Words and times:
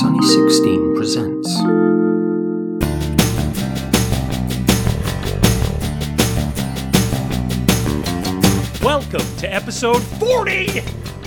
Sunny 0.00 0.20
16 0.26 0.96
presents. 0.96 1.48
Welcome 8.82 9.36
to 9.36 9.46
episode 9.48 10.02
40! 10.02 10.82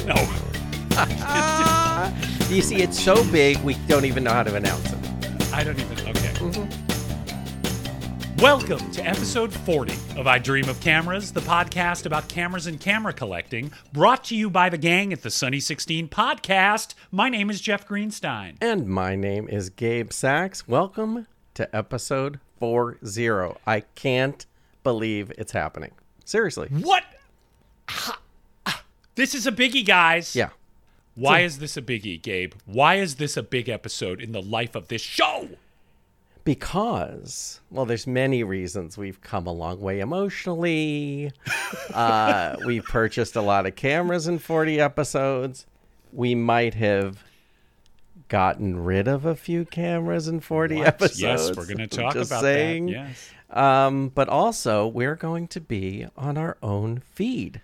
No, 0.05 0.15
You 2.53 2.61
see, 2.61 2.81
it's 2.81 3.01
so 3.01 3.23
big 3.31 3.57
we 3.59 3.75
don't 3.87 4.03
even 4.03 4.25
know 4.25 4.33
how 4.33 4.43
to 4.43 4.53
announce 4.53 4.91
it. 4.91 4.99
I 5.53 5.63
don't 5.63 5.79
even. 5.79 5.99
Okay. 5.99 6.33
Mm-hmm. 6.33 6.67
Welcome 8.41 8.91
to 8.91 9.05
episode 9.05 9.53
40 9.53 9.93
of 10.17 10.25
I 10.25 10.39
Dream 10.39 10.67
of 10.67 10.79
Cameras, 10.81 11.31
the 11.31 11.41
podcast 11.41 12.07
about 12.07 12.27
cameras 12.27 12.65
and 12.65 12.79
camera 12.79 13.13
collecting, 13.13 13.71
brought 13.93 14.23
to 14.25 14.35
you 14.35 14.49
by 14.49 14.67
the 14.67 14.77
gang 14.77 15.13
at 15.13 15.21
the 15.21 15.29
Sunny 15.29 15.59
16 15.59 16.09
podcast. 16.09 16.95
My 17.11 17.29
name 17.29 17.51
is 17.51 17.61
Jeff 17.61 17.87
Greenstein. 17.87 18.55
And 18.59 18.87
my 18.87 19.15
name 19.15 19.47
is 19.47 19.69
Gabe 19.69 20.11
Sachs. 20.11 20.67
Welcome 20.67 21.27
to 21.53 21.75
episode 21.75 22.39
40. 22.59 22.97
I 23.67 23.81
can't 23.93 24.43
believe 24.83 25.31
it's 25.37 25.51
happening. 25.51 25.91
Seriously. 26.25 26.69
What? 26.69 27.03
This 29.13 29.35
is 29.35 29.45
a 29.45 29.51
biggie, 29.51 29.85
guys. 29.85 30.35
Yeah. 30.35 30.49
Why 31.13 31.41
is 31.41 31.59
this 31.59 31.77
a 31.77 31.81
biggie, 31.81 32.19
Gabe? 32.19 32.53
Why 32.65 32.95
is 32.95 33.17
this 33.17 33.37
a 33.37 33.43
big 33.43 33.69
episode 33.69 34.19
in 34.19 34.31
the 34.31 34.41
life 34.41 34.73
of 34.73 34.87
this 34.87 35.03
show? 35.03 35.49
Because, 36.47 37.59
well, 37.69 37.85
there's 37.85 38.07
many 38.07 38.41
reasons. 38.41 38.97
We've 38.97 39.19
come 39.19 39.47
a 39.47 39.51
long 39.51 39.81
way 39.81 39.99
emotionally. 39.99 41.33
uh, 41.93 42.55
we 42.65 42.79
purchased 42.79 43.35
a 43.35 43.41
lot 43.41 43.65
of 43.65 43.75
cameras 43.75 44.29
in 44.29 44.39
40 44.39 44.79
episodes. 44.79 45.65
We 46.13 46.35
might 46.35 46.73
have 46.75 47.21
gotten 48.29 48.81
rid 48.81 49.09
of 49.09 49.25
a 49.25 49.35
few 49.35 49.65
cameras 49.65 50.29
in 50.29 50.39
40 50.39 50.75
What? 50.77 50.87
episodes. 50.87 51.19
Yes, 51.19 51.47
we're 51.53 51.65
going 51.65 51.79
to 51.79 51.87
talk 51.87 52.15
about 52.15 52.39
saying. 52.41 52.85
that. 52.87 52.91
Yes. 52.93 53.29
Um, 53.49 54.07
but 54.15 54.29
also, 54.29 54.87
we're 54.87 55.15
going 55.15 55.49
to 55.49 55.59
be 55.59 56.07
on 56.15 56.37
our 56.37 56.55
own 56.63 57.01
feed. 57.13 57.61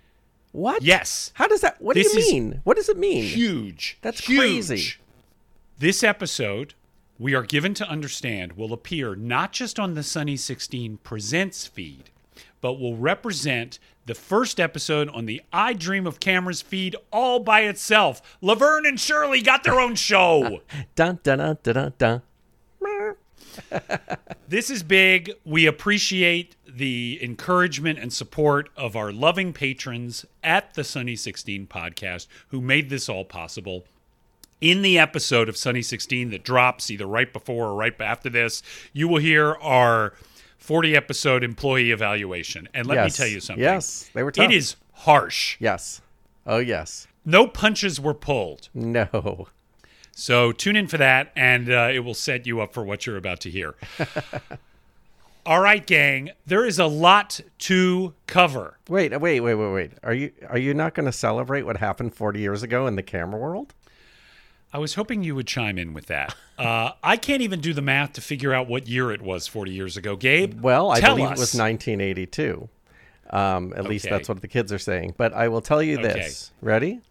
What? 0.52 0.84
Yes. 0.84 1.31
How 1.36 1.48
does 1.48 1.61
that? 1.61 1.81
What 1.81 1.95
This 1.95 2.11
do 2.14 2.20
you 2.20 2.31
mean? 2.34 2.61
What 2.66 2.76
does 2.76 2.89
it 2.89 2.98
mean? 2.98 3.23
Huge. 3.23 3.98
That's 4.02 4.20
Huge. 4.26 4.39
crazy. 4.39 4.94
This 5.80 6.04
episode, 6.04 6.73
we 7.19 7.33
are 7.33 7.44
given 7.44 7.73
to 7.75 7.88
understand, 7.88 8.53
will 8.53 8.73
appear 8.73 9.16
not 9.16 9.52
just 9.53 9.80
on 9.80 9.94
the 9.94 10.03
Sunny 10.03 10.36
16 10.36 10.97
Presents 10.97 11.67
feed, 11.67 12.09
but 12.61 12.80
will 12.80 12.97
represent 12.97 13.80
the 14.05 14.16
first 14.16 14.59
episode 14.59 15.09
on 15.09 15.25
the 15.25 15.42
I 15.52 15.73
Dream 15.73 16.05
of 16.08 16.20
Cameras 16.20 16.61
feed 16.61 16.95
all 17.11 17.39
by 17.39 17.61
itself. 17.61 18.38
Laverne 18.42 18.86
and 18.86 19.00
Shirley 19.00 19.42
got 19.42 19.64
their 19.64 19.80
own 19.80 19.95
show. 19.95 20.61
Dun 20.95 21.20
dun 21.23 21.38
dun 21.39 21.58
dun 21.64 21.73
dun. 21.73 21.94
dun. 21.97 22.22
This 24.48 24.70
is 24.70 24.83
big. 24.83 25.31
We 25.45 25.66
appreciate 25.66 26.55
the 26.67 27.20
encouragement 27.22 27.98
and 27.98 28.11
support 28.11 28.70
of 28.75 28.95
our 28.95 29.11
loving 29.11 29.53
patrons 29.53 30.25
at 30.44 30.73
the 30.73 30.83
Sunny 30.83 31.16
16 31.16 31.67
podcast 31.67 32.27
who 32.50 32.61
made 32.61 32.89
this 32.89 33.09
all 33.09 33.25
possible. 33.25 33.86
In 34.64 34.81
the 34.81 34.97
episode 34.97 35.50
of 35.50 35.58
Sunny 35.58 35.81
16 35.81 36.30
that 36.30 36.45
drops 36.45 36.89
either 36.89 37.06
right 37.06 37.31
before 37.33 37.67
or 37.67 37.75
right 37.75 38.00
after 38.00 38.30
this, 38.30 38.64
you 38.94 39.09
will 39.09 39.17
hear 39.20 39.55
our 39.55 40.14
40 40.58 40.95
episode 40.95 41.44
employee 41.44 41.92
evaluation. 41.92 42.70
And 42.73 42.88
let 42.88 42.95
Yes. 42.95 43.05
me 43.20 43.23
tell 43.25 43.28
you 43.33 43.42
something. 43.42 43.61
Yes, 43.61 44.09
they 44.14 44.23
were 44.23 44.31
tough. 44.31 44.50
It 44.50 44.55
is 44.55 44.78
harsh. 44.94 45.58
Yes. 45.59 46.00
Oh 46.47 46.59
yes. 46.59 47.08
No 47.25 47.45
punches 47.45 48.00
were 48.00 48.14
pulled. 48.14 48.70
No. 48.73 49.47
So 50.14 50.53
tune 50.53 50.77
in 50.77 50.88
for 50.88 50.98
that, 50.98 51.33
and 51.36 51.70
uh, 51.70 51.89
it 51.92 52.00
will 52.00 52.14
set 52.14 52.48
you 52.48 52.61
up 52.61 52.73
for 52.73 52.86
what 52.86 53.05
you're 53.05 53.17
about 53.17 53.42
to 53.42 53.50
hear. 53.50 53.75
All 55.45 55.59
right, 55.59 55.86
gang. 55.86 56.31
There 56.45 56.66
is 56.66 56.80
a 56.80 56.86
lot 56.86 57.42
to 57.59 58.14
cover. 58.27 58.77
Wait. 58.88 59.11
Wait. 59.20 59.42
Wait. 59.42 59.55
Wait. 59.55 59.73
Wait. 59.73 59.92
Are 60.04 60.14
you 60.14 60.32
are 60.48 60.58
you 60.58 60.73
not 60.73 60.93
going 60.93 61.05
to 61.08 61.11
celebrate 61.11 61.64
what 61.64 61.76
happened 61.77 62.15
40 62.15 62.39
years 62.39 62.64
ago 62.64 62.88
in 62.88 62.95
the 62.95 63.04
camera 63.04 63.38
world? 63.38 63.73
I 64.73 64.80
was 64.80 64.95
hoping 64.95 65.23
you 65.23 65.36
would 65.36 65.48
chime 65.48 65.78
in 65.78 65.94
with 65.94 66.08
that. 66.08 66.36
Uh, 66.56 66.92
I 67.02 67.17
can't 67.17 67.42
even 67.42 67.61
do 67.61 67.73
the 67.73 67.82
math 67.82 68.14
to 68.14 68.22
figure 68.22 68.54
out 68.54 68.67
what 68.67 68.88
year 68.88 69.11
it 69.11 69.23
was 69.23 69.48
40 69.48 69.72
years 69.72 69.98
ago. 69.98 70.16
Gabe, 70.16 70.61
Well, 70.61 70.92
I 70.92 71.02
believe 71.02 71.26
us. 71.26 71.32
it 71.32 71.42
was 71.42 71.56
1982. 71.56 72.70
Um, 73.32 73.73
at 73.76 73.86
least 73.86 74.08
that's 74.08 74.30
what 74.30 74.39
the 74.42 74.48
kids 74.48 74.72
are 74.72 74.78
saying. 74.78 75.16
But 75.17 75.33
I 75.33 75.48
will 75.48 75.62
tell 75.62 75.82
you 75.82 75.98
this. 75.98 76.52
Ready? 76.62 77.02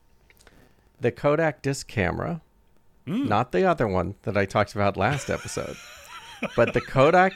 The 1.01 1.11
Kodak 1.11 1.61
disc 1.61 1.89
camera, 1.89 2.41
Hmm. 3.05 3.27
not 3.27 3.51
the 3.51 3.65
other 3.69 3.89
one 3.89 4.15
that 4.23 4.37
I 4.37 4.45
talked 4.47 4.77
about 4.77 4.97
last 4.97 5.29
episode, 5.29 5.77
but 6.57 6.73
the 6.73 6.81
Kodak 6.81 7.35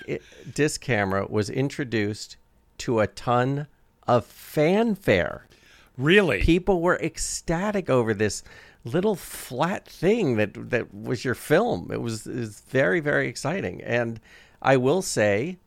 disc 0.54 0.80
camera 0.80 1.26
was 1.28 1.50
introduced 1.50 2.36
to 2.78 3.00
a 3.00 3.08
ton 3.08 3.66
of 4.06 4.24
fanfare. 4.24 5.48
Really? 5.98 6.40
People 6.42 6.80
were 6.82 6.96
ecstatic 7.00 7.90
over 7.90 8.14
this 8.14 8.44
little 8.86 9.14
flat 9.16 9.86
thing 9.86 10.36
that 10.36 10.70
that 10.70 10.94
was 10.94 11.24
your 11.24 11.34
film. 11.34 11.90
It 11.92 12.00
was 12.00 12.26
is 12.26 12.60
very 12.60 13.00
very 13.00 13.28
exciting, 13.28 13.82
and 13.82 14.20
I 14.62 14.76
will 14.76 15.02
say, 15.02 15.58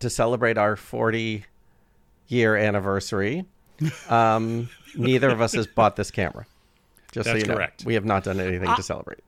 to 0.00 0.10
celebrate 0.10 0.58
our 0.58 0.76
40 0.76 1.44
year 2.28 2.56
anniversary, 2.56 3.44
um, 4.08 4.68
neither 4.96 5.30
of 5.30 5.40
us 5.40 5.52
has 5.54 5.66
bought 5.66 5.96
this 5.96 6.10
camera. 6.10 6.46
Just 7.12 7.26
so 7.26 7.32
That's 7.34 7.42
you 7.44 7.48
know, 7.48 7.54
correct. 7.56 7.84
we 7.84 7.94
have 7.94 8.04
not 8.04 8.24
done 8.24 8.40
anything 8.40 8.74
to 8.74 8.82
celebrate. 8.82 9.20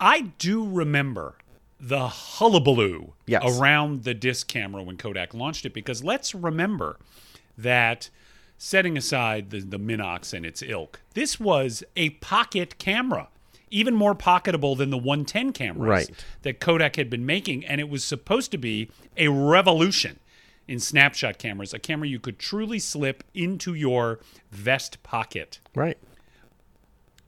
I 0.00 0.20
do 0.38 0.68
remember 0.68 1.34
the 1.80 2.06
hullabaloo 2.08 3.12
Yes. 3.26 3.42
around 3.58 4.04
the 4.04 4.14
disc 4.14 4.46
camera 4.46 4.82
when 4.82 4.96
Kodak 4.96 5.34
launched 5.34 5.66
it 5.66 5.74
because 5.74 6.02
let's 6.04 6.34
remember 6.34 6.96
that 7.56 8.08
setting 8.58 8.98
aside 8.98 9.50
the, 9.50 9.60
the 9.60 9.78
Minox 9.78 10.34
and 10.34 10.44
its 10.44 10.62
ilk, 10.62 11.00
this 11.14 11.38
was 11.40 11.82
a 11.96 12.10
pocket 12.10 12.76
camera, 12.78 13.28
even 13.70 13.94
more 13.94 14.14
pocketable 14.14 14.76
than 14.76 14.90
the 14.90 14.98
110 14.98 15.52
cameras 15.52 15.88
Right. 16.08 16.24
that 16.42 16.60
Kodak 16.60 16.96
had 16.96 17.08
been 17.08 17.24
making. 17.24 17.64
And 17.64 17.80
it 17.80 17.88
was 17.88 18.02
supposed 18.04 18.50
to 18.50 18.58
be 18.58 18.90
a 19.16 19.28
revolution 19.28 20.18
in 20.66 20.78
snapshot 20.80 21.38
cameras, 21.38 21.72
a 21.72 21.78
camera 21.78 22.08
you 22.08 22.18
could 22.18 22.38
truly 22.38 22.78
slip 22.78 23.24
into 23.32 23.72
your 23.74 24.20
vest 24.50 25.02
pocket. 25.02 25.60
Right. 25.74 25.96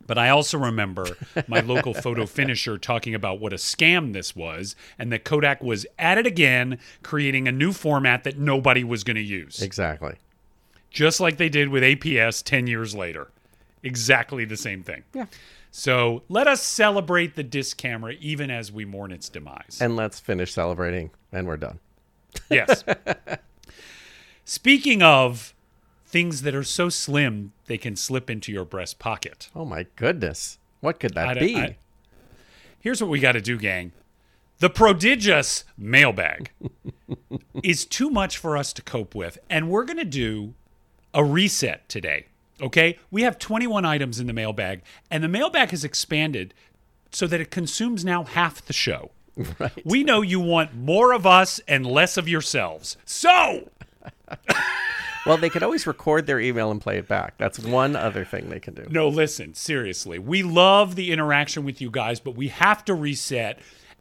But 0.07 0.19
I 0.19 0.29
also 0.31 0.59
remember 0.59 1.07
my 1.47 1.61
local 1.61 1.95
photo 2.07 2.27
finisher 2.27 2.77
talking 2.79 3.15
about 3.15 3.39
what 3.39 3.53
a 3.53 3.57
scam 3.57 4.12
this 4.12 4.35
was 4.35 4.75
and 4.99 5.12
that 5.12 5.25
Kodak 5.25 5.62
was 5.62 5.87
at 5.99 6.19
it 6.19 6.27
again, 6.27 6.79
creating 7.05 7.47
a 7.47 7.53
new 7.53 7.73
format 7.73 8.25
that 8.25 8.37
nobody 8.37 8.83
was 8.83 9.05
going 9.05 9.15
to 9.17 9.23
use. 9.23 9.62
Exactly. 9.62 10.17
Just 10.91 11.21
like 11.21 11.37
they 11.37 11.49
did 11.49 11.69
with 11.69 11.83
APS 11.83 12.43
10 12.43 12.67
years 12.67 12.95
later. 12.95 13.31
Exactly 13.83 14.45
the 14.45 14.56
same 14.56 14.83
thing. 14.83 15.05
Yeah. 15.15 15.27
So 15.71 16.23
let 16.28 16.47
us 16.49 16.62
celebrate 16.62 17.37
the 17.37 17.43
disc 17.45 17.77
camera 17.77 18.15
even 18.21 18.51
as 18.51 18.73
we 18.73 18.84
mourn 18.84 19.12
its 19.12 19.29
demise. 19.29 19.79
And 19.81 19.95
let's 19.97 20.19
finish 20.19 20.53
celebrating, 20.53 21.11
and 21.33 21.47
we're 21.47 21.56
done. 21.56 21.79
Yes. 22.50 22.84
Speaking 24.45 25.03
of 25.03 25.55
things 26.06 26.43
that 26.43 26.55
are 26.55 26.65
so 26.65 26.89
slim 26.89 27.53
they 27.67 27.79
can 27.79 27.95
slip 27.95 28.29
into 28.29 28.50
your 28.50 28.65
breast 28.65 28.99
pocket. 28.99 29.49
Oh 29.55 29.65
my 29.65 29.87
goodness, 29.97 30.59
what 30.81 30.99
could 30.99 31.15
that 31.15 31.34
don't- 31.34 31.47
be? 31.47 31.56
I- 31.56 31.77
Here's 32.81 33.00
what 33.03 33.11
we 33.11 33.21
got 33.21 33.33
to 33.33 33.43
do, 33.43 33.59
gang. 33.59 33.93
The 34.59 34.71
prodigious 34.71 35.65
mailbag 35.77 36.50
is 37.62 37.84
too 37.84 38.09
much 38.11 38.39
for 38.39 38.56
us 38.56 38.73
to 38.73 38.83
cope 38.83 39.15
with, 39.15 39.39
and 39.50 39.69
we're 39.69 39.84
going 39.84 39.99
to 39.99 40.05
do 40.05 40.55
a 41.15 41.25
reset 41.25 41.88
today. 41.88 42.26
Okay? 42.60 42.98
We 43.10 43.22
have 43.22 43.38
21 43.38 43.84
items 43.84 44.21
in 44.21 44.26
the 44.26 44.32
mailbag, 44.32 44.82
and 45.10 45.25
the 45.25 45.28
mailbag 45.28 45.71
has 45.71 45.84
expanded 45.84 46.54
so 47.10 47.26
that 47.26 47.41
it 47.41 47.50
consumes 47.50 48.05
now 48.05 48.25
half 48.25 48.64
the 48.64 48.73
show. 48.73 49.11
right. 49.58 49.85
We 49.85 50.05
know 50.05 50.23
you 50.23 50.40
want 50.40 50.75
more 50.75 51.12
of 51.12 51.26
us 51.26 51.61
and 51.67 51.87
less 51.87 52.17
of 52.17 52.29
yourselves. 52.29 52.96
So, 53.05 53.70
Well, 55.26 55.37
they 55.37 55.50
could 55.50 55.62
always 55.62 55.87
record 55.87 56.26
their 56.26 56.40
email 56.40 56.70
and 56.70 56.81
play 56.81 56.99
it 56.99 57.06
back. 57.06 57.37
That's 57.37 57.58
one 57.58 57.94
other 57.94 58.25
thing 58.25 58.49
they 58.49 58.61
can 58.61 58.75
do. 58.75 58.87
No, 58.90 59.08
listen, 59.08 59.55
seriously. 59.55 60.19
We 60.19 60.43
love 60.43 60.96
the 60.96 61.12
interaction 61.12 61.64
with 61.64 61.81
you 61.81 61.90
guys, 61.90 62.20
but 62.20 62.37
we 62.37 62.49
have 62.49 62.85
to 62.87 62.94
reset 62.94 63.58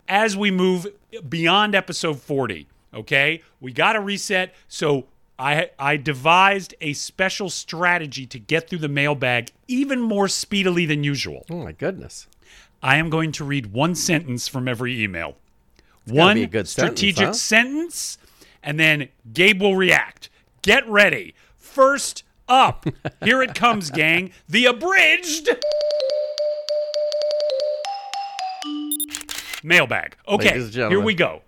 as 0.07 0.38
we 0.38 0.50
move 0.50 0.88
beyond 1.28 1.75
episode 1.75 2.22
40. 2.22 2.68
Okay? 2.94 3.42
We 3.60 3.74
got 3.74 3.94
to 3.94 4.00
reset. 4.00 4.56
So 4.68 5.07
I 5.39 5.69
I 5.80 5.95
devised 5.95 6.75
a 6.81 6.91
special 6.94 7.50
strategy 7.50 8.25
to 8.27 8.38
get 8.38 8.69
through 8.69 8.80
the 8.80 8.89
mailbag 8.89 9.51
even 9.68 10.01
more 10.01 10.27
speedily 10.27 10.86
than 10.86 11.03
usual. 11.03 11.45
Oh 11.50 11.63
my 11.63 11.71
goodness. 11.71 12.27
I 12.83 12.97
am 12.97 13.09
going 13.09 13.31
to 13.33 13.44
read 13.44 13.68
one 13.68 13.95
sentence 13.95 14.47
from 14.47 14.68
every 14.68 15.01
email. 15.01 15.38
One 16.06 16.45
good 16.45 16.68
sentence, 16.68 17.00
strategic 17.00 17.27
huh? 17.27 17.33
sentence, 17.33 18.18
and 18.63 18.80
then 18.80 19.09
Gabe 19.33 19.62
will 19.62 19.75
react. 19.75 20.30
Get 20.62 20.88
ready. 20.89 21.36
First 21.57 22.24
up, 22.47 22.86
here 23.24 23.41
it 23.41 23.56
comes, 23.56 23.91
gang. 23.91 24.31
The 24.47 24.65
abridged. 24.65 25.50
Mailbag. 29.62 30.15
Okay, 30.27 30.62
here 30.71 31.01
we 31.01 31.13
go. 31.13 31.41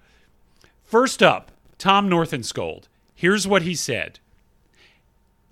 First 0.84 1.24
up, 1.24 1.52
Tom 1.78 2.10
Northenscold. 2.10 2.84
Here's 3.22 3.48
what 3.48 3.62
he 3.62 3.76
said. 3.76 4.18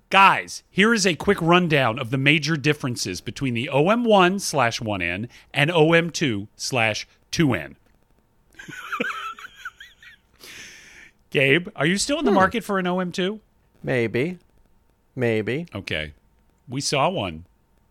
Guys, 0.09 0.63
here 0.71 0.91
is 0.91 1.05
a 1.05 1.13
quick 1.13 1.37
rundown 1.39 1.99
of 1.99 2.09
the 2.09 2.17
major 2.17 2.57
differences 2.57 3.21
between 3.21 3.53
the 3.53 3.69
OM1 3.71 4.41
slash 4.41 4.79
1N 4.79 5.29
and 5.53 5.69
OM2 5.69 6.47
slash 6.55 7.07
2N. 7.31 7.75
Gabe, 11.29 11.67
are 11.75 11.85
you 11.85 11.97
still 11.97 12.17
in 12.17 12.23
Hmm. 12.23 12.25
the 12.25 12.31
market 12.31 12.63
for 12.63 12.79
an 12.79 12.87
OM2? 12.87 13.39
Maybe. 13.83 14.39
Maybe. 15.15 15.67
Okay. 15.75 16.13
We 16.67 16.81
saw 16.81 17.07
one 17.09 17.45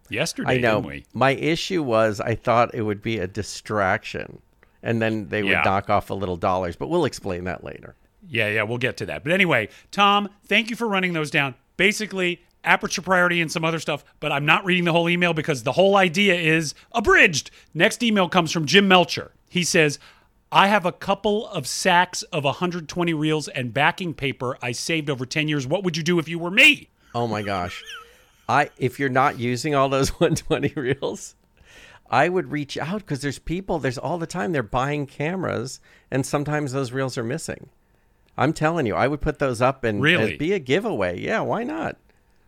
yesterday, 0.08 0.54
I 0.54 0.58
know. 0.58 0.80
didn't 0.80 0.86
we? 0.86 1.04
My 1.14 1.36
issue 1.36 1.84
was 1.84 2.20
I 2.20 2.34
thought 2.34 2.74
it 2.74 2.82
would 2.82 3.00
be 3.00 3.18
a 3.18 3.28
distraction 3.28 4.42
and 4.82 5.00
then 5.00 5.28
they 5.28 5.44
would 5.44 5.52
Yeah. 5.52 5.62
knock 5.64 5.88
off 5.88 6.10
a 6.10 6.14
little 6.14 6.36
dollars, 6.36 6.74
but 6.74 6.88
we'll 6.88 7.04
explain 7.04 7.44
that 7.44 7.62
later. 7.62 7.94
Yeah, 8.26 8.48
yeah, 8.48 8.62
we'll 8.62 8.78
get 8.78 8.96
to 8.98 9.06
that. 9.06 9.22
But 9.22 9.32
anyway, 9.32 9.68
Tom, 9.90 10.28
thank 10.44 10.70
you 10.70 10.76
for 10.76 10.88
running 10.88 11.12
those 11.12 11.30
down. 11.30 11.54
Basically, 11.76 12.42
aperture 12.64 13.02
priority 13.02 13.40
and 13.40 13.50
some 13.50 13.64
other 13.64 13.78
stuff, 13.78 14.04
but 14.20 14.32
I'm 14.32 14.44
not 14.44 14.64
reading 14.64 14.84
the 14.84 14.92
whole 14.92 15.08
email 15.08 15.32
because 15.32 15.62
the 15.62 15.72
whole 15.72 15.96
idea 15.96 16.34
is 16.34 16.74
abridged. 16.92 17.50
Next 17.74 18.02
email 18.02 18.28
comes 18.28 18.52
from 18.52 18.66
Jim 18.66 18.88
Melcher. 18.88 19.32
He 19.48 19.64
says, 19.64 19.98
I 20.50 20.68
have 20.68 20.86
a 20.86 20.92
couple 20.92 21.46
of 21.48 21.66
sacks 21.66 22.22
of 22.24 22.44
120 22.44 23.14
reels 23.14 23.48
and 23.48 23.74
backing 23.74 24.14
paper 24.14 24.56
I 24.62 24.72
saved 24.72 25.10
over 25.10 25.26
10 25.26 25.48
years. 25.48 25.66
What 25.66 25.84
would 25.84 25.96
you 25.96 26.02
do 26.02 26.18
if 26.18 26.28
you 26.28 26.38
were 26.38 26.50
me? 26.50 26.88
Oh 27.14 27.26
my 27.26 27.42
gosh. 27.42 27.82
I 28.48 28.70
if 28.78 28.98
you're 28.98 29.10
not 29.10 29.38
using 29.38 29.74
all 29.74 29.88
those 29.88 30.08
120 30.20 30.72
reels, 30.74 31.34
I 32.10 32.30
would 32.30 32.50
reach 32.50 32.78
out 32.78 33.00
because 33.00 33.20
there's 33.20 33.38
people, 33.38 33.78
there's 33.78 33.98
all 33.98 34.16
the 34.16 34.26
time 34.26 34.52
they're 34.52 34.62
buying 34.62 35.06
cameras 35.06 35.80
and 36.10 36.24
sometimes 36.24 36.72
those 36.72 36.92
reels 36.92 37.18
are 37.18 37.24
missing. 37.24 37.68
I'm 38.38 38.52
telling 38.52 38.86
you, 38.86 38.94
I 38.94 39.08
would 39.08 39.20
put 39.20 39.40
those 39.40 39.60
up 39.60 39.82
and, 39.82 40.00
Really? 40.00 40.30
and 40.30 40.38
be 40.38 40.52
a 40.52 40.60
giveaway. 40.60 41.20
Yeah, 41.20 41.40
why 41.40 41.64
not? 41.64 41.96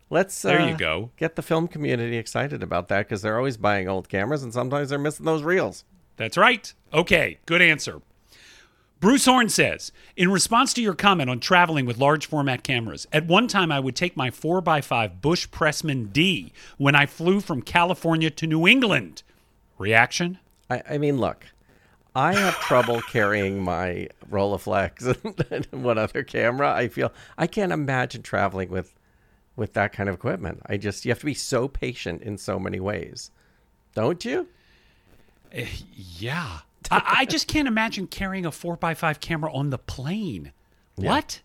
Let's 0.08 0.40
There 0.40 0.60
uh, 0.60 0.68
you 0.68 0.76
go. 0.76 1.10
Get 1.16 1.36
the 1.36 1.42
film 1.42 1.68
community 1.68 2.16
excited 2.16 2.62
about 2.62 2.88
that 2.88 3.06
because 3.06 3.22
they're 3.22 3.36
always 3.36 3.56
buying 3.56 3.88
old 3.88 4.08
cameras 4.08 4.42
and 4.42 4.52
sometimes 4.52 4.90
they're 4.90 4.98
missing 4.98 5.26
those 5.26 5.42
reels. 5.42 5.84
That's 6.16 6.36
right. 6.36 6.72
Okay, 6.94 7.38
good 7.44 7.60
answer. 7.60 8.00
Bruce 9.00 9.24
Horn 9.24 9.48
says, 9.48 9.92
in 10.14 10.30
response 10.30 10.74
to 10.74 10.82
your 10.82 10.94
comment 10.94 11.30
on 11.30 11.40
traveling 11.40 11.86
with 11.86 11.96
large 11.98 12.26
format 12.26 12.62
cameras, 12.62 13.06
at 13.12 13.26
one 13.26 13.48
time 13.48 13.72
I 13.72 13.80
would 13.80 13.96
take 13.96 14.16
my 14.16 14.30
4x5 14.30 15.20
Busch 15.20 15.48
Pressman 15.48 16.12
D 16.12 16.52
when 16.76 16.94
I 16.94 17.06
flew 17.06 17.40
from 17.40 17.62
California 17.62 18.30
to 18.30 18.46
New 18.46 18.66
England. 18.66 19.22
Reaction? 19.78 20.38
I, 20.68 20.82
I 20.90 20.98
mean, 20.98 21.16
look, 21.18 21.46
I 22.14 22.34
have 22.34 22.58
trouble 22.60 23.00
carrying 23.02 23.62
my 23.62 24.08
Rolleiflex 24.30 25.50
and 25.72 25.84
one 25.84 25.98
other 25.98 26.22
camera. 26.22 26.72
I 26.72 26.88
feel 26.88 27.12
I 27.38 27.46
can't 27.46 27.72
imagine 27.72 28.22
traveling 28.22 28.70
with 28.70 28.94
with 29.56 29.74
that 29.74 29.92
kind 29.92 30.08
of 30.08 30.14
equipment. 30.14 30.60
I 30.66 30.76
just 30.76 31.04
you 31.04 31.10
have 31.10 31.20
to 31.20 31.26
be 31.26 31.34
so 31.34 31.68
patient 31.68 32.22
in 32.22 32.38
so 32.38 32.58
many 32.58 32.80
ways, 32.80 33.30
don't 33.94 34.24
you? 34.24 34.48
Eh, 35.52 35.66
yeah. 35.96 36.60
I, 36.90 37.18
I 37.18 37.24
just 37.26 37.46
can't 37.46 37.68
imagine 37.68 38.06
carrying 38.06 38.46
a 38.46 38.50
4x5 38.50 39.20
camera 39.20 39.52
on 39.52 39.70
the 39.70 39.78
plane. 39.78 40.52
What? 40.96 41.40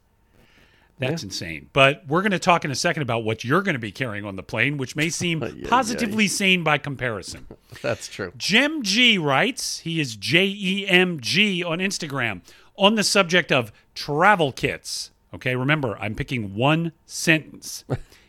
That's 0.97 1.23
insane. 1.23 1.69
But 1.73 2.03
we're 2.07 2.21
going 2.21 2.31
to 2.31 2.39
talk 2.39 2.63
in 2.63 2.71
a 2.71 2.75
second 2.75 3.01
about 3.01 3.23
what 3.23 3.43
you're 3.43 3.61
going 3.61 3.73
to 3.73 3.79
be 3.79 3.91
carrying 3.91 4.23
on 4.23 4.37
the 4.37 4.43
plane, 4.43 4.77
which 4.77 4.95
may 4.95 5.09
seem 5.09 5.43
yeah. 5.55 5.67
positively 5.67 6.27
sane 6.27 6.63
by 6.63 6.77
comparison. 6.77 7.47
That's 7.81 8.07
true. 8.07 8.31
Jim 8.37 8.81
G 8.81 9.17
writes, 9.17 9.79
he 9.79 9.99
is 9.99 10.15
J 10.15 10.45
E 10.45 10.87
M 10.87 11.19
G 11.19 11.63
on 11.63 11.79
Instagram, 11.79 12.41
on 12.77 12.95
the 12.95 13.03
subject 13.03 13.51
of 13.51 13.71
travel 13.93 14.51
kits. 14.51 15.11
Okay, 15.33 15.55
remember, 15.55 15.97
I'm 15.99 16.15
picking 16.15 16.55
one 16.55 16.93
sentence. 17.05 17.83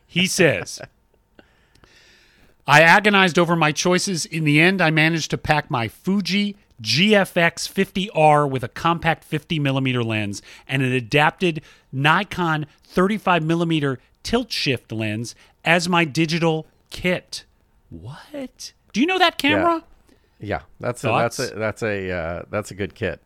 He 0.06 0.26
says, 0.26 0.80
I 2.66 2.80
agonized 2.82 3.38
over 3.38 3.54
my 3.54 3.70
choices. 3.70 4.26
In 4.26 4.42
the 4.42 4.60
end, 4.60 4.80
I 4.80 4.90
managed 4.90 5.30
to 5.30 5.38
pack 5.38 5.70
my 5.70 5.86
Fuji 5.86 6.56
GFX 6.82 7.70
50R 8.12 8.48
with 8.48 8.62
a 8.62 8.68
compact 8.68 9.24
50 9.24 9.58
millimeter 9.58 10.02
lens 10.04 10.42
and 10.68 10.82
an 10.82 10.92
adapted 10.92 11.62
Nikon 11.92 12.66
35 12.84 13.42
millimeter 13.42 13.98
tilt 14.22 14.52
shift 14.52 14.92
lens 14.92 15.34
as 15.64 15.88
my 15.88 16.04
digital 16.04 16.66
kit. 16.90 17.44
What? 17.90 18.72
Do 18.92 19.00
you 19.00 19.06
know 19.06 19.18
that 19.18 19.38
camera? 19.38 19.84
Yeah, 20.40 20.62
that's 20.80 21.02
a, 21.04 21.08
that's 21.08 21.38
a 21.38 21.46
that's 21.54 21.82
a 21.82 22.10
uh, 22.10 22.42
that's 22.50 22.70
a 22.70 22.74
good 22.74 22.94
kit. 22.94 23.20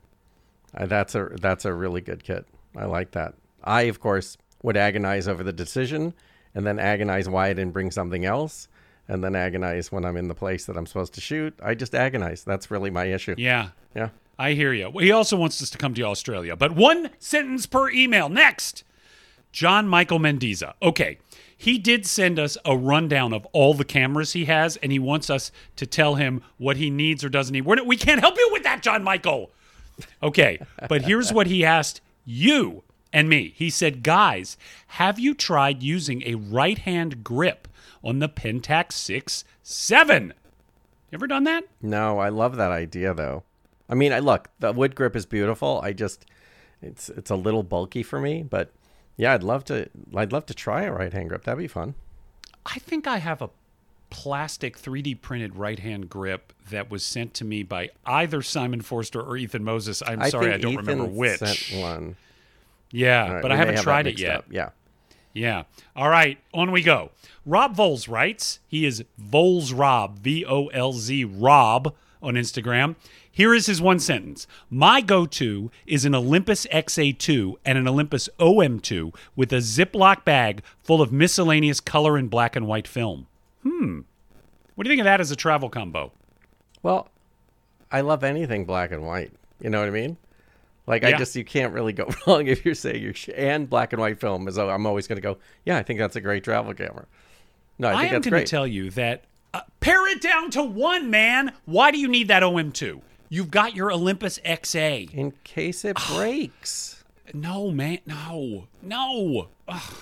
Uh, 0.76 0.86
that's 0.86 1.14
a 1.14 1.28
that's 1.40 1.64
a 1.64 1.72
really 1.72 2.00
good 2.00 2.22
kit. 2.22 2.46
I 2.76 2.84
like 2.84 3.12
that. 3.12 3.34
I 3.64 3.82
of 3.82 4.00
course 4.00 4.36
would 4.62 4.76
agonize 4.76 5.26
over 5.26 5.42
the 5.42 5.52
decision, 5.52 6.14
and 6.54 6.66
then 6.66 6.78
agonize 6.78 7.28
why 7.28 7.48
I 7.48 7.52
didn't 7.52 7.72
bring 7.72 7.90
something 7.90 8.24
else, 8.24 8.68
and 9.10 9.24
then 9.24 9.34
agonize 9.34 9.90
when 9.90 10.04
I'm 10.04 10.16
in 10.16 10.28
the 10.28 10.34
place 10.34 10.66
that 10.66 10.76
I'm 10.76 10.86
supposed 10.86 11.14
to 11.14 11.20
shoot. 11.20 11.58
I 11.60 11.74
just 11.74 11.94
agonize. 11.96 12.44
That's 12.44 12.70
really 12.70 12.90
my 12.90 13.06
issue. 13.06 13.34
Yeah. 13.36 13.70
Yeah. 13.94 14.10
I 14.38 14.52
hear 14.52 14.72
you. 14.72 14.92
He 15.00 15.10
also 15.10 15.36
wants 15.36 15.60
us 15.60 15.68
to 15.70 15.78
come 15.78 15.94
to 15.94 16.02
Australia, 16.04 16.56
but 16.56 16.72
one 16.72 17.10
sentence 17.18 17.66
per 17.66 17.90
email. 17.90 18.28
Next, 18.28 18.84
John 19.52 19.86
Michael 19.88 20.20
Mendiza. 20.20 20.74
Okay, 20.80 21.18
he 21.54 21.76
did 21.76 22.06
send 22.06 22.38
us 22.38 22.56
a 22.64 22.74
rundown 22.74 23.34
of 23.34 23.44
all 23.52 23.74
the 23.74 23.84
cameras 23.84 24.32
he 24.32 24.46
has, 24.46 24.76
and 24.78 24.92
he 24.92 24.98
wants 24.98 25.28
us 25.28 25.52
to 25.76 25.86
tell 25.86 26.14
him 26.14 26.42
what 26.56 26.78
he 26.78 26.88
needs 26.88 27.22
or 27.22 27.28
doesn't 27.28 27.52
need. 27.52 27.66
We're 27.66 27.74
not, 27.74 27.86
we 27.86 27.98
can't 27.98 28.20
help 28.20 28.36
you 28.38 28.48
with 28.52 28.62
that, 28.62 28.80
John 28.80 29.02
Michael. 29.02 29.50
Okay, 30.22 30.58
but 30.88 31.02
here's 31.02 31.32
what 31.32 31.48
he 31.48 31.62
asked 31.62 32.00
you 32.24 32.82
and 33.12 33.28
me. 33.28 33.52
He 33.56 33.68
said, 33.68 34.02
Guys, 34.02 34.56
have 34.86 35.18
you 35.18 35.34
tried 35.34 35.82
using 35.82 36.22
a 36.22 36.36
right 36.36 36.78
hand 36.78 37.22
grip 37.22 37.68
on 38.02 38.18
the 38.18 38.28
Pentax 38.28 38.92
6 38.92 39.44
7? 39.62 40.34
You 41.10 41.16
ever 41.16 41.26
done 41.26 41.44
that? 41.44 41.64
No, 41.82 42.18
I 42.18 42.28
love 42.28 42.56
that 42.56 42.70
idea 42.70 43.14
though. 43.14 43.42
I 43.88 43.94
mean, 43.94 44.12
I 44.12 44.20
look 44.20 44.48
the 44.60 44.72
wood 44.72 44.94
grip 44.94 45.16
is 45.16 45.26
beautiful. 45.26 45.80
I 45.82 45.92
just 45.92 46.24
it's 46.80 47.08
it's 47.08 47.30
a 47.30 47.36
little 47.36 47.62
bulky 47.62 48.02
for 48.02 48.20
me, 48.20 48.42
but 48.42 48.70
yeah, 49.16 49.34
I'd 49.34 49.42
love 49.42 49.64
to. 49.66 49.88
I'd 50.14 50.32
love 50.32 50.46
to 50.46 50.54
try 50.54 50.82
a 50.84 50.92
right 50.92 51.12
hand 51.12 51.28
grip. 51.28 51.44
That'd 51.44 51.58
be 51.58 51.66
fun. 51.66 51.94
I 52.64 52.78
think 52.78 53.06
I 53.06 53.18
have 53.18 53.42
a 53.42 53.50
plastic 54.10 54.78
3D 54.78 55.20
printed 55.20 55.56
right 55.56 55.78
hand 55.78 56.08
grip 56.08 56.52
that 56.70 56.90
was 56.90 57.04
sent 57.04 57.34
to 57.34 57.44
me 57.44 57.62
by 57.62 57.90
either 58.06 58.42
Simon 58.42 58.80
Forster 58.80 59.20
or 59.20 59.36
Ethan 59.36 59.64
Moses. 59.64 60.02
I'm 60.06 60.22
sorry, 60.30 60.52
I 60.52 60.58
don't 60.58 60.72
Ethan 60.72 60.86
remember 60.86 61.12
which. 61.12 61.38
Sent 61.38 61.82
one. 61.82 62.16
Yeah, 62.92 63.34
right, 63.34 63.42
but 63.42 63.52
I 63.52 63.56
haven't 63.56 63.76
have 63.76 63.84
tried 63.84 64.06
it 64.06 64.18
yet. 64.18 64.36
up. 64.36 64.44
Yeah. 64.50 64.70
Yeah. 65.32 65.64
All 65.94 66.08
right, 66.08 66.38
on 66.52 66.72
we 66.72 66.82
go. 66.82 67.10
Rob 67.46 67.74
Volz 67.74 68.08
writes, 68.08 68.58
he 68.66 68.84
is 68.84 69.04
Volz 69.18 69.72
Rob, 69.72 70.18
V 70.18 70.44
O 70.44 70.66
L 70.68 70.92
Z 70.92 71.24
Rob 71.24 71.94
on 72.22 72.34
Instagram. 72.34 72.96
Here 73.32 73.54
is 73.54 73.66
his 73.66 73.80
one 73.80 74.00
sentence. 74.00 74.46
My 74.68 75.00
go 75.00 75.24
to 75.24 75.70
is 75.86 76.04
an 76.04 76.14
Olympus 76.14 76.66
XA2 76.66 77.54
and 77.64 77.78
an 77.78 77.86
Olympus 77.86 78.28
OM2 78.38 79.14
with 79.36 79.52
a 79.52 79.58
Ziploc 79.58 80.24
bag 80.24 80.62
full 80.82 81.00
of 81.00 81.12
miscellaneous 81.12 81.80
color 81.80 82.16
and 82.16 82.28
black 82.28 82.56
and 82.56 82.66
white 82.66 82.88
film. 82.88 83.28
Hmm. 83.62 84.00
What 84.74 84.84
do 84.84 84.90
you 84.90 84.92
think 84.92 85.00
of 85.00 85.04
that 85.04 85.20
as 85.20 85.30
a 85.30 85.36
travel 85.36 85.70
combo? 85.70 86.12
Well, 86.82 87.08
I 87.92 88.00
love 88.00 88.24
anything 88.24 88.64
black 88.64 88.90
and 88.90 89.06
white. 89.06 89.32
You 89.60 89.70
know 89.70 89.78
what 89.78 89.88
I 89.88 89.92
mean? 89.92 90.16
Like 90.90 91.04
I 91.04 91.12
just 91.12 91.36
you 91.36 91.44
can't 91.44 91.72
really 91.72 91.92
go 91.92 92.10
wrong 92.26 92.48
if 92.48 92.64
you're 92.64 92.74
saying 92.74 93.00
you're 93.00 93.14
sh- 93.14 93.30
and 93.36 93.70
black 93.70 93.92
and 93.92 94.02
white 94.02 94.18
film 94.18 94.48
is. 94.48 94.58
I'm 94.58 94.86
always 94.86 95.06
going 95.06 95.16
to 95.16 95.22
go. 95.22 95.38
Yeah, 95.64 95.76
I 95.76 95.84
think 95.84 96.00
that's 96.00 96.16
a 96.16 96.20
great 96.20 96.42
travel 96.42 96.74
camera. 96.74 97.06
No, 97.78 97.88
I 97.88 97.92
I, 97.92 98.00
think 98.02 98.26
am 98.26 98.30
going 98.32 98.44
to 98.44 98.50
tell 98.50 98.66
you 98.66 98.90
that 98.90 99.22
uh, 99.54 99.60
pare 99.78 100.08
it 100.08 100.20
down 100.20 100.50
to 100.50 100.64
one, 100.64 101.08
man. 101.08 101.52
Why 101.64 101.92
do 101.92 101.98
you 101.98 102.08
need 102.08 102.26
that 102.26 102.42
OM2? 102.42 103.00
You've 103.28 103.52
got 103.52 103.76
your 103.76 103.92
Olympus 103.92 104.40
XA. 104.44 105.14
In 105.14 105.32
case 105.44 105.84
it 105.84 105.96
breaks. 106.08 107.04
No, 107.32 107.70
man. 107.70 108.00
No. 108.04 108.66
No. 108.82 109.48
Ugh. 109.68 109.94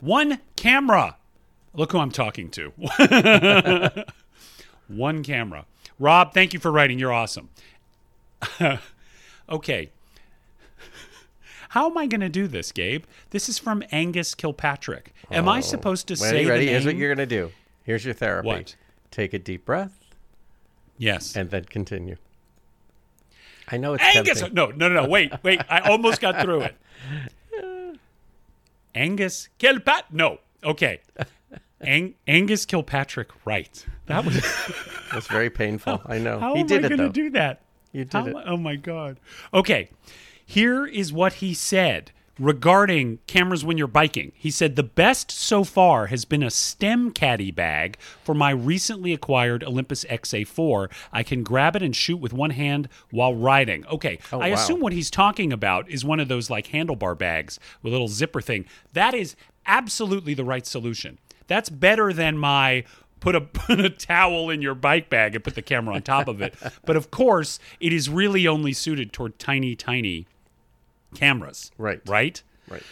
One 0.00 0.40
camera. 0.56 1.16
Look 1.72 1.92
who 1.92 1.98
I'm 1.98 2.10
talking 2.10 2.50
to. 2.50 2.72
One 4.88 5.22
camera. 5.22 5.66
Rob, 5.98 6.34
thank 6.34 6.52
you 6.52 6.58
for 6.58 6.72
writing. 6.72 6.98
You're 6.98 7.12
awesome. 7.12 7.50
okay. 9.48 9.90
How 11.76 11.90
am 11.90 11.98
I 11.98 12.06
going 12.06 12.22
to 12.22 12.30
do 12.30 12.48
this, 12.48 12.72
Gabe? 12.72 13.04
This 13.32 13.50
is 13.50 13.58
from 13.58 13.84
Angus 13.92 14.34
Kilpatrick. 14.34 15.12
Am 15.30 15.46
I 15.46 15.58
oh. 15.58 15.60
supposed 15.60 16.08
to 16.08 16.14
Oh. 16.14 16.24
Ready? 16.24 16.44
say 16.44 16.50
ready? 16.50 16.66
Here's 16.68 16.86
what 16.86 16.96
you're 16.96 17.14
going 17.14 17.28
to 17.28 17.36
do. 17.36 17.52
Here's 17.84 18.02
your 18.02 18.14
therapy. 18.14 18.48
What? 18.48 18.76
Take 19.10 19.34
a 19.34 19.38
deep 19.38 19.66
breath 19.66 19.92
Yes. 20.96 21.36
and 21.36 21.50
then 21.50 21.66
continue. 21.66 22.16
I 23.68 23.76
know 23.76 23.92
it's 23.92 24.02
Angus. 24.02 24.38
tempting. 24.38 24.54
No, 24.54 24.68
no, 24.68 24.88
no, 24.88 25.02
no. 25.02 25.08
Wait, 25.10 25.34
wait. 25.42 25.60
I 25.68 25.80
almost 25.80 26.22
got 26.22 26.40
through 26.40 26.62
it. 26.62 26.76
Angus 28.94 29.50
Kilpat. 29.58 30.04
No. 30.10 30.38
Okay. 30.64 31.02
Ang- 31.82 32.14
Angus 32.26 32.64
Kilpatrick. 32.64 33.28
Right. 33.44 33.84
That 34.06 34.24
was. 34.24 34.36
It's 35.12 35.26
very 35.26 35.50
painful. 35.50 36.00
I 36.06 36.16
know. 36.16 36.40
How 36.40 36.54
he 36.54 36.62
am 36.62 36.66
did 36.68 36.86
I 36.86 36.88
going 36.88 37.00
to 37.00 37.08
do 37.10 37.28
that? 37.30 37.60
You 37.92 38.06
did 38.06 38.12
How- 38.14 38.26
it. 38.26 38.36
Oh 38.46 38.56
my 38.56 38.76
God. 38.76 39.20
Okay. 39.52 39.90
Here 40.46 40.86
is 40.86 41.12
what 41.12 41.34
he 41.34 41.52
said 41.52 42.12
regarding 42.38 43.18
cameras 43.26 43.64
when 43.64 43.76
you're 43.76 43.86
biking. 43.88 44.32
He 44.36 44.50
said, 44.50 44.76
The 44.76 44.82
best 44.82 45.30
so 45.30 45.64
far 45.64 46.06
has 46.06 46.24
been 46.24 46.42
a 46.42 46.50
stem 46.50 47.10
caddy 47.10 47.50
bag 47.50 47.98
for 48.22 48.34
my 48.34 48.50
recently 48.50 49.12
acquired 49.12 49.64
Olympus 49.64 50.04
XA4. 50.04 50.90
I 51.12 51.22
can 51.22 51.42
grab 51.42 51.76
it 51.76 51.82
and 51.82 51.94
shoot 51.94 52.18
with 52.18 52.32
one 52.32 52.50
hand 52.50 52.88
while 53.10 53.34
riding. 53.34 53.84
Okay. 53.86 54.18
Oh, 54.32 54.40
I 54.40 54.50
wow. 54.50 54.54
assume 54.54 54.80
what 54.80 54.92
he's 54.92 55.10
talking 55.10 55.52
about 55.52 55.90
is 55.90 56.04
one 56.04 56.20
of 56.20 56.28
those 56.28 56.48
like 56.48 56.68
handlebar 56.68 57.18
bags 57.18 57.58
with 57.82 57.92
a 57.92 57.94
little 57.94 58.08
zipper 58.08 58.40
thing. 58.40 58.66
That 58.92 59.14
is 59.14 59.36
absolutely 59.66 60.34
the 60.34 60.44
right 60.44 60.66
solution. 60.66 61.18
That's 61.48 61.70
better 61.70 62.12
than 62.12 62.38
my 62.38 62.84
put 63.20 63.34
a 63.34 63.40
put 63.40 63.80
a 63.80 63.90
towel 63.90 64.50
in 64.50 64.62
your 64.62 64.74
bike 64.74 65.10
bag 65.10 65.34
and 65.34 65.42
put 65.42 65.54
the 65.54 65.62
camera 65.62 65.94
on 65.94 66.02
top 66.02 66.28
of 66.28 66.40
it. 66.40 66.54
But 66.84 66.96
of 66.96 67.10
course, 67.10 67.58
it 67.80 67.92
is 67.92 68.08
really 68.08 68.46
only 68.46 68.72
suited 68.72 69.12
toward 69.12 69.38
tiny, 69.38 69.74
tiny 69.74 70.26
cameras. 71.14 71.70
Right. 71.78 72.00
Right? 72.06 72.42
Right. 72.68 72.82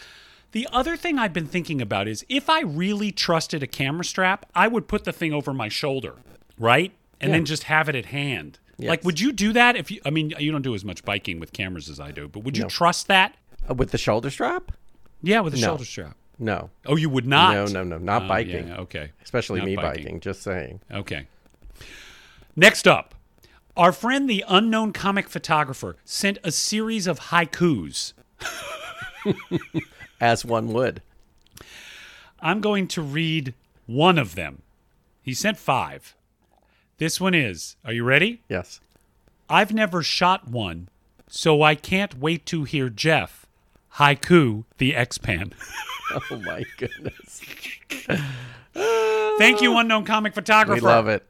The 0.51 0.67
other 0.71 0.95
thing 0.95 1.19
I've 1.19 1.33
been 1.33 1.47
thinking 1.47 1.81
about 1.81 2.07
is 2.07 2.25
if 2.29 2.49
I 2.49 2.61
really 2.61 3.11
trusted 3.11 3.61
a 3.61 3.67
camera 3.67 4.05
strap, 4.05 4.45
I 4.55 4.67
would 4.67 4.87
put 4.87 5.03
the 5.03 5.11
thing 5.11 5.33
over 5.33 5.53
my 5.53 5.67
shoulder, 5.67 6.15
right? 6.57 6.93
And 7.19 7.29
Yeah. 7.29 7.37
then 7.37 7.45
just 7.45 7.63
have 7.63 7.89
it 7.89 7.95
at 7.95 8.05
hand. 8.07 8.59
Like, 8.77 9.03
would 9.05 9.19
you 9.21 9.31
do 9.31 9.53
that 9.53 9.75
if 9.77 9.89
you? 9.89 10.01
I 10.05 10.09
mean, 10.09 10.33
you 10.37 10.51
don't 10.51 10.61
do 10.61 10.75
as 10.75 10.83
much 10.83 11.03
biking 11.05 11.39
with 11.39 11.53
cameras 11.53 11.89
as 11.89 11.99
I 11.99 12.11
do, 12.11 12.27
but 12.27 12.43
would 12.43 12.57
you 12.57 12.63
No. 12.63 12.69
trust 12.69 13.07
that? 13.07 13.35
Uh, 13.69 13.73
with 13.73 13.91
the 13.91 13.97
shoulder 13.97 14.29
strap? 14.29 14.71
Yeah, 15.23 15.39
with 15.39 15.53
a 15.53 15.57
No. 15.57 15.67
shoulder 15.67 15.85
strap. 15.85 16.17
No. 16.37 16.69
Oh, 16.85 16.97
you 16.97 17.09
would 17.09 17.25
not. 17.25 17.53
No, 17.53 17.65
no, 17.67 17.83
no. 17.83 17.97
Not 17.97 18.23
Oh, 18.23 18.27
biking. 18.27 18.67
yeah, 18.67 18.77
okay. 18.79 19.11
Especially 19.23 19.59
Not 19.59 19.65
me 19.65 19.75
biking. 19.77 20.19
Just 20.19 20.41
saying. 20.41 20.81
Okay. 20.91 21.27
Next 22.57 22.87
up, 22.87 23.14
our 23.77 23.91
friend 23.91 24.29
the 24.29 24.43
unknown 24.47 24.93
comic 24.93 25.27
photographer 25.27 25.97
sent 26.05 26.37
a 26.43 26.51
series 26.51 27.07
of 27.07 27.19
haikus. 27.19 28.13
As 30.21 30.45
one 30.45 30.71
would. 30.73 31.01
I'm 32.39 32.61
going 32.61 32.87
to 32.89 33.01
read 33.01 33.53
one 33.85 34.17
of 34.17 34.35
them. 34.35 34.61
He 35.21 35.33
sent 35.33 35.57
five. 35.57 36.15
This 36.97 37.19
one 37.19 37.33
is, 37.33 37.75
are 37.83 37.91
you 37.93 38.03
ready? 38.03 38.41
Yes. 38.47 38.79
I've 39.49 39.73
never 39.73 40.01
shot 40.01 40.47
one, 40.47 40.87
so 41.27 41.61
I 41.61 41.75
can't 41.75 42.17
wait 42.19 42.45
to 42.47 42.63
hear 42.63 42.89
Jeff 42.89 43.45
haiku 43.95 44.63
the 44.77 44.95
X-Pan. 44.95 45.53
Oh 46.29 46.37
my 46.37 46.63
goodness. 46.77 47.41
Thank 49.39 49.61
you, 49.61 49.75
unknown 49.75 50.05
comic 50.05 50.35
photographer. 50.35 50.75
we 50.79 50.87
love 50.87 51.07
it. 51.07 51.25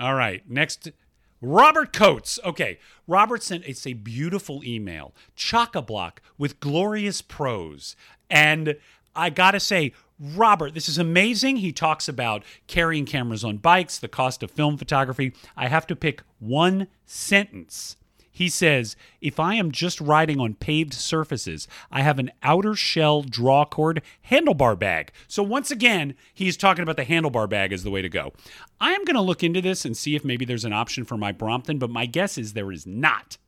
All 0.00 0.14
right. 0.14 0.42
Next, 0.48 0.90
Robert 1.40 1.92
Coates. 1.92 2.38
Okay. 2.44 2.78
Robert 3.06 3.42
sent 3.42 3.64
it's 3.66 3.86
a 3.86 3.94
beautiful 3.94 4.62
email, 4.64 5.14
chock 5.34 5.74
a 5.74 5.82
block 5.82 6.20
with 6.36 6.60
glorious 6.60 7.22
prose. 7.22 7.96
And 8.28 8.76
I 9.16 9.30
got 9.30 9.52
to 9.52 9.60
say, 9.60 9.92
Robert, 10.20 10.74
this 10.74 10.88
is 10.88 10.98
amazing. 10.98 11.56
He 11.56 11.72
talks 11.72 12.08
about 12.08 12.42
carrying 12.66 13.06
cameras 13.06 13.44
on 13.44 13.58
bikes, 13.58 13.98
the 13.98 14.08
cost 14.08 14.42
of 14.42 14.50
film 14.50 14.76
photography. 14.76 15.32
I 15.56 15.68
have 15.68 15.86
to 15.88 15.96
pick 15.96 16.22
one 16.38 16.88
sentence. 17.06 17.96
He 18.38 18.48
says, 18.48 18.94
if 19.20 19.40
I 19.40 19.56
am 19.56 19.72
just 19.72 20.00
riding 20.00 20.38
on 20.38 20.54
paved 20.54 20.94
surfaces, 20.94 21.66
I 21.90 22.02
have 22.02 22.20
an 22.20 22.30
outer 22.40 22.76
shell 22.76 23.22
draw 23.22 23.64
cord 23.64 24.00
handlebar 24.30 24.78
bag. 24.78 25.10
So 25.26 25.42
once 25.42 25.72
again, 25.72 26.14
he's 26.32 26.56
talking 26.56 26.84
about 26.84 26.96
the 26.96 27.04
handlebar 27.04 27.48
bag 27.50 27.72
as 27.72 27.82
the 27.82 27.90
way 27.90 28.00
to 28.00 28.08
go. 28.08 28.32
I 28.80 28.92
am 28.92 29.04
going 29.04 29.16
to 29.16 29.20
look 29.20 29.42
into 29.42 29.60
this 29.60 29.84
and 29.84 29.96
see 29.96 30.14
if 30.14 30.24
maybe 30.24 30.44
there's 30.44 30.64
an 30.64 30.72
option 30.72 31.04
for 31.04 31.16
my 31.16 31.32
Brompton, 31.32 31.78
but 31.80 31.90
my 31.90 32.06
guess 32.06 32.38
is 32.38 32.52
there 32.52 32.70
is 32.70 32.86
not. 32.86 33.38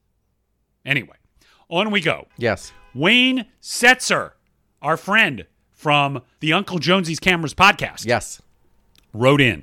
Anyway, 0.85 1.15
on 1.69 1.93
we 1.93 2.01
go. 2.01 2.27
Yes. 2.37 2.73
Wayne 2.93 3.47
Setzer, 3.63 4.33
our 4.83 4.97
friend 4.97 5.47
from 5.73 6.21
the 6.41 6.53
Uncle 6.53 6.81
Jonesy's 6.81 7.21
Cameras 7.21 7.55
podcast 7.55 8.07
Yes. 8.07 8.43
wrote 9.15 9.41
in. 9.41 9.63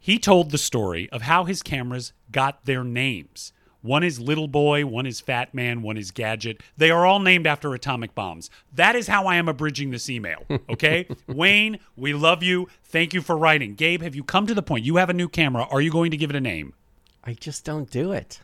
He 0.00 0.18
told 0.18 0.50
the 0.50 0.58
story 0.58 1.08
of 1.10 1.22
how 1.22 1.44
his 1.44 1.62
cameras 1.62 2.12
got 2.32 2.64
their 2.64 2.82
names. 2.82 3.52
One 3.86 4.02
is 4.02 4.18
Little 4.18 4.48
Boy, 4.48 4.84
one 4.84 5.06
is 5.06 5.20
Fat 5.20 5.54
Man, 5.54 5.80
one 5.80 5.96
is 5.96 6.10
Gadget. 6.10 6.60
They 6.76 6.90
are 6.90 7.06
all 7.06 7.20
named 7.20 7.46
after 7.46 7.72
atomic 7.72 8.16
bombs. 8.16 8.50
That 8.74 8.96
is 8.96 9.06
how 9.06 9.26
I 9.26 9.36
am 9.36 9.48
abridging 9.48 9.92
this 9.92 10.10
email. 10.10 10.44
Okay? 10.68 11.06
Wayne, 11.28 11.78
we 11.96 12.12
love 12.12 12.42
you. 12.42 12.68
Thank 12.84 13.14
you 13.14 13.22
for 13.22 13.36
writing. 13.36 13.74
Gabe, 13.76 14.02
have 14.02 14.16
you 14.16 14.24
come 14.24 14.48
to 14.48 14.54
the 14.54 14.62
point? 14.62 14.84
You 14.84 14.96
have 14.96 15.08
a 15.08 15.14
new 15.14 15.28
camera. 15.28 15.68
Are 15.70 15.80
you 15.80 15.92
going 15.92 16.10
to 16.10 16.16
give 16.16 16.30
it 16.30 16.36
a 16.36 16.40
name? 16.40 16.74
I 17.22 17.34
just 17.34 17.64
don't 17.64 17.88
do 17.88 18.10
it. 18.10 18.40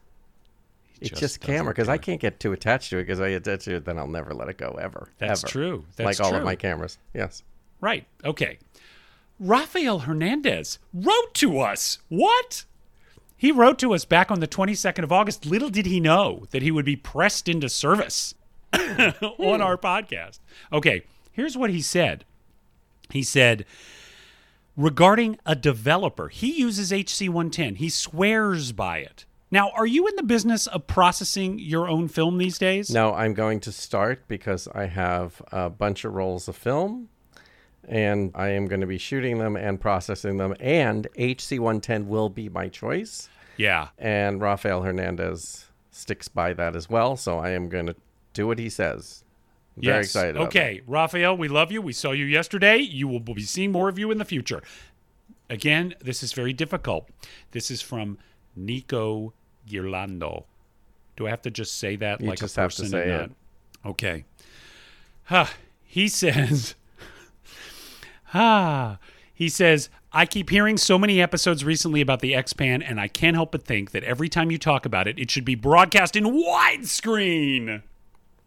It's 1.01 1.11
just 1.11 1.21
just, 1.21 1.41
camera 1.41 1.73
because 1.73 1.89
I 1.89 1.99
can't 1.99 2.21
get 2.21 2.39
too 2.39 2.53
attached 2.53 2.91
to 2.91 2.99
it 2.99 3.03
because 3.03 3.21
I 3.21 3.29
attach 3.29 3.65
to 3.65 3.75
it, 3.75 3.85
then 3.85 3.99
I'll 3.99 4.07
never 4.07 4.33
let 4.33 4.49
it 4.49 4.57
go 4.57 4.79
ever. 4.81 5.09
That's 5.19 5.43
ever. 5.43 5.51
true. 5.51 5.85
That's 5.97 5.97
true. 5.97 6.05
like 6.07 6.21
all 6.21 6.31
true. 6.31 6.39
of 6.39 6.45
my 6.45 6.55
cameras. 6.55 6.99
Yes. 7.13 7.43
Right. 7.81 8.07
Okay. 8.25 8.59
Rafael 9.41 10.01
Hernandez 10.01 10.79
wrote 10.95 11.35
to 11.35 11.59
us. 11.59 11.99
What? 12.09 12.65
He 13.43 13.51
wrote 13.51 13.81
to 13.81 13.93
us 13.93 14.05
back 14.05 14.31
on 14.31 14.39
the 14.39 14.47
22nd 14.47 15.03
of 15.03 15.11
August. 15.11 15.45
Little 15.45 15.69
did 15.69 15.85
he 15.85 15.99
know 15.99 16.47
that 16.53 16.63
he 16.63 16.71
would 16.71 16.85
be 16.85 16.95
pressed 16.95 17.49
into 17.49 17.69
service 17.69 18.37
on 18.73 19.61
our 19.61 19.77
podcast. 19.77 20.39
Okay, 20.73 21.03
here's 21.33 21.57
what 21.57 21.71
he 21.71 21.83
said. 21.83 22.25
He 23.11 23.25
said, 23.25 23.67
regarding 24.77 25.41
a 25.45 25.57
developer, 25.57 26.29
he 26.29 26.53
uses 26.53 26.93
HC110. 26.93 27.79
He 27.79 27.89
swears 27.89 28.71
by 28.71 28.99
it. 28.99 29.25
Now, 29.51 29.71
are 29.71 29.87
you 29.87 30.07
in 30.07 30.15
the 30.15 30.23
business 30.23 30.69
of 30.69 30.87
processing 30.87 31.59
your 31.59 31.89
own 31.89 32.07
film 32.07 32.39
these 32.39 32.59
days? 32.59 32.91
No, 32.91 33.13
I'm 33.13 33.35
going 33.35 33.59
to 33.59 33.73
start 33.73 34.29
because 34.29 34.69
I 34.73 34.87
have 34.87 35.43
a 35.51 35.69
bunch 35.69 36.05
of 36.05 36.15
rolls 36.15 36.47
of 36.47 36.55
film 36.55 37.09
and 37.89 38.31
I 38.35 38.51
am 38.51 38.67
going 38.67 38.81
to 38.81 38.87
be 38.87 38.99
shooting 38.99 39.39
them 39.39 39.57
and 39.57 39.81
processing 39.81 40.37
them. 40.37 40.55
And 40.61 41.09
HC110 41.19 42.07
will 42.07 42.29
be 42.29 42.49
my 42.49 42.69
choice. 42.69 43.29
Yeah. 43.57 43.89
And 43.99 44.41
Rafael 44.41 44.83
Hernandez 44.83 45.67
sticks 45.91 46.29
by 46.29 46.53
that 46.55 46.75
as 46.77 46.89
well. 46.89 47.17
So 47.17 47.39
I 47.39 47.51
am 47.51 47.69
going 47.69 47.87
to 47.87 47.97
do 48.33 48.47
what 48.47 48.59
he 48.59 48.69
says. 48.69 49.25
I'm 49.77 49.83
Very 49.85 49.97
Yes. 49.99 50.07
excited. 50.07 50.37
about 50.37 50.49
Okay, 50.49 50.83
Rafael, 50.87 51.37
we 51.37 51.49
love 51.49 51.71
you. 51.73 51.81
We 51.83 51.93
saw 51.93 52.13
you 52.13 52.25
yesterday. 52.25 52.77
You 52.79 53.09
will 53.09 53.21
be 53.21 53.43
seeing 53.43 53.73
more 53.73 53.89
of 53.89 53.99
you 53.99 54.11
in 54.11 54.19
the 54.19 54.25
future. 54.25 54.63
Again, 55.51 55.95
this 56.01 56.23
is 56.23 56.33
very 56.33 56.53
difficult. 56.53 57.09
This 57.51 57.71
is 57.71 57.83
from 57.83 58.19
Nico 58.57 59.33
Girlando. 59.69 60.45
Do 61.17 61.27
I 61.27 61.31
have 61.31 61.43
to 61.43 61.51
just 61.51 61.77
say 61.79 61.97
that 61.97 62.21
You 62.21 62.29
like 62.29 62.39
just 62.39 62.57
a 62.57 62.61
have 62.63 62.71
to 62.73 62.83
person? 62.83 62.91
say 62.91 63.03
and 63.03 63.11
it. 63.11 63.31
not- 63.85 63.91
Okay. 63.93 64.25
Huh. 65.25 65.47
He 65.85 66.09
says. 66.23 66.75
Ah. 68.35 68.99
He 69.35 69.49
says, 69.49 69.91
I 70.15 70.27
keep 70.27 70.51
hearing 70.51 70.77
so 70.77 70.99
many 70.99 71.23
episodes 71.23 71.65
recently 71.65 72.01
about 72.01 72.21
the 72.21 72.35
X-Pan, 72.35 72.83
and 72.83 73.01
I 73.01 73.09
can't 73.09 73.35
help 73.35 73.53
but 73.53 73.65
think 73.65 73.93
that 73.93 74.05
every 74.05 74.29
time 74.29 74.51
you 74.51 74.59
talk 74.59 74.85
about 74.85 75.09
it, 75.09 75.19
it 75.19 75.31
should 75.31 75.45
be 75.45 75.55
broadcast 75.55 76.17
in 76.17 76.25
widescreen. 76.25 77.83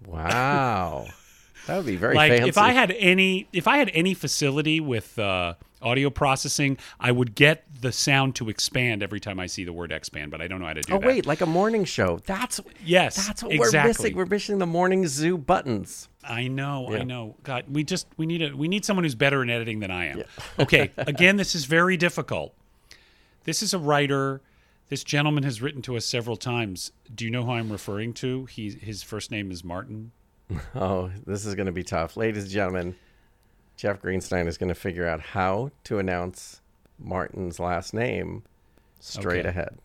Wow. 0.06 1.08
that 1.68 1.78
would 1.78 1.86
be 1.86 1.96
very 1.96 2.16
like 2.16 2.32
fancy. 2.32 2.50
if 2.50 2.58
I 2.58 2.72
had 2.72 2.92
any 2.92 3.48
if 3.52 3.68
I 3.68 3.78
had 3.78 3.90
any 3.94 4.14
facility 4.14 4.80
with 4.80 5.18
uh, 5.18 5.56
audio 5.82 6.10
processing, 6.12 6.78
I 7.00 7.12
would 7.12 7.34
get 7.34 7.75
the 7.86 7.92
sound 7.92 8.34
to 8.34 8.50
expand 8.50 9.04
every 9.04 9.20
time 9.20 9.40
I 9.40 9.46
see 9.46 9.64
the 9.64 9.72
word 9.72 9.92
expand, 9.92 10.32
but 10.32 10.42
I 10.42 10.48
don't 10.48 10.60
know 10.60 10.66
how 10.66 10.74
to 10.74 10.82
do 10.82 10.96
Oh 10.96 10.98
that. 10.98 11.06
Oh 11.06 11.08
wait, 11.08 11.28
like 11.28 11.42
a 11.42 11.46
morning 11.46 11.86
show. 11.86 12.20
That's 12.26 12.60
Yes, 12.84 13.28
That's 13.28 13.44
what 13.44 13.52
exactly. 13.52 13.78
we're 13.80 13.88
missing. 13.88 14.16
We're 14.16 14.26
missing 14.26 14.58
the 14.58 14.66
morning 14.66 15.08
zoo 15.08 15.38
buttons. 15.38 16.10
I 16.24 16.48
know, 16.48 16.92
I 16.92 17.04
know. 17.04 17.36
God, 17.44 17.66
we 17.70 17.84
just 17.84 18.08
we 18.18 18.26
need 18.26 18.42
a 18.42 18.58
we 18.58 18.68
need 18.68 18.86
someone 18.86 19.04
who's 19.04 19.14
better 19.14 19.44
in 19.44 19.52
editing 19.52 19.82
than 19.82 19.92
I 19.92 20.06
am. 20.08 20.24
okay, 20.60 20.90
again, 20.98 21.36
this 21.36 21.54
is 21.54 21.66
very 21.66 21.96
difficult. 21.96 22.56
This 23.44 23.62
is 23.62 23.72
a 23.72 23.78
writer. 23.78 24.42
This 24.90 25.04
gentleman 25.04 25.44
has 25.44 25.62
written 25.62 25.84
to 25.84 25.96
us 25.96 26.06
several 26.06 26.38
times. 26.38 26.92
Do 27.14 27.24
you 27.24 27.30
know 27.30 27.44
who 27.44 27.52
I'm 27.52 27.72
referring 27.72 28.14
to? 28.16 28.46
He 28.46 28.72
his 28.72 29.04
first 29.04 29.30
name 29.30 29.52
is 29.52 29.64
Martin. 29.64 30.12
Oh, 30.76 31.12
this 31.26 31.46
is 31.46 31.54
going 31.54 31.66
to 31.68 31.72
be 31.72 31.84
tough. 31.84 32.18
Ladies 32.18 32.44
and 32.44 32.52
gentlemen, 32.52 32.96
Jeff 33.78 34.02
Greenstein 34.02 34.48
is 34.48 34.58
going 34.58 34.70
to 34.70 34.76
figure 34.76 35.08
out 35.08 35.20
how 35.20 35.72
to 35.86 35.98
announce 36.00 36.62
Martin's 37.00 37.60
last 37.60 37.94
name 37.94 38.44
straight 39.00 39.42
Okay. 39.42 39.50
ahead. 39.50 39.78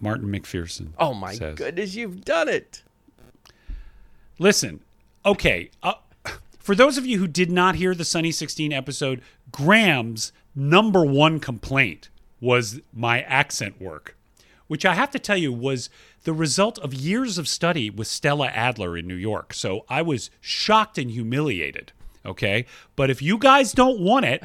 Martin 0.00 0.28
McPherson. 0.28 0.88
Oh 0.98 1.12
my 1.14 1.34
says. 1.34 1.56
goodness, 1.56 1.94
you've 1.94 2.24
done 2.24 2.48
it. 2.48 2.82
Listen, 4.38 4.80
okay. 5.24 5.70
Uh, 5.82 5.94
for 6.58 6.74
those 6.74 6.96
of 6.96 7.06
you 7.06 7.18
who 7.18 7.26
did 7.28 7.50
not 7.50 7.74
hear 7.76 7.94
the 7.94 8.04
Sunny 8.04 8.32
16 8.32 8.72
episode, 8.72 9.20
Graham's 9.50 10.32
number 10.54 11.04
one 11.04 11.40
complaint 11.40 12.08
was 12.40 12.80
my 12.92 13.22
accent 13.22 13.80
work, 13.80 14.16
which 14.66 14.84
I 14.84 14.94
have 14.94 15.10
to 15.12 15.18
tell 15.18 15.36
you 15.36 15.52
was 15.52 15.90
the 16.24 16.32
result 16.32 16.78
of 16.78 16.94
years 16.94 17.36
of 17.38 17.46
study 17.48 17.90
with 17.90 18.06
Stella 18.06 18.48
Adler 18.48 18.96
in 18.96 19.06
New 19.06 19.14
York. 19.16 19.52
So 19.54 19.84
I 19.88 20.02
was 20.02 20.30
shocked 20.40 20.98
and 20.98 21.10
humiliated. 21.10 21.92
Okay. 22.24 22.64
But 22.96 23.10
if 23.10 23.20
you 23.20 23.36
guys 23.38 23.72
don't 23.72 24.00
want 24.00 24.24
it, 24.24 24.42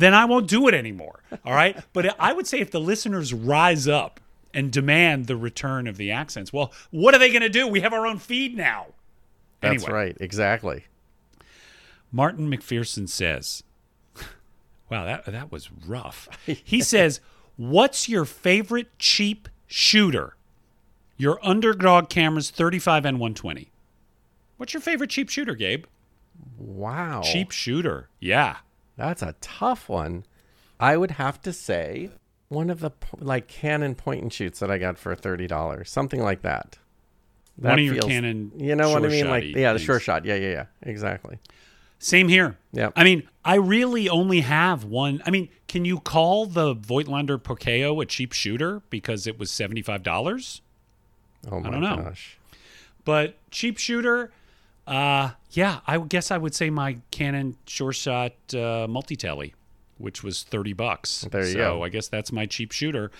then 0.00 0.14
I 0.14 0.24
won't 0.26 0.48
do 0.48 0.68
it 0.68 0.74
anymore. 0.74 1.20
All 1.44 1.54
right. 1.54 1.76
But 1.92 2.14
I 2.20 2.32
would 2.32 2.46
say 2.46 2.60
if 2.60 2.70
the 2.70 2.80
listeners 2.80 3.32
rise 3.34 3.88
up 3.88 4.20
and 4.54 4.70
demand 4.72 5.26
the 5.26 5.36
return 5.36 5.86
of 5.86 5.96
the 5.96 6.10
accents. 6.10 6.52
Well, 6.52 6.72
what 6.90 7.14
are 7.14 7.18
they 7.18 7.28
going 7.30 7.42
to 7.42 7.48
do? 7.48 7.66
We 7.66 7.80
have 7.80 7.92
our 7.92 8.06
own 8.06 8.18
feed 8.18 8.56
now. 8.56 8.86
That's 9.60 9.82
Anyway. 9.84 9.92
right. 9.92 10.16
Exactly. 10.20 10.84
Martin 12.12 12.50
McPherson 12.50 13.08
says, 13.08 13.62
"Wow, 14.90 15.04
that 15.04 15.26
that 15.26 15.52
was 15.52 15.70
rough." 15.86 16.28
He 16.46 16.80
says, 16.80 17.20
"What's 17.56 18.08
your 18.08 18.24
favorite 18.24 18.98
cheap 18.98 19.48
shooter? 19.66 20.36
Your 21.16 21.38
underdog 21.46 22.08
cameras 22.08 22.50
35 22.50 23.04
and 23.04 23.18
120. 23.18 23.70
What's 24.56 24.72
your 24.72 24.80
favorite 24.80 25.10
cheap 25.10 25.28
shooter, 25.28 25.54
Gabe? 25.56 25.84
Wow. 26.56 27.22
Cheap 27.24 27.50
shooter. 27.50 28.08
Yeah. 28.20 28.58
That's 28.98 29.22
a 29.22 29.34
tough 29.40 29.88
one. 29.88 30.24
I 30.78 30.96
would 30.98 31.12
have 31.12 31.40
to 31.42 31.52
say 31.54 32.10
one 32.48 32.68
of 32.68 32.80
the 32.80 32.90
like 33.18 33.48
Canon 33.48 33.94
point 33.94 34.22
and 34.22 34.32
shoots 34.32 34.58
that 34.58 34.70
I 34.70 34.76
got 34.78 34.98
for 34.98 35.14
thirty 35.14 35.46
dollars, 35.46 35.90
something 35.90 36.20
like 36.22 36.42
that. 36.42 36.76
One 37.56 37.70
That 37.70 37.78
of 37.78 37.84
your 37.84 37.94
feels- 37.94 38.04
Canon 38.06 38.52
You 38.56 38.76
know 38.76 38.90
what 38.90 39.04
I 39.04 39.08
mean? 39.08 39.28
Like 39.28 39.44
yeah, 39.44 39.72
the 39.72 39.78
things. 39.78 39.86
sure 39.86 40.00
shot. 40.00 40.24
Yeah, 40.26 40.34
yeah, 40.34 40.50
yeah. 40.50 40.64
Exactly. 40.82 41.38
Same 42.00 42.28
here. 42.28 42.56
Yeah. 42.72 42.90
I 42.94 43.02
mean, 43.02 43.24
I 43.44 43.56
really 43.56 44.08
only 44.08 44.40
have 44.40 44.84
one. 44.84 45.20
I 45.26 45.30
mean, 45.30 45.48
can 45.66 45.84
you 45.84 45.98
call 45.98 46.46
the 46.46 46.76
Voigtlander 46.76 47.42
Perkeo 47.42 48.00
a 48.00 48.06
cheap 48.06 48.32
shooter 48.32 48.82
because 48.88 49.26
it 49.26 49.36
was 49.36 49.50
$75? 49.50 50.60
Oh 51.50 51.58
my 51.58 51.70
don't 51.70 51.80
know. 51.80 51.96
gosh. 51.96 52.38
But 53.04 53.34
cheap 53.50 53.78
shooter, 53.78 54.30
uh, 54.88 55.30
yeah, 55.50 55.80
I 55.86 55.98
guess 55.98 56.30
I 56.30 56.38
would 56.38 56.54
say 56.54 56.70
my 56.70 56.98
Canon 57.10 57.56
Sure 57.66 57.92
Shot 57.92 58.32
uh, 58.54 58.86
multi-tele, 58.88 59.54
which 59.98 60.22
was 60.22 60.42
30 60.44 60.72
bucks. 60.72 61.26
There 61.30 61.44
you 61.46 61.52
so 61.52 61.58
go. 61.58 61.82
I 61.84 61.88
guess 61.88 62.08
that's 62.08 62.32
my 62.32 62.46
cheap 62.46 62.72
shooter. 62.72 63.10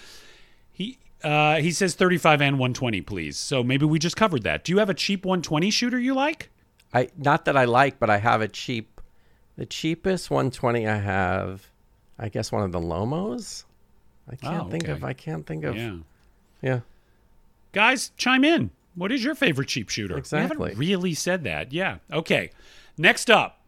He 0.72 0.98
uh, 1.22 1.56
he 1.56 1.70
says 1.72 1.94
35 1.94 2.40
and 2.40 2.58
120, 2.58 3.00
please. 3.02 3.36
So 3.36 3.62
maybe 3.62 3.84
we 3.86 3.98
just 3.98 4.16
covered 4.16 4.44
that. 4.44 4.64
Do 4.64 4.72
you 4.72 4.78
have 4.78 4.88
a 4.90 4.94
cheap 4.94 5.24
120 5.24 5.70
shooter 5.70 5.98
you 5.98 6.14
like? 6.14 6.50
I 6.94 7.08
not 7.16 7.44
that 7.44 7.56
I 7.56 7.64
like, 7.64 7.98
but 7.98 8.08
I 8.10 8.18
have 8.18 8.40
a 8.40 8.48
cheap. 8.48 9.00
The 9.56 9.66
cheapest 9.66 10.30
120 10.30 10.86
I 10.86 10.96
have, 10.96 11.66
I 12.18 12.28
guess 12.28 12.52
one 12.52 12.62
of 12.62 12.70
the 12.70 12.78
Lomos. 12.80 13.64
I 14.30 14.36
can't 14.36 14.66
Oh, 14.66 14.70
think 14.70 14.86
of. 14.88 15.02
I 15.02 15.12
can't 15.14 15.44
think 15.44 15.64
of. 15.64 15.76
Yeah. 15.76 15.96
yeah. 16.62 16.80
Guys, 17.72 18.12
chime 18.16 18.44
in. 18.44 18.70
What 18.98 19.12
is 19.12 19.22
your 19.24 19.34
favorite 19.34 19.68
cheap 19.68 19.88
shooter? 19.88 20.14
We 20.14 20.20
Exactly. 20.20 20.70
haven't 20.70 20.78
really 20.78 21.14
said 21.14 21.44
that. 21.44 21.72
Yeah. 21.72 21.98
Okay. 22.12 22.50
Next 22.96 23.30
up, 23.30 23.60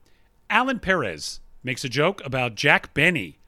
Alan 0.49 0.81
Perez 0.81 1.41
makes 1.63 1.85
a 1.85 1.89
joke 1.89 2.21
about 2.25 2.55
Jack 2.57 2.93
Benny 2.95 3.39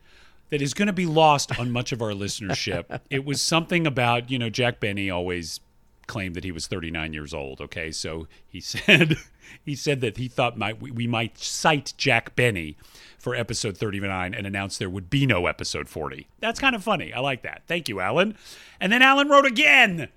that 0.51 0.62
is 0.62 0.75
going 0.75 0.87
to 0.87 0.93
be 0.93 1.07
lost 1.07 1.59
on 1.59 1.71
much 1.71 1.93
of 1.93 2.01
our 2.03 2.11
listenership. 2.12 3.01
It 3.11 3.25
was 3.25 3.41
something 3.43 3.87
about, 3.87 4.31
you 4.31 4.39
know, 4.39 4.51
Jack 4.51 4.81
Benny 4.81 5.11
always 5.11 5.61
claimed 6.07 6.35
that 6.35 6.45
he 6.45 6.53
was 6.53 6.67
39 6.67 7.12
years 7.12 7.33
old, 7.35 7.61
okay? 7.61 7.91
So 7.91 8.27
he 8.47 8.61
said 8.61 9.17
he 9.65 9.75
said 9.75 10.01
that 10.03 10.17
he 10.19 10.29
thought 10.29 10.57
might 10.59 10.81
we, 10.81 10.91
we 10.91 11.07
might 11.07 11.37
cite 11.39 11.95
Jack 11.97 12.37
Benny 12.37 12.77
for 13.19 13.35
episode 13.35 13.77
39 13.79 14.35
and 14.35 14.47
announce 14.47 14.79
there 14.79 14.91
would 14.91 15.09
be 15.11 15.27
no 15.27 15.47
episode 15.47 15.89
40. 15.89 16.27
That's 16.41 16.61
kind 16.61 16.75
of 16.77 16.83
funny. 16.85 17.12
I 17.12 17.21
like 17.21 17.43
that. 17.43 17.62
Thank 17.67 17.89
you, 17.89 18.01
Alan. 18.01 18.37
And 18.81 18.93
then 18.93 19.01
Alan 19.03 19.29
wrote 19.29 19.47
again. 19.47 20.09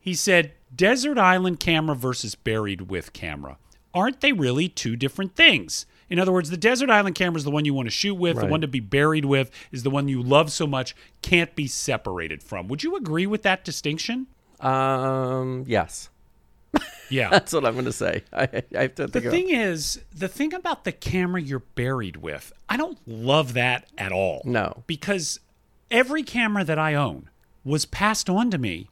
He 0.00 0.14
said, 0.14 0.52
Desert 0.74 1.18
Island 1.18 1.60
camera 1.60 1.96
versus 1.96 2.34
buried 2.34 2.82
with 2.82 3.12
camera. 3.12 3.58
Aren't 3.94 4.20
they 4.20 4.32
really 4.32 4.68
two 4.68 4.96
different 4.96 5.34
things? 5.34 5.86
In 6.10 6.18
other 6.18 6.32
words, 6.32 6.50
the 6.50 6.56
Desert 6.56 6.90
Island 6.90 7.14
camera 7.14 7.36
is 7.38 7.44
the 7.44 7.50
one 7.50 7.64
you 7.64 7.74
want 7.74 7.86
to 7.86 7.90
shoot 7.90 8.14
with, 8.14 8.38
the 8.38 8.46
one 8.46 8.60
to 8.62 8.68
be 8.68 8.80
buried 8.80 9.24
with 9.24 9.50
is 9.72 9.82
the 9.82 9.90
one 9.90 10.08
you 10.08 10.22
love 10.22 10.50
so 10.50 10.66
much, 10.66 10.94
can't 11.20 11.54
be 11.54 11.66
separated 11.66 12.42
from. 12.42 12.68
Would 12.68 12.82
you 12.82 12.96
agree 12.96 13.26
with 13.26 13.42
that 13.42 13.64
distinction? 13.64 14.26
Um. 14.60 15.64
Yes. 15.66 16.10
Yeah. 17.10 17.30
That's 17.30 17.54
what 17.54 17.64
I'm 17.64 17.72
going 17.72 17.86
to 17.86 17.92
say. 17.92 18.22
I, 18.34 18.62
I 18.76 18.82
have 18.82 18.94
to 18.96 19.06
the 19.06 19.22
thing 19.22 19.48
is, 19.48 19.98
the 20.14 20.28
thing 20.28 20.52
about 20.52 20.84
the 20.84 20.92
camera 20.92 21.40
you're 21.40 21.60
buried 21.60 22.18
with, 22.18 22.52
I 22.68 22.76
don't 22.76 22.98
love 23.06 23.54
that 23.54 23.88
at 23.96 24.12
all. 24.12 24.42
No. 24.44 24.84
Because 24.86 25.40
every 25.90 26.22
camera 26.22 26.64
that 26.64 26.78
I 26.78 26.92
own 26.94 27.30
was 27.64 27.86
passed 27.86 28.28
on 28.28 28.50
to 28.50 28.58
me 28.58 28.90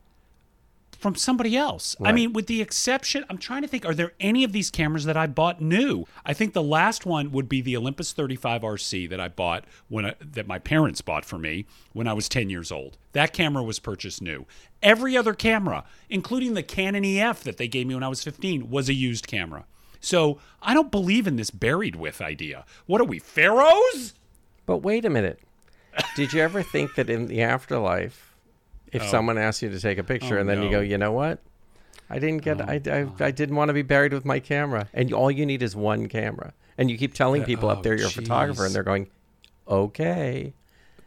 from 0.99 1.15
somebody 1.15 1.57
else. 1.57 1.95
I 2.03 2.13
mean, 2.13 2.33
with 2.33 2.47
the 2.47 2.61
exception, 2.61 3.25
I'm 3.29 3.39
trying 3.39 3.63
to 3.63 3.69
think, 3.69 3.85
are 3.85 3.95
there 3.95 4.13
any 4.19 4.45
of 4.45 4.53
these 4.53 4.71
cameras 4.71 5.05
that 5.05 5.17
I 5.17 5.27
bought 5.27 5.61
new? 5.61 6.05
I 6.25 6.33
think 6.33 6.53
the 6.53 6.63
last 6.63 7.07
one 7.07 7.33
would 7.33 7.49
be 7.49 7.61
the 7.61 7.77
Olympus 7.77 8.13
35 8.13 8.63
RC 8.63 9.11
that 9.11 9.21
I 9.21 9.29
bought 9.29 9.65
when 9.89 10.07
I, 10.07 10.15
that 10.21 10.47
my 10.47 10.59
parents 10.59 11.01
bought 11.01 11.25
for 11.25 11.39
me 11.39 11.67
when 11.93 12.07
I 12.07 12.13
was 12.13 12.29
10 12.29 12.51
years 12.51 12.73
old. 12.73 12.97
That 13.13 13.33
camera 13.33 13.63
was 13.63 13.79
purchased 13.79 14.23
new. 14.23 14.47
Every 14.83 15.17
other 15.17 15.35
camera, 15.35 15.85
including 16.09 16.55
the 16.55 16.63
Canon 16.63 17.05
EF 17.05 17.43
that 17.45 17.57
they 17.57 17.69
gave 17.69 17.87
me 17.87 17.95
when 17.95 18.03
I 18.03 18.09
was 18.09 18.23
15, 18.23 18.71
was 18.71 18.89
a 18.89 18.95
used 18.95 19.27
camera. 19.27 19.65
So 20.01 20.39
I 20.63 20.75
don't 20.75 20.91
believe 20.91 21.27
in 21.27 21.37
this 21.37 21.51
buried 21.51 21.97
with 21.97 22.21
idea. 22.21 22.65
What 22.87 23.01
are 23.01 23.05
we, 23.05 23.19
pharaohs? 23.19 24.15
But 24.65 24.79
wait 24.79 25.05
a 25.05 25.11
minute. 25.11 25.41
Did 26.15 26.33
you 26.33 26.43
ever 26.43 26.63
think 26.63 26.95
that 26.97 27.09
in 27.09 27.27
the 27.27 27.43
afterlife, 27.43 28.26
if 28.92 29.03
oh. 29.03 29.07
someone 29.07 29.38
asks 29.38 29.62
you 29.62 29.70
to 29.70 29.81
take 29.81 29.99
a 29.99 30.05
picture 30.05 30.38
Oh, 30.38 30.40
and 30.40 30.49
then 30.49 30.62
you 30.62 30.70
go, 30.70 30.81
you 30.81 30.99
know 30.99 31.12
what? 31.12 31.40
I 32.09 32.18
didn't 32.18 32.42
get. 32.42 32.61
Oh, 32.61 32.64
I, 32.64 32.81
I, 32.87 33.27
I 33.27 33.31
didn't 33.31 33.57
want 33.57 33.68
to 33.68 33.72
be 33.72 33.83
buried 33.83 34.12
with 34.12 34.25
my 34.25 34.38
camera, 34.38 34.88
and 34.94 35.12
all 35.12 35.31
you 35.31 35.44
need 35.44 35.62
is 35.62 35.75
one 35.75 36.09
camera. 36.09 36.53
And 36.79 36.90
you 36.90 36.99
keep 36.99 37.14
telling 37.14 37.42
people 37.44 37.68
oh, 37.68 37.72
up 37.72 37.83
there 37.83 37.96
you're 37.96 38.09
a 38.09 38.11
photographer, 38.11 38.64
and 38.64 38.75
they're 38.75 38.83
going, 38.83 39.09
okay, 39.66 40.53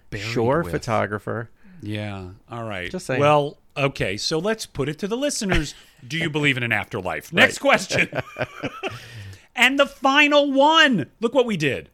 Buried 0.10 0.24
sure, 0.24 0.64
with. 0.64 0.72
photographer. 0.72 1.50
Yeah. 1.82 2.30
All 2.50 2.64
right. 2.64 2.92
Just 2.92 3.06
saying. 3.06 3.20
Well, 3.20 3.58
okay. 3.78 4.18
So 4.18 4.40
let's 4.40 4.66
put 4.66 4.90
it 4.90 5.00
to 5.00 5.08
the 5.08 5.18
listeners. 5.18 5.76
Do 6.06 6.18
you 6.18 6.30
believe 6.30 6.58
in 6.58 6.64
an 6.64 6.72
afterlife? 6.72 7.32
Next 7.34 7.60
question. 7.60 8.10
and 9.56 9.80
the 9.80 9.86
final 9.86 10.52
one. 10.52 11.10
Look 11.20 11.34
what 11.34 11.46
we 11.46 11.58
did. 11.58 11.90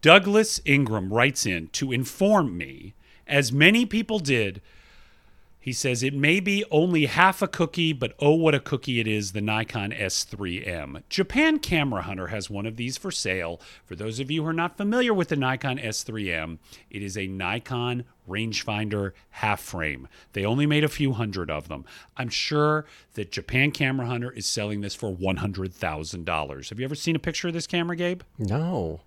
Douglas 0.00 0.60
Ingram 0.64 1.12
writes 1.12 1.46
in 1.46 1.68
to 1.68 1.92
inform 1.92 2.56
me, 2.56 2.94
as 3.26 3.52
many 3.52 3.86
people 3.86 4.18
did. 4.18 4.60
He 5.62 5.72
says, 5.72 6.02
It 6.02 6.12
may 6.12 6.40
be 6.40 6.64
only 6.72 7.06
half 7.06 7.40
a 7.40 7.46
cookie, 7.46 7.92
but 7.92 8.14
oh, 8.18 8.34
what 8.34 8.52
a 8.52 8.58
cookie 8.58 8.98
it 8.98 9.06
is 9.06 9.30
the 9.30 9.40
Nikon 9.40 9.92
S3M. 9.92 11.04
Japan 11.08 11.60
Camera 11.60 12.02
Hunter 12.02 12.26
has 12.26 12.50
one 12.50 12.66
of 12.66 12.74
these 12.74 12.96
for 12.96 13.12
sale. 13.12 13.60
For 13.84 13.94
those 13.94 14.18
of 14.18 14.28
you 14.28 14.42
who 14.42 14.48
are 14.48 14.52
not 14.52 14.76
familiar 14.76 15.14
with 15.14 15.28
the 15.28 15.36
Nikon 15.36 15.78
S3M, 15.78 16.58
it 16.90 17.00
is 17.00 17.16
a 17.16 17.28
Nikon 17.28 18.02
rangefinder 18.28 19.12
half 19.30 19.60
frame. 19.60 20.08
They 20.32 20.44
only 20.44 20.66
made 20.66 20.82
a 20.82 20.88
few 20.88 21.12
hundred 21.12 21.48
of 21.48 21.68
them. 21.68 21.84
I'm 22.16 22.28
sure 22.28 22.84
that 23.14 23.30
Japan 23.30 23.70
Camera 23.70 24.06
Hunter 24.06 24.32
is 24.32 24.46
selling 24.46 24.80
this 24.80 24.96
for 24.96 25.14
$100,000. 25.14 26.68
Have 26.70 26.78
you 26.80 26.84
ever 26.84 26.96
seen 26.96 27.14
a 27.14 27.20
picture 27.20 27.46
of 27.46 27.54
this 27.54 27.68
camera, 27.68 27.94
Gabe? 27.94 28.22
No. 28.36 29.02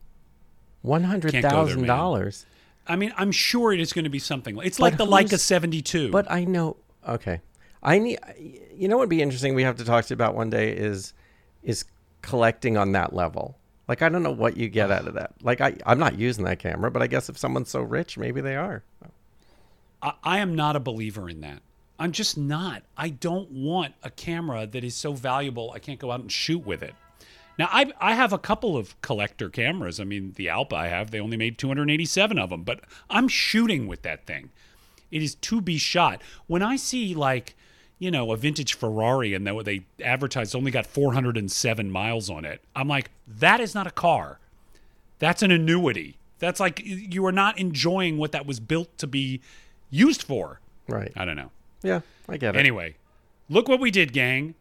$100,000. 0.86 2.46
I 2.88 2.96
mean, 2.96 3.14
I'm 3.18 3.32
sure 3.32 3.74
it 3.74 3.80
is 3.80 3.94
going 3.94 4.04
to 4.06 4.10
be 4.10 4.20
something. 4.20 4.58
It's 4.64 4.80
like 4.80 4.98
the 4.98 5.06
Leica 5.06 5.32
who's- 5.32 5.42
72. 5.44 6.12
But 6.12 6.30
I 6.30 6.46
know. 6.46 6.78
Okay, 7.08 7.42
I 7.84 8.00
need. 8.00 8.20
You 8.76 8.88
know 8.88 8.98
what 8.98 9.04
would 9.04 9.10
be 9.10 9.22
interesting? 9.22 9.56
We 9.56 9.64
have 9.64 9.78
to 9.78 9.86
talk 9.86 10.06
to 10.06 10.10
you 10.12 10.16
about 10.16 10.36
one 10.36 10.50
day 10.50 10.72
is 10.72 11.14
is 11.64 11.86
collecting 12.22 12.78
on 12.78 12.92
that 12.94 13.14
level. 13.14 13.58
Like 13.88 14.02
I 14.02 14.10
don't 14.10 14.24
know 14.24 14.32
what 14.32 14.58
you 14.58 14.68
get 14.68 14.92
out 14.92 15.08
of 15.08 15.14
that. 15.14 15.34
Like 15.42 15.62
I, 15.62 15.76
I'm 15.86 16.00
not 16.00 16.18
using 16.18 16.46
that 16.46 16.60
camera, 16.60 16.90
but 16.90 17.02
I 17.02 17.08
guess 17.08 17.30
if 17.30 17.38
someone's 17.38 17.70
so 17.70 17.82
rich, 17.82 18.18
maybe 18.18 18.42
they 18.42 18.56
are. 18.56 18.84
I, 20.02 20.14
I 20.24 20.38
am 20.40 20.56
not 20.56 20.76
a 20.76 20.80
believer 20.80 21.30
in 21.30 21.42
that. 21.42 21.62
I'm 21.98 22.12
just 22.12 22.38
not. 22.38 22.84
I 22.98 23.10
don't 23.10 23.50
want 23.52 23.94
a 24.04 24.10
camera 24.10 24.68
that 24.68 24.84
is 24.84 24.96
so 24.96 25.14
valuable 25.14 25.72
I 25.74 25.80
can't 25.80 26.00
go 26.00 26.12
out 26.12 26.20
and 26.20 26.32
shoot 26.32 26.66
with 26.66 26.84
it. 26.84 26.94
Now 27.58 27.70
I 27.72 27.92
I 28.00 28.16
have 28.16 28.34
a 28.34 28.38
couple 28.38 28.78
of 28.78 29.00
collector 29.02 29.50
cameras. 29.50 30.00
I 30.00 30.04
mean, 30.04 30.34
the 30.36 30.50
Alpha 30.50 30.76
I 30.76 30.88
have, 30.88 31.12
they 31.12 31.20
only 31.20 31.38
made 31.38 31.58
287 31.58 32.38
of 32.38 32.50
them, 32.50 32.64
but 32.64 32.82
I'm 33.10 33.28
shooting 33.28 33.88
with 33.88 34.02
that 34.04 34.26
thing. 34.26 34.50
It 35.12 35.22
is 35.22 35.36
to 35.36 35.62
be 35.62 35.78
shot. 35.78 36.22
When 36.48 36.62
I 36.62 36.76
see 36.76 37.14
like, 37.14 37.56
you 38.00 38.12
know, 38.12 38.32
a 38.32 38.38
vintage 38.38 38.74
Ferrari 38.74 39.34
and 39.34 39.48
they, 39.48 39.62
they 39.64 39.86
advertise 40.04 40.48
it's 40.48 40.56
only 40.56 40.72
got 40.72 40.86
407 40.86 41.92
miles 41.92 42.30
on 42.30 42.44
it, 42.44 42.62
I'm 42.76 42.88
like, 42.88 43.12
that 43.28 43.62
is 43.62 43.74
not 43.74 43.88
a 43.88 43.92
car. 43.92 44.40
That's 45.20 45.42
an 45.42 45.52
annuity. 45.52 46.18
That's 46.40 46.60
like 46.60 46.82
you 46.84 47.26
are 47.26 47.32
not 47.32 47.58
enjoying 47.58 48.18
what 48.18 48.34
that 48.34 48.46
was 48.46 48.60
built 48.60 48.98
to 48.98 49.08
be 49.08 49.42
used 49.90 50.22
for. 50.24 50.60
Right. 50.88 51.12
I 51.16 51.26
don't 51.26 51.38
know. 51.38 51.52
Yeah, 51.82 52.02
I 52.28 52.38
get 52.38 52.56
it. 52.56 52.60
Anyway, 52.60 52.96
look 53.50 53.68
what 53.70 53.80
we 53.80 53.92
did, 53.92 54.12
gang. 54.12 54.56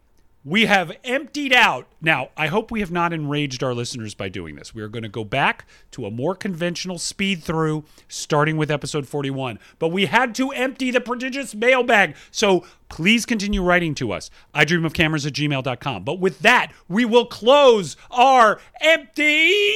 We 0.47 0.67
have 0.67 0.95
emptied 1.03 1.53
out. 1.53 1.87
Now, 1.99 2.29
I 2.37 2.45
hope 2.47 2.69
we 2.69 2.79
have 2.81 2.91
not 2.91 3.11
enraged 3.11 3.63
our 3.63 3.73
listeners 3.73 4.13
by 4.13 4.29
doing 4.29 4.53
this. 4.53 4.75
We 4.75 4.83
are 4.83 4.87
going 4.87 5.01
to 5.01 5.09
go 5.09 5.23
back 5.23 5.65
to 5.91 6.05
a 6.05 6.11
more 6.11 6.35
conventional 6.35 6.99
speed 6.99 7.41
through, 7.41 7.83
starting 8.07 8.55
with 8.55 8.69
episode 8.69 9.07
41. 9.07 9.57
But 9.79 9.87
we 9.87 10.05
had 10.05 10.35
to 10.35 10.51
empty 10.51 10.91
the 10.91 11.01
prodigious 11.01 11.55
mailbag. 11.55 12.15
So 12.29 12.63
please 12.89 13.25
continue 13.25 13.63
writing 13.63 13.95
to 13.95 14.11
us. 14.11 14.29
I 14.53 14.65
dream 14.65 14.85
of 14.85 14.93
cameras 14.93 15.25
at 15.25 15.33
gmail.com. 15.33 16.03
But 16.03 16.19
with 16.19 16.37
that, 16.41 16.71
we 16.87 17.05
will 17.05 17.25
close 17.25 17.97
our 18.11 18.59
empty 18.81 19.73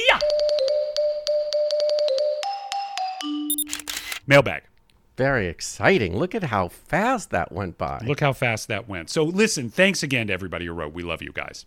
mailbag. 4.24 4.69
Very 5.16 5.48
exciting. 5.48 6.16
Look 6.16 6.34
at 6.34 6.44
how 6.44 6.68
fast 6.68 7.30
that 7.30 7.52
went 7.52 7.76
by. 7.76 8.00
Look 8.06 8.20
how 8.20 8.32
fast 8.32 8.68
that 8.68 8.88
went. 8.88 9.10
So, 9.10 9.22
listen, 9.24 9.68
thanks 9.70 10.02
again 10.02 10.28
to 10.28 10.32
everybody 10.32 10.66
who 10.66 10.72
wrote. 10.72 10.94
We 10.94 11.02
love 11.02 11.20
you 11.22 11.32
guys. 11.32 11.66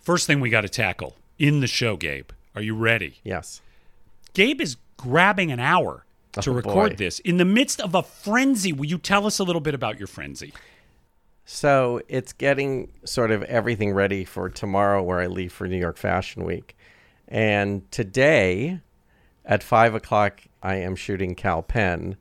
First 0.00 0.26
thing 0.26 0.40
we 0.40 0.50
got 0.50 0.62
to 0.62 0.68
tackle 0.68 1.16
in 1.38 1.60
the 1.60 1.66
show, 1.66 1.96
Gabe. 1.96 2.30
Are 2.54 2.62
you 2.62 2.74
ready? 2.74 3.18
Yes. 3.22 3.60
Gabe 4.34 4.60
is 4.60 4.76
grabbing 4.96 5.52
an 5.52 5.60
hour 5.60 6.04
to 6.32 6.50
Oh, 6.50 6.54
record 6.54 6.90
boy. 6.92 6.96
this 6.96 7.18
in 7.20 7.36
the 7.36 7.44
midst 7.44 7.80
of 7.80 7.94
a 7.94 8.02
frenzy. 8.02 8.72
Will 8.72 8.86
you 8.86 8.98
tell 8.98 9.26
us 9.26 9.38
a 9.38 9.44
little 9.44 9.60
bit 9.60 9.74
about 9.74 9.98
your 9.98 10.06
frenzy? 10.08 10.52
So 11.44 12.00
it's 12.08 12.32
getting 12.32 12.90
sort 13.04 13.30
of 13.30 13.42
everything 13.44 13.92
ready 13.92 14.24
for 14.24 14.48
tomorrow, 14.48 15.02
where 15.02 15.20
I 15.20 15.26
leave 15.26 15.52
for 15.52 15.66
New 15.66 15.78
York 15.78 15.96
Fashion 15.96 16.44
Week. 16.44 16.76
And 17.28 17.88
today, 17.90 18.80
at 19.44 19.62
five 19.62 19.94
o'clock, 19.94 20.40
I 20.62 20.76
am 20.76 20.96
shooting 20.96 21.34
Kal 21.34 21.62
Penn, 21.62 22.16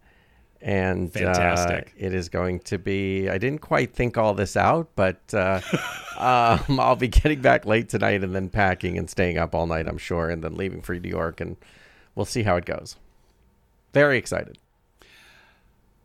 and 0.61 1.09
uh, 1.09 1.19
Fantastic. 1.19 1.93
it 1.97 2.13
is 2.13 2.29
going 2.29 2.59
to 2.61 2.77
be. 2.77 3.29
I 3.29 3.37
didn't 3.37 3.61
quite 3.61 3.93
think 3.93 4.17
all 4.17 4.33
this 4.33 4.57
out, 4.57 4.89
but 4.95 5.21
uh, 5.33 5.61
um, 6.17 6.79
I'll 6.79 6.95
be 6.95 7.07
getting 7.07 7.41
back 7.41 7.65
late 7.65 7.89
tonight, 7.89 8.23
and 8.23 8.35
then 8.35 8.49
packing 8.49 8.97
and 8.97 9.09
staying 9.09 9.37
up 9.37 9.55
all 9.55 9.67
night. 9.67 9.87
I'm 9.87 9.97
sure, 9.97 10.29
and 10.29 10.43
then 10.43 10.55
leaving 10.55 10.81
for 10.81 10.95
New 10.95 11.09
York, 11.09 11.41
and 11.41 11.57
we'll 12.15 12.25
see 12.25 12.43
how 12.43 12.55
it 12.55 12.65
goes. 12.65 12.95
Very 13.93 14.17
excited. 14.17 14.57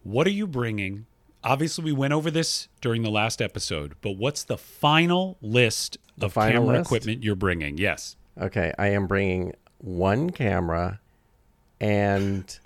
What 0.03 0.27
are 0.27 0.31
you 0.31 0.47
bringing? 0.47 1.07
Obviously, 1.43 1.85
we 1.85 1.93
went 1.93 2.13
over 2.13 2.31
this 2.31 2.69
during 2.81 3.03
the 3.03 3.11
last 3.11 3.43
episode, 3.43 3.95
but 4.01 4.13
what's 4.13 4.45
the 4.45 4.57
final 4.57 5.37
list 5.43 5.99
of 6.21 6.33
final 6.33 6.63
camera 6.63 6.79
list? 6.79 6.89
equipment 6.89 7.23
you're 7.23 7.37
bringing? 7.37 7.77
Yes. 7.77 8.17
Okay, 8.41 8.73
I 8.79 8.89
am 8.89 9.07
bringing 9.07 9.53
one 9.79 10.31
camera 10.31 11.01
and 11.85 12.59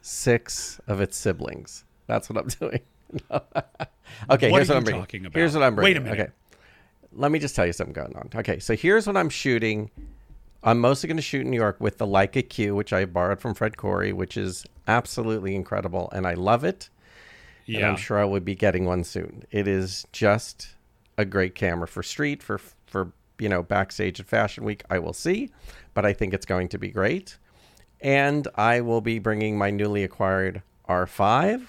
six 0.00 0.80
of 0.86 1.00
its 1.00 1.16
siblings. 1.16 1.84
That's 2.06 2.28
what 2.28 2.38
I'm 2.38 2.48
doing. 2.60 2.80
okay, 4.30 4.50
What 4.50 4.58
here's 4.58 4.68
what 4.68 4.76
I'm 4.76 4.84
bringing. 4.84 5.02
talking 5.02 5.26
about? 5.26 5.38
Here's 5.38 5.54
what 5.54 5.62
I'm 5.62 5.76
Wait 5.76 5.96
a 5.96 6.00
minute. 6.00 6.20
Okay, 6.20 6.30
let 7.12 7.30
me 7.30 7.38
just 7.38 7.54
tell 7.56 7.66
you 7.66 7.72
something 7.72 7.92
going 7.92 8.16
on. 8.16 8.28
Okay, 8.34 8.58
so 8.58 8.74
here's 8.74 9.06
what 9.06 9.16
I'm 9.16 9.28
shooting. 9.28 9.90
I'm 10.64 10.78
mostly 10.78 11.08
going 11.08 11.16
to 11.16 11.22
shoot 11.22 11.42
in 11.42 11.50
New 11.50 11.56
York 11.56 11.80
with 11.80 11.98
the 11.98 12.06
Leica 12.06 12.48
Q, 12.48 12.74
which 12.76 12.92
I 12.92 13.04
borrowed 13.04 13.40
from 13.40 13.54
Fred 13.54 13.76
Corey, 13.76 14.12
which 14.12 14.36
is 14.36 14.64
absolutely 14.86 15.56
incredible, 15.56 16.08
and 16.12 16.26
I 16.26 16.34
love 16.34 16.62
it. 16.64 16.88
and 17.66 17.76
Yeah. 17.76 17.90
I'm 17.90 17.96
sure 17.96 18.18
I 18.18 18.24
will 18.24 18.40
be 18.40 18.54
getting 18.54 18.84
one 18.84 19.02
soon. 19.02 19.42
It 19.50 19.66
is 19.66 20.06
just 20.12 20.68
a 21.18 21.24
great 21.24 21.54
camera 21.56 21.88
for 21.88 22.02
street 22.04 22.42
for 22.42 22.60
you 23.38 23.48
know 23.48 23.62
backstage 23.62 24.20
at 24.20 24.26
Fashion 24.26 24.64
Week. 24.64 24.82
I 24.90 24.98
will 24.98 25.12
see, 25.12 25.50
but 25.94 26.04
I 26.06 26.12
think 26.12 26.34
it's 26.34 26.46
going 26.46 26.68
to 26.68 26.78
be 26.78 26.88
great. 26.88 27.38
And 28.00 28.48
I 28.56 28.80
will 28.80 29.00
be 29.00 29.18
bringing 29.18 29.56
my 29.56 29.70
newly 29.70 30.02
acquired 30.02 30.62
R5. 30.88 31.62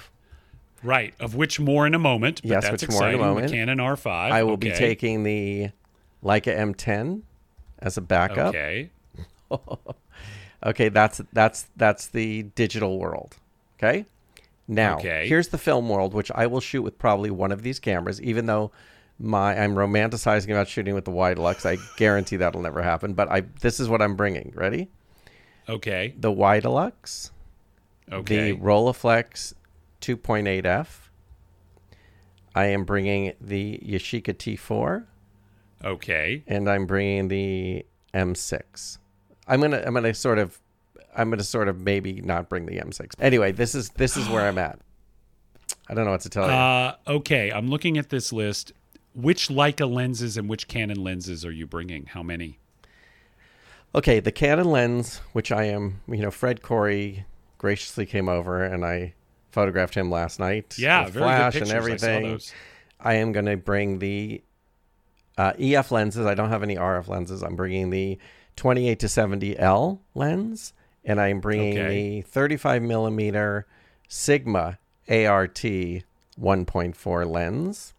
Right. 0.81 1.13
Of 1.19 1.35
which 1.35 1.59
more 1.59 1.85
in 1.87 1.93
a 1.93 1.99
moment. 1.99 2.41
But 2.41 2.49
Yes, 2.49 2.63
that's 2.63 2.81
which 2.81 2.91
more 2.91 3.07
in 3.07 3.15
a 3.15 3.17
moment. 3.19 3.47
The 3.49 3.53
Canon 3.53 3.77
R5. 3.77 4.07
I 4.07 4.43
will 4.43 4.57
be 4.57 4.71
taking 4.71 5.23
the 5.23 5.69
Leica 6.23 6.55
M10 6.57 7.21
as 7.79 7.97
a 7.97 8.01
backup. 8.01 8.49
Okay. 8.55 8.89
Okay, 10.65 10.87
that's 10.89 11.21
that's 11.33 11.67
that's 11.75 12.07
the 12.07 12.43
digital 12.55 12.97
world. 12.97 13.35
Okay. 13.77 14.05
Now, 14.65 14.95
Okay. 14.97 15.27
here's 15.27 15.49
the 15.49 15.57
film 15.57 15.89
world, 15.89 16.13
which 16.13 16.31
I 16.33 16.47
will 16.47 16.61
shoot 16.61 16.83
with 16.83 16.97
probably 16.97 17.29
one 17.29 17.51
of 17.51 17.63
these 17.63 17.79
cameras, 17.79 18.21
even 18.21 18.45
though 18.45 18.71
my 19.19 19.57
I'm 19.57 19.75
romanticizing 19.75 20.49
about 20.49 20.67
shooting 20.67 20.93
with 20.95 21.05
the 21.05 21.11
Widelux. 21.11 21.65
I 21.65 21.77
guarantee 21.97 22.37
that'll 22.37 22.61
never 22.61 22.81
happen. 22.81 23.13
But 23.13 23.29
I 23.31 23.41
this 23.61 23.79
is 23.79 23.87
what 23.89 24.01
I'm 24.01 24.15
bringing. 24.15 24.51
Ready? 24.55 24.89
Okay. 25.69 26.13
The 26.17 26.31
Widelux, 26.31 27.31
Okay. 28.11 28.51
the 28.51 28.57
Rolleiflex 28.57 29.53
2.8f. 30.01 31.09
I 32.55 32.65
am 32.65 32.83
bringing 32.83 33.33
the 33.41 33.79
Yashica 33.83 34.33
T4, 34.35 35.05
okay. 35.83 36.43
and 36.45 36.69
I'm 36.69 36.85
bringing 36.85 37.27
the 37.29 37.85
M6. 38.13 38.99
I'm 39.47 39.59
gonna 39.61 39.81
I'm 39.85 39.93
gonna 39.93 40.13
sort 40.13 40.37
of 40.37 40.59
I'm 41.15 41.29
gonna 41.29 41.43
sort 41.43 41.67
of 41.67 41.79
maybe 41.79 42.21
not 42.21 42.49
bring 42.49 42.65
the 42.65 42.77
M6. 42.77 43.11
Anyway, 43.19 43.51
this 43.53 43.73
is 43.73 43.89
this 43.91 44.17
is 44.17 44.27
where 44.29 44.47
I'm 44.47 44.57
at. 44.57 44.79
I 45.89 45.93
don't 45.93 46.05
know 46.05 46.11
what 46.11 46.21
to 46.21 46.29
tell 46.29 46.45
you. 46.45 46.51
Uh, 46.53 46.95
okay. 47.07 47.51
I'm 47.51 47.67
looking 47.69 47.97
at 47.97 48.09
this 48.09 48.31
list. 48.31 48.71
Which 49.15 49.47
Leica 49.49 49.89
lenses 49.91 50.37
and 50.37 50.49
which 50.49 50.67
Canon 50.67 51.03
lenses 51.03 51.45
are 51.45 51.51
you 51.51 51.67
bringing? 51.67 52.07
How 52.07 52.23
many? 52.23 52.57
Okay, 53.95 54.19
the 54.19 54.31
Canon 54.31 54.71
lens, 54.71 55.17
which 55.33 55.51
I 55.51 55.65
am, 55.65 56.01
you 56.07 56.17
know, 56.17 56.31
Fred 56.31 56.61
Corey 56.63 57.25
graciously 57.59 58.05
came 58.07 58.27
over 58.27 58.63
and 58.63 58.83
I 58.83 59.13
photographed 59.51 59.93
him 59.93 60.09
last 60.09 60.39
night. 60.39 60.75
Yeah, 60.79 61.03
very 61.09 61.23
flash 61.25 61.53
good 61.53 61.59
pictures. 61.59 61.69
and 61.69 61.75
I 61.75 61.77
everything. 61.77 62.23
those. 62.31 62.53
I 62.99 63.13
am 63.15 63.31
going 63.33 63.45
to 63.45 63.57
bring 63.57 63.99
the 63.99 64.41
uh, 65.37 65.53
EF 65.59 65.91
lenses. 65.91 66.25
I 66.25 66.33
don't 66.33 66.49
have 66.49 66.63
any 66.63 66.75
RF 66.75 67.07
lenses. 67.07 67.43
I'm 67.43 67.55
bringing 67.55 67.91
the 67.91 68.17
28 68.55 68.99
to 68.99 69.09
70 69.09 69.59
L 69.59 70.01
lens, 70.15 70.73
and 71.05 71.19
I'm 71.21 71.39
bringing 71.39 71.77
Okay. 71.77 72.21
the 72.21 72.21
35 72.23 72.81
millimeter 72.81 73.67
Sigma 74.07 74.79
ART 75.07 75.55
1.4 75.55 77.29
lens. 77.29 77.93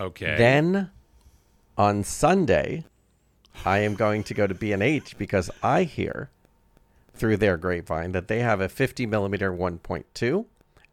Okay. 0.00 0.36
Then 0.36 0.90
on 1.76 2.04
Sunday, 2.04 2.84
I 3.64 3.78
am 3.78 3.94
going 3.94 4.22
to 4.24 4.34
go 4.34 4.46
to 4.46 4.54
B&H 4.54 5.18
because 5.18 5.50
I 5.62 5.84
hear 5.84 6.30
through 7.14 7.36
their 7.36 7.56
grapevine 7.56 8.12
that 8.12 8.28
they 8.28 8.40
have 8.40 8.60
a 8.60 8.68
50 8.68 9.06
millimeter 9.06 9.52
1.2 9.52 10.46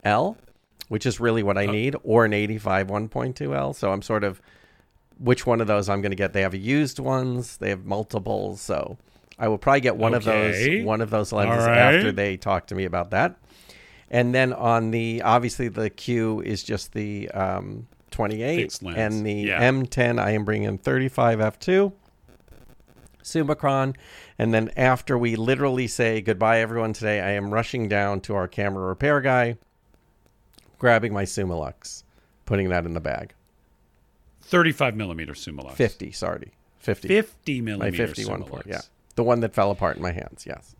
L, 0.03 0.37
which 0.87 1.05
is 1.05 1.19
really 1.19 1.41
Uh, 1.41 1.45
what 1.45 1.57
I 1.57 1.65
need, 1.65 1.95
or 2.03 2.25
an 2.25 2.33
85 2.33 2.87
1.2 2.87 3.55
L. 3.55 3.73
So 3.73 3.91
I'm 3.91 4.01
sort 4.01 4.23
of 4.23 4.41
which 5.19 5.45
one 5.45 5.61
of 5.61 5.67
those 5.67 5.87
I'm 5.87 6.01
going 6.01 6.11
to 6.11 6.15
get. 6.15 6.33
They 6.33 6.41
have 6.41 6.55
used 6.55 6.99
ones, 6.99 7.57
they 7.57 7.69
have 7.69 7.85
multiples, 7.85 8.61
so 8.61 8.97
I 9.37 9.47
will 9.47 9.57
probably 9.57 9.81
get 9.81 9.97
one 9.97 10.13
of 10.13 10.23
those 10.23 10.83
one 10.83 11.01
of 11.01 11.09
those 11.09 11.31
lenses 11.31 11.65
right. 11.65 11.77
after 11.77 12.11
they 12.11 12.37
talk 12.37 12.67
to 12.67 12.75
me 12.75 12.85
about 12.85 13.11
that. 13.11 13.35
And 14.09 14.33
then 14.33 14.53
on 14.53 14.91
the 14.91 15.21
obviously 15.21 15.67
the 15.67 15.89
Q 15.89 16.41
is 16.41 16.63
just 16.63 16.93
the 16.93 17.29
um, 17.31 17.87
28 18.11 18.55
Fixed 18.57 18.81
and 18.83 19.25
the 19.25 19.33
Yeah. 19.33 19.61
M10 19.71 20.19
I 20.19 20.31
am 20.31 20.45
bringing 20.45 20.77
35 20.77 21.39
f2 21.39 21.93
Summicron 23.23 23.95
and 24.37 24.53
then 24.53 24.71
after 24.77 25.17
we 25.17 25.35
literally 25.35 25.87
say 25.87 26.21
goodbye 26.21 26.59
everyone 26.59 26.93
today 26.93 27.19
I 27.21 27.31
am 27.31 27.53
rushing 27.53 27.87
down 27.89 28.21
to 28.21 28.35
our 28.35 28.47
camera 28.47 28.85
repair 28.87 29.19
guy 29.21 29.57
grabbing 30.77 31.13
my 31.13 31.23
Summilux 31.23 32.03
putting 32.45 32.69
that 32.69 32.85
in 32.85 32.93
the 32.93 32.99
bag. 33.01 33.33
35 34.43 34.95
millimeter 34.95 35.33
Summilux. 35.33 35.73
50 35.73 36.11
sorry. 36.11 36.51
50 36.79 37.07
50 37.07 37.61
millimeter 37.61 38.03
my 38.03 38.07
51 38.07 38.43
Summilux. 38.43 38.47
point 38.47 38.65
yeah. 38.67 38.81
The 39.15 39.23
one 39.23 39.39
that 39.39 39.53
fell 39.55 39.71
apart 39.71 39.95
in 39.97 40.03
my 40.03 40.11
hands 40.11 40.45
yes. 40.47 40.75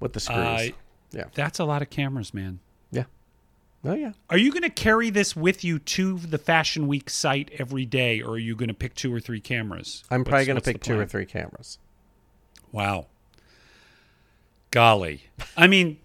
With 0.00 0.14
the 0.14 0.20
screws. 0.20 0.38
Uh, 0.38 0.68
yeah. 1.12 1.24
That's 1.34 1.58
a 1.58 1.64
lot 1.64 1.82
of 1.82 1.90
cameras, 1.90 2.32
man. 2.34 2.60
Oh 3.84 3.94
yeah 3.94 4.12
Are 4.30 4.38
you 4.38 4.50
going 4.50 4.62
to 4.62 4.70
carry 4.70 5.10
this 5.10 5.36
with 5.36 5.64
you 5.64 5.78
to 5.78 6.18
the 6.18 6.38
Fashion 6.38 6.86
Week 6.86 7.10
site 7.10 7.50
every 7.58 7.84
day, 7.84 8.20
or 8.20 8.32
are 8.32 8.38
you 8.38 8.56
going 8.56 8.68
to 8.68 8.74
pick 8.74 8.94
two 8.94 9.12
or 9.12 9.20
three 9.20 9.40
cameras? 9.40 10.04
I'm 10.10 10.24
probably 10.24 10.46
going 10.46 10.58
to 10.58 10.62
pick 10.62 10.82
two 10.82 10.98
or 10.98 11.06
three 11.06 11.26
cameras 11.26 11.78
Wow. 12.72 13.06
Golly. 14.70 15.24
I 15.56 15.66
mean, 15.68 15.98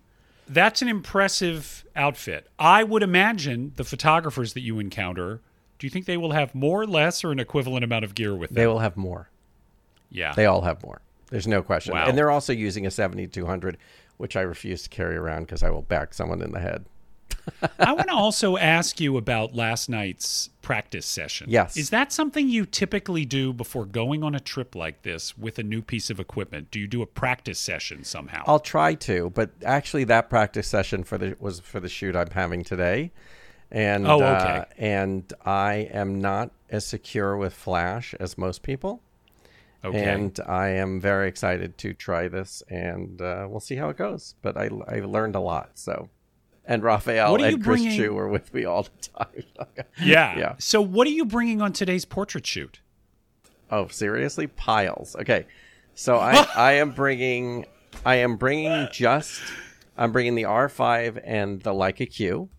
that's 0.48 0.82
an 0.82 0.88
impressive 0.88 1.84
outfit. 1.96 2.48
I 2.58 2.84
would 2.84 3.04
imagine 3.04 3.74
the 3.76 3.84
photographers 3.84 4.54
that 4.54 4.62
you 4.62 4.80
encounter, 4.80 5.42
do 5.80 5.88
you 5.88 5.92
think 5.92 6.06
they 6.06 6.16
will 6.16 6.32
have 6.32 6.56
more, 6.56 6.86
less, 6.86 7.24
or 7.24 7.32
an 7.32 7.40
equivalent 7.40 7.84
amount 7.84 8.06
of 8.06 8.16
gear 8.16 8.34
with 8.34 8.52
them? 8.52 8.56
they 8.56 8.68
will 8.68 8.80
have 8.80 8.96
more 8.96 9.32
yeah. 10.12 10.34
They 10.34 10.46
all 10.46 10.62
have 10.62 10.84
more. 10.84 11.02
There's 11.30 11.48
no 11.48 11.64
question. 11.64 11.94
Wow. 11.94 12.06
And 12.08 12.18
they're 12.18 12.30
also 12.30 12.54
using 12.54 12.86
a 12.86 12.92
7200, 12.92 13.78
which 14.18 14.36
I 14.36 14.42
refuse 14.42 14.84
to 14.84 14.90
carry 14.90 15.16
around 15.16 15.44
because 15.44 15.64
I 15.64 15.70
will 15.70 15.82
back 15.82 16.14
someone 16.14 16.42
in 16.42 16.52
the 16.52 16.60
head. 16.60 16.86
I 17.80 17.94
want 17.94 18.08
to 18.10 18.14
also 18.16 18.58
ask 18.58 19.00
you 19.00 19.18
about 19.18 19.56
last 19.56 19.90
night's 19.90 20.50
practice 20.62 21.06
session. 21.06 21.48
Yes. 21.50 21.78
Is 21.78 21.90
that 21.90 22.12
something 22.12 22.48
you 22.48 22.66
typically 22.66 23.26
do 23.26 23.54
before 23.54 23.86
going 23.86 24.24
on 24.24 24.36
a 24.36 24.40
trip 24.40 24.76
like 24.76 25.02
this 25.02 25.38
with 25.38 25.60
a 25.60 25.64
new 25.64 25.82
piece 25.82 26.10
of 26.10 26.20
equipment? 26.20 26.72
Do 26.72 26.80
you 26.80 26.88
do 26.88 27.02
a 27.02 27.06
practice 27.06 27.60
session 27.60 28.04
somehow? 28.04 28.44
I'll 28.48 28.60
try 28.60 28.94
to, 28.96 29.32
but 29.32 29.52
actually, 29.66 30.04
that 30.06 30.30
practice 30.30 30.68
session 30.68 31.04
for 31.04 31.18
the 31.18 31.36
was 31.40 31.60
for 31.60 31.80
the 31.80 31.90
shoot 31.90 32.16
I'm 32.16 32.30
having 32.30 32.64
today, 32.64 33.12
and 33.72 34.08
Oh, 34.08 34.22
uh, 34.22 34.66
and 34.78 35.32
I 35.46 35.90
am 35.92 36.22
not 36.22 36.52
as 36.70 36.86
secure 36.86 37.36
with 37.38 37.54
Flash 37.54 38.14
as 38.20 38.38
most 38.38 38.64
people, 38.64 39.02
okay. 39.84 40.04
and 40.04 40.40
I 40.46 40.70
am 40.70 41.00
very 41.02 41.28
excited 41.28 41.78
to 41.80 41.94
try 41.94 42.28
this, 42.28 42.64
and 42.70 43.22
uh, 43.22 43.48
we'll 43.50 43.60
see 43.60 43.76
how 43.76 43.90
it 43.90 43.98
goes. 43.98 44.36
But 44.42 44.58
I 44.58 44.70
I 44.88 45.00
learned 45.00 45.36
a 45.36 45.42
lot, 45.42 45.72
so. 45.76 46.10
And 46.66 46.84
Raphael 46.84 47.32
What 47.32 47.42
are 47.42 47.50
you 47.50 47.56
and 47.56 47.64
Chris 47.64 47.82
bringing- 47.82 47.98
Chu 47.98 48.14
were 48.14 48.28
with 48.28 48.54
me 48.54 48.66
all 48.66 48.84
the 48.84 49.10
time. 49.26 49.44
yeah. 50.02 50.38
yeah. 50.38 50.56
So 50.60 50.82
what 50.82 51.08
are 51.08 51.12
you 51.12 51.26
bringing 51.26 51.62
on 51.62 51.74
today's 51.74 52.06
portrait 52.06 52.46
shoot? 52.46 52.80
Oh, 53.72 53.88
seriously? 53.88 54.48
Piles. 54.48 55.16
Okay. 55.16 55.46
So 55.96 56.18
I 56.18 56.46
I 56.56 56.72
am 56.74 56.92
bringing 56.92 57.66
I 58.06 58.16
am 58.16 58.38
bringing 58.38 58.88
just 58.92 59.42
I'm 59.98 60.12
bringing 60.12 60.36
the 60.36 60.44
R5 60.44 61.22
and 61.24 61.62
the 61.62 61.72
Leica 61.74 62.10
Q, 62.10 62.50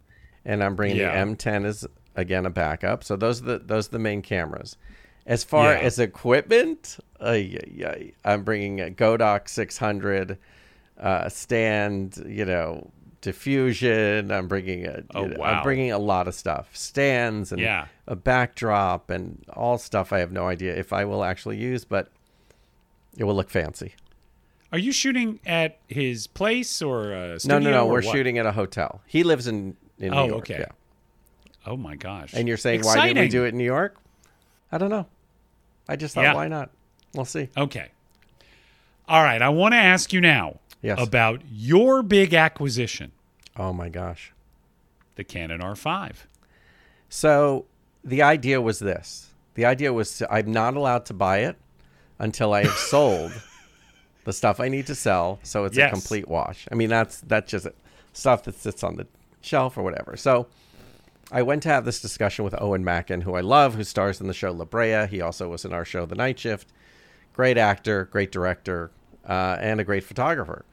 and 0.45 0.63
I'm 0.63 0.75
bringing 0.77 0.99
Yeah. 0.99 1.25
the 1.25 1.35
M10 1.35 1.65
as 1.65 1.87
again 2.17 2.45
a 2.45 2.51
backup. 2.51 3.05
So 3.05 3.17
those 3.17 3.41
are 3.41 3.45
the 3.45 3.59
those 3.61 3.89
are 3.89 3.93
the 3.93 3.99
main 3.99 4.21
cameras. 4.23 4.77
As 5.27 5.45
far 5.45 5.73
Yeah. 5.73 5.79
as 5.81 5.99
equipment, 6.01 6.99
ay, 7.21 8.13
I'm 8.25 8.43
bringing 8.43 8.81
a 8.81 8.91
Godox 8.91 9.51
600 9.51 10.39
uh, 10.99 11.29
stand, 11.29 12.23
you 12.27 12.45
know, 12.45 12.91
diffusion. 13.23 14.31
I'm 14.31 14.47
bringing 14.49 14.87
a, 14.87 15.03
Oh, 15.15 15.25
wow. 15.37 15.45
I'm 15.47 15.63
bringing 15.63 15.91
a 15.91 15.99
lot 15.99 16.29
of 16.29 16.35
stuff, 16.35 16.77
stands 16.77 17.51
and 17.53 17.61
Yeah. 17.61 17.87
a 18.07 18.15
backdrop 18.15 19.09
and 19.09 19.43
all 19.55 19.79
stuff 19.79 20.13
I 20.13 20.19
have 20.19 20.31
no 20.33 20.47
idea 20.49 20.77
if 20.77 20.93
I 20.93 21.07
will 21.07 21.25
actually 21.25 21.57
use, 21.57 21.87
but 21.87 22.11
it 23.17 23.25
will 23.25 23.35
look 23.35 23.49
fancy. 23.51 23.95
Are 24.71 24.79
you 24.79 24.93
shooting 24.93 25.41
at 25.47 25.79
his 25.89 26.27
place 26.27 26.81
or 26.83 27.13
a 27.13 27.29
No, 27.29 27.39
studio? 27.39 27.59
no, 27.59 27.71
no. 27.71 27.85
or 27.87 27.93
We're 27.93 28.03
what? 28.03 28.13
shooting 28.15 28.39
at 28.39 28.47
a 28.47 28.53
hotel. 28.53 29.01
He 29.07 29.23
lives 29.23 29.47
in, 29.47 29.77
in 29.99 30.11
New 30.13 30.17
Oh, 30.17 30.27
York. 30.27 30.39
okay. 30.51 30.59
Yeah. 30.61 30.67
Oh 31.65 31.77
my 31.77 31.95
gosh! 31.95 32.33
And 32.35 32.49
you're 32.49 32.57
saying 32.57 32.83
why 32.83 33.07
didn't 33.07 33.23
we 33.23 33.29
do 33.29 33.45
it 33.45 33.49
in 33.51 33.59
New 33.59 33.65
York? 33.65 33.97
I 34.73 34.79
don't 34.79 34.91
know. 34.91 35.07
I 35.89 35.95
just 35.95 36.13
thought 36.15 36.23
Yeah. 36.25 36.35
why 36.35 36.49
not? 36.49 36.71
We'll 37.15 37.25
see. 37.25 37.51
Okay. 37.57 37.89
All 39.07 39.23
right. 39.23 39.41
I 39.41 39.49
want 39.51 39.73
to 39.75 39.79
ask 39.79 40.13
you 40.13 40.21
now 40.21 40.59
Yes. 40.83 40.99
about 41.01 41.43
your 41.51 42.03
big 42.03 42.35
acquisition, 42.35 43.13
Oh 43.57 43.73
my 43.73 43.89
gosh. 43.89 44.33
the 45.17 45.25
Canon 45.25 45.61
R5. 45.61 46.15
So 47.09 47.67
the 48.05 48.23
idea 48.23 48.61
was 48.61 48.79
this. 48.79 49.29
The 49.55 49.65
idea 49.65 49.93
was 49.93 50.19
to, 50.19 50.33
I'm 50.33 50.51
not 50.51 50.75
allowed 50.77 51.07
to 51.07 51.15
buy 51.15 51.39
it 51.41 51.57
until 52.19 52.53
I 52.53 52.63
have 52.65 52.73
sold 52.73 53.33
the 54.25 54.33
stuff 54.33 54.61
I 54.61 54.69
need 54.69 54.87
to 54.87 54.95
sell, 54.95 55.39
so 55.43 55.65
it's 55.65 55.77
Yes. 55.77 55.89
a 55.89 55.93
complete 55.93 56.27
wash. 56.29 56.67
I 56.71 56.75
mean, 56.75 56.89
that's 56.89 57.21
that's 57.21 57.51
just 57.51 57.67
stuff 58.13 58.45
that 58.45 58.55
sits 58.55 58.83
on 58.83 58.97
the 58.97 59.07
shelf 59.41 59.77
or 59.77 59.83
whatever. 59.83 60.17
So 60.17 60.47
I 61.31 61.43
went 61.43 61.63
to 61.65 61.69
have 61.69 61.85
this 61.85 62.01
discussion 62.01 62.45
with 62.45 62.55
Eoin 62.55 62.83
Macken, 62.83 63.23
who 63.23 63.35
I 63.35 63.41
love, 63.41 63.75
who 63.75 63.85
stars 63.85 64.21
in 64.21 64.27
the 64.27 64.35
show 64.35 64.53
La 64.53 64.65
Brea. 64.65 65.07
He 65.07 65.21
also 65.21 65.49
was 65.49 65.65
in 65.65 65.73
our 65.73 65.85
show 65.85 66.07
The 66.07 66.15
Night 66.15 66.39
Shift. 66.39 66.69
Great 67.35 67.57
actor, 67.59 68.05
great 68.07 68.31
director, 68.33 68.91
uh, 69.27 69.57
and 69.61 69.81
a 69.81 69.85
great 69.85 70.05
photographer. 70.05 70.65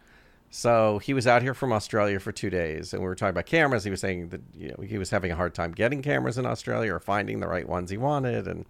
So 0.52 0.98
he 1.00 1.14
was 1.14 1.28
out 1.28 1.44
here 1.44 1.54
from 1.54 1.72
Australia 1.72 2.20
for 2.20 2.32
two 2.32 2.50
days, 2.50 2.94
and 2.94 3.02
we 3.02 3.08
were 3.08 3.16
talking 3.16 3.32
about 3.32 3.46
cameras. 3.46 3.84
He 3.84 3.92
was 3.92 4.02
saying 4.02 4.30
that 4.30 4.42
you 4.56 4.70
know 4.70 4.84
he 4.84 4.98
was 4.98 5.12
having 5.12 5.32
a 5.32 5.36
hard 5.36 5.54
time 5.54 5.72
getting 5.72 6.02
cameras 6.02 6.38
in 6.38 6.46
Australia 6.46 6.94
or 6.94 7.00
finding 7.00 7.40
the 7.40 7.48
right 7.48 7.68
ones 7.68 7.92
he 7.92 7.98
wanted, 7.98 8.48
and 8.48 8.66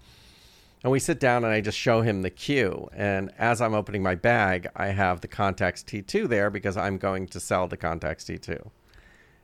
and 0.83 0.91
we 0.91 0.99
sit 0.99 1.19
down 1.19 1.43
and 1.43 1.53
I 1.53 1.61
just 1.61 1.77
show 1.77 2.01
him 2.01 2.21
the 2.21 2.29
Q. 2.29 2.89
And 2.93 3.31
as 3.37 3.61
I'm 3.61 3.73
opening 3.73 4.03
my 4.03 4.15
bag, 4.15 4.67
I 4.75 4.87
have 4.87 5.21
the 5.21 5.27
Contax 5.27 5.83
T2 5.83 6.27
there 6.27 6.49
because 6.49 6.77
I'm 6.77 6.97
going 6.97 7.27
to 7.27 7.39
sell 7.39 7.67
the 7.67 7.77
Contax 7.77 8.25
T2. 8.25 8.49
And 8.49 8.61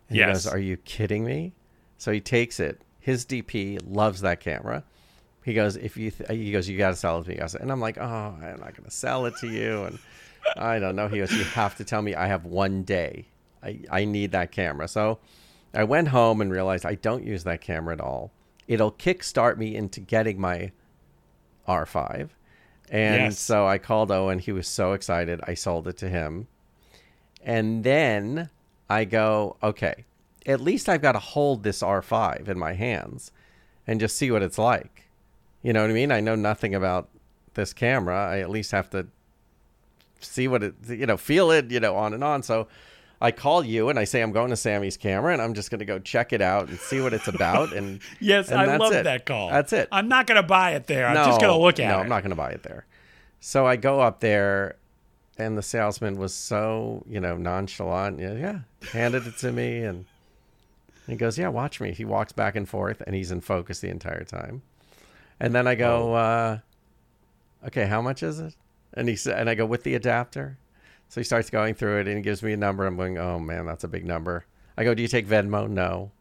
he 0.10 0.19
goes, 0.19 0.45
"Are 0.48 0.60
you 0.60 0.78
kidding 0.78 1.24
me?" 1.24 1.54
So 1.98 2.12
he 2.12 2.19
takes 2.19 2.60
it. 2.60 2.82
His 3.00 3.26
DP 3.26 3.80
loves 3.86 4.21
that 4.21 4.41
camera. 4.41 4.84
He 5.43 5.54
goes, 5.54 5.78
"If 5.78 5.95
you," 5.95 6.12
Th-, 6.12 6.30
he 6.30 6.52
goes, 6.52 6.67
"You 6.67 6.78
got 6.78 6.89
to 6.89 6.95
sell 6.95 7.19
it 7.19 7.24
to 7.24 7.30
me." 7.30 7.39
And 7.62 7.71
I'm 7.71 7.80
like, 7.80 7.98
"Oh, 7.98 8.36
I'm 8.41 8.60
not 8.60 8.76
going 8.76 8.84
to 8.84 8.91
sell 8.91 9.26
it 9.26 9.36
to 9.38 9.48
you." 9.48 9.84
And 9.84 10.00
I 10.55 10.79
don't 10.79 10.95
know. 10.95 11.08
He 11.08 11.17
goes, 11.17 11.31
"You 11.31 11.43
have 11.43 11.75
to 11.77 11.84
tell 11.84 12.01
me 12.01 12.15
I 12.15 12.27
have 12.27 12.45
one 12.45 12.84
day. 12.84 13.25
I 13.63 13.79
I 13.89 14.05
need 14.05 14.31
that 14.31 14.51
camera." 14.51 14.88
So 14.88 15.19
I 15.73 15.84
went 15.84 16.10
home 16.10 16.41
and 16.41 16.51
realized 16.51 16.86
I 16.86 16.95
don't 16.95 17.23
use 17.25 17.43
that 17.43 17.62
camera 17.62 17.93
at 17.93 18.01
all. 18.01 18.31
It'll 18.67 18.91
kickstart 18.91 19.58
me 19.58 19.75
into 19.75 19.99
getting 19.99 20.39
my 20.39 20.71
R5. 21.67 22.29
And 22.89 23.23
Yes. 23.23 23.39
so 23.39 23.67
I 23.67 23.77
called 23.77 24.10
Eoin. 24.10 24.39
He 24.39 24.51
was 24.51 24.67
so 24.67 24.93
excited. 24.93 25.39
I 25.47 25.53
sold 25.55 25.88
it 25.88 25.97
to 25.97 26.10
him. 26.10 26.47
And 27.43 27.84
then 27.84 28.49
I 28.89 29.05
go, 29.05 29.58
okay, 29.63 30.05
at 30.45 30.62
least 30.62 30.88
I've 30.88 31.01
got 31.01 31.13
to 31.13 31.19
hold 31.19 31.63
this 31.63 31.81
R5 31.81 32.47
in 32.47 32.58
my 32.60 32.73
hands 32.73 33.31
and 33.88 33.99
just 33.99 34.15
see 34.17 34.31
what 34.31 34.43
it's 34.43 34.58
like. 34.58 35.03
You 35.63 35.73
know 35.73 35.81
what 35.81 35.89
I 35.89 35.93
mean? 35.93 36.12
I 36.12 36.19
know 36.21 36.36
nothing 36.36 36.75
about 36.75 37.10
this 37.55 37.73
camera. 37.73 38.15
I 38.31 38.39
at 38.39 38.49
least 38.49 38.71
have 38.71 38.89
to 38.91 39.08
see 40.19 40.47
what 40.47 40.63
it, 40.63 40.75
you 40.88 41.06
know, 41.06 41.17
feel 41.17 41.51
it, 41.51 41.71
you 41.71 41.80
know, 41.80 41.95
on 41.95 42.13
and 42.13 42.23
on. 42.23 42.43
So 42.43 42.67
I 43.21 43.32
call 43.32 43.63
you 43.63 43.89
and 43.89 43.97
I 43.97 44.04
say, 44.04 44.21
I'm 44.21 44.32
going 44.32 44.49
to 44.49 44.56
Samy's 44.56 44.97
camera 44.97 45.34
and 45.34 45.41
I'm 45.41 45.54
just 45.54 45.71
going 45.71 45.80
to 45.80 45.86
go 45.86 45.99
check 45.99 46.34
it 46.34 46.41
out 46.41 46.69
and 46.69 46.80
see 46.80 47.01
what 47.01 47.13
it's 47.13 47.28
about. 47.28 47.73
And 47.73 48.01
Yes, 48.19 48.49
and 48.49 48.60
I 48.60 48.78
love 48.78 48.93
it. 48.93 49.04
that 49.04 49.25
call. 49.25 49.49
That's 49.49 49.73
it. 49.73 49.88
I'm 49.91 50.08
not 50.08 50.28
going 50.28 50.41
to 50.41 50.47
buy 50.47 50.71
it 50.71 50.88
there. 50.88 51.08
I'm 51.08 51.15
just 51.15 51.39
going 51.39 51.54
to 51.54 51.60
look 51.60 51.80
at 51.80 51.88
no, 51.88 51.97
it. 51.97 52.01
I'm 52.01 52.10
not 52.10 52.21
going 52.21 52.32
to 52.32 52.36
buy 52.36 52.51
it 52.51 52.63
there. 52.63 52.86
So 53.39 53.67
I 53.67 53.75
go 53.75 53.99
up 53.99 54.21
there, 54.21 54.75
and 55.38 55.56
the 55.56 55.62
salesman 55.62 56.17
was 56.17 56.34
so 56.34 57.04
you 57.08 57.19
know 57.19 57.38
nonchalant. 57.38 58.19
Yeah, 58.19 58.34
yeah, 58.34 58.60
handed 58.91 59.28
it 59.28 59.38
to 59.38 59.51
me, 59.51 59.84
and 59.84 60.06
he 61.06 61.15
goes, 61.15 61.38
"Yeah, 61.38 61.49
watch 61.49 61.80
me." 61.80 61.91
He 61.91 62.06
walks 62.06 62.32
back 62.32 62.56
and 62.56 62.67
forth, 62.67 63.01
and 63.06 63.15
he's 63.15 63.32
in 63.32 63.41
focus 63.41 63.82
the 63.82 63.89
entire 63.89 64.23
time. 64.23 64.63
And 65.39 65.54
then 65.54 65.67
I 65.67 65.75
go, 65.75 66.15
uh, 66.15 66.60
"Okay, 67.67 67.86
how 67.86 68.01
much 68.01 68.23
is 68.23 68.39
it?" 68.39 68.56
And 68.95 69.10
he 69.10 69.15
said, 69.15 69.39
and 69.39 69.49
I 69.49 69.55
go 69.55 69.65
with 69.65 69.84
the 69.84 69.95
adapter. 69.95 70.58
So 71.10 71.19
he 71.21 71.25
starts 71.25 71.49
going 71.49 71.75
through 71.75 71.99
it, 71.99 72.08
and 72.08 72.17
he 72.17 72.23
gives 72.23 72.41
me 72.41 72.53
a 72.53 72.58
number. 72.58 72.86
I'm 72.86 72.97
going, 72.97 73.17
"Oh 73.17 73.39
man, 73.39 73.65
that's 73.65 73.84
a 73.84 73.88
big 73.88 74.05
number." 74.05 74.45
I 74.75 74.84
go, 74.84 74.93
"Do 74.93 75.01
you 75.01 75.08
take 75.08 75.27
Venmo?" 75.27 75.69
No. 75.69 76.12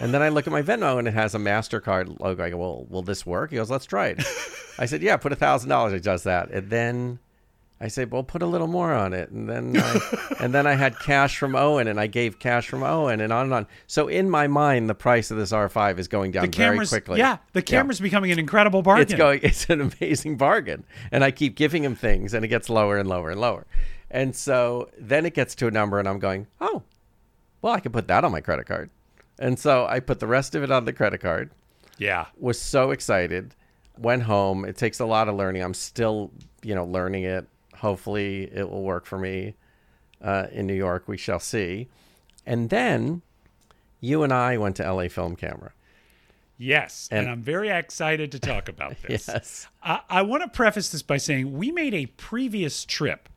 And 0.00 0.14
then 0.14 0.22
I 0.22 0.30
look 0.30 0.46
at 0.46 0.52
my 0.52 0.62
Venmo 0.62 0.98
and 0.98 1.06
it 1.06 1.14
has 1.14 1.34
a 1.34 1.38
MasterCard 1.38 2.20
logo. 2.20 2.42
I 2.42 2.50
go, 2.50 2.56
well, 2.56 2.86
will 2.88 3.02
this 3.02 3.26
work? 3.26 3.50
He 3.50 3.56
goes, 3.56 3.70
let's 3.70 3.84
try 3.84 4.08
it. 4.08 4.22
I 4.78 4.86
said, 4.86 5.02
yeah, 5.02 5.18
put 5.18 5.32
a 5.32 5.36
thousand 5.36 5.68
dollars. 5.68 5.92
It 5.92 6.02
does 6.02 6.22
that. 6.22 6.50
And 6.50 6.70
then 6.70 7.18
I 7.82 7.88
said, 7.88 8.10
well, 8.12 8.22
put 8.22 8.42
a 8.42 8.46
little 8.46 8.66
more 8.66 8.92
on 8.92 9.14
it. 9.14 9.30
And 9.30 9.48
then 9.48 9.74
I, 9.76 10.34
and 10.40 10.52
then 10.52 10.66
I 10.66 10.74
had 10.74 10.98
cash 10.98 11.38
from 11.38 11.52
Eoin 11.52 11.88
and 11.88 11.98
I 11.98 12.08
gave 12.08 12.38
cash 12.38 12.68
from 12.68 12.80
Eoin 12.80 13.22
and 13.22 13.32
on 13.32 13.44
and 13.44 13.54
on. 13.54 13.66
So 13.86 14.06
in 14.08 14.28
my 14.28 14.48
mind, 14.48 14.90
the 14.90 14.94
price 14.94 15.30
of 15.30 15.38
this 15.38 15.50
R5 15.50 15.98
is 15.98 16.06
going 16.06 16.30
down 16.32 16.50
the 16.50 16.54
very 16.56 16.86
quickly. 16.86 17.18
yeah, 17.18 17.38
the 17.54 17.62
camera's 17.62 17.98
becoming 17.98 18.32
an 18.32 18.38
incredible 18.38 18.82
bargain. 18.82 19.02
It's 19.04 19.14
going. 19.14 19.40
It's 19.42 19.70
an 19.70 19.80
amazing 19.80 20.36
bargain, 20.36 20.84
and 21.10 21.24
I 21.24 21.30
keep 21.30 21.54
giving 21.56 21.82
him 21.82 21.94
things, 21.94 22.34
and 22.34 22.44
it 22.44 22.48
gets 22.48 22.68
lower 22.68 22.98
and 22.98 23.08
lower 23.08 23.30
and 23.30 23.40
lower, 23.40 23.66
and 24.10 24.36
so 24.36 24.90
then 24.98 25.24
it 25.24 25.32
gets 25.32 25.54
to 25.56 25.66
a 25.66 25.70
number, 25.70 25.98
and 25.98 26.06
I'm 26.06 26.18
going, 26.18 26.48
oh, 26.60 26.82
well, 27.62 27.72
I 27.72 27.80
can 27.80 27.92
put 27.92 28.08
that 28.08 28.24
on 28.24 28.30
my 28.32 28.42
credit 28.42 28.66
card, 28.66 28.90
and 29.38 29.58
so 29.58 29.86
I 29.86 30.00
put 30.00 30.20
the 30.20 30.26
rest 30.26 30.54
of 30.54 30.62
it 30.62 30.70
on 30.70 30.84
the 30.84 30.92
credit 30.92 31.22
card. 31.22 31.50
yeah. 31.96 32.26
Was 32.38 32.60
so 32.60 32.90
excited, 32.90 33.54
went 33.96 34.24
home. 34.24 34.66
It 34.66 34.76
takes 34.76 35.00
a 35.00 35.06
lot 35.06 35.28
of 35.28 35.34
learning. 35.34 35.62
I'm 35.62 35.74
still, 35.74 36.30
you 36.62 36.74
know, 36.74 36.84
learning 36.84 37.24
it. 37.24 37.46
Hopefully, 37.80 38.50
it 38.52 38.68
will 38.70 38.82
work 38.82 39.06
for 39.06 39.18
me 39.18 39.54
uh, 40.22 40.46
in 40.52 40.66
New 40.66 40.74
York. 40.74 41.04
We 41.08 41.16
shall 41.16 41.40
see. 41.40 41.88
And 42.46 42.70
then 42.70 43.22
you 44.00 44.22
and 44.22 44.32
I 44.32 44.56
went 44.56 44.76
to 44.76 44.92
LA 44.92 45.08
Film 45.08 45.36
Camera. 45.36 45.72
Yes, 46.58 47.08
and, 47.10 47.20
And- 47.20 47.30
I'm 47.30 47.42
very 47.42 47.70
excited 47.70 48.32
to 48.32 48.38
talk 48.38 48.68
about 48.68 48.96
this. 49.08 49.28
Yes. 49.28 49.66
I, 49.82 50.00
I 50.10 50.22
want 50.22 50.42
to 50.42 50.48
preface 50.48 50.90
this 50.90 51.02
by 51.02 51.16
saying 51.16 51.56
we 51.56 51.70
made 51.70 51.94
a 51.94 52.06
previous 52.06 52.84
trip 52.84 53.28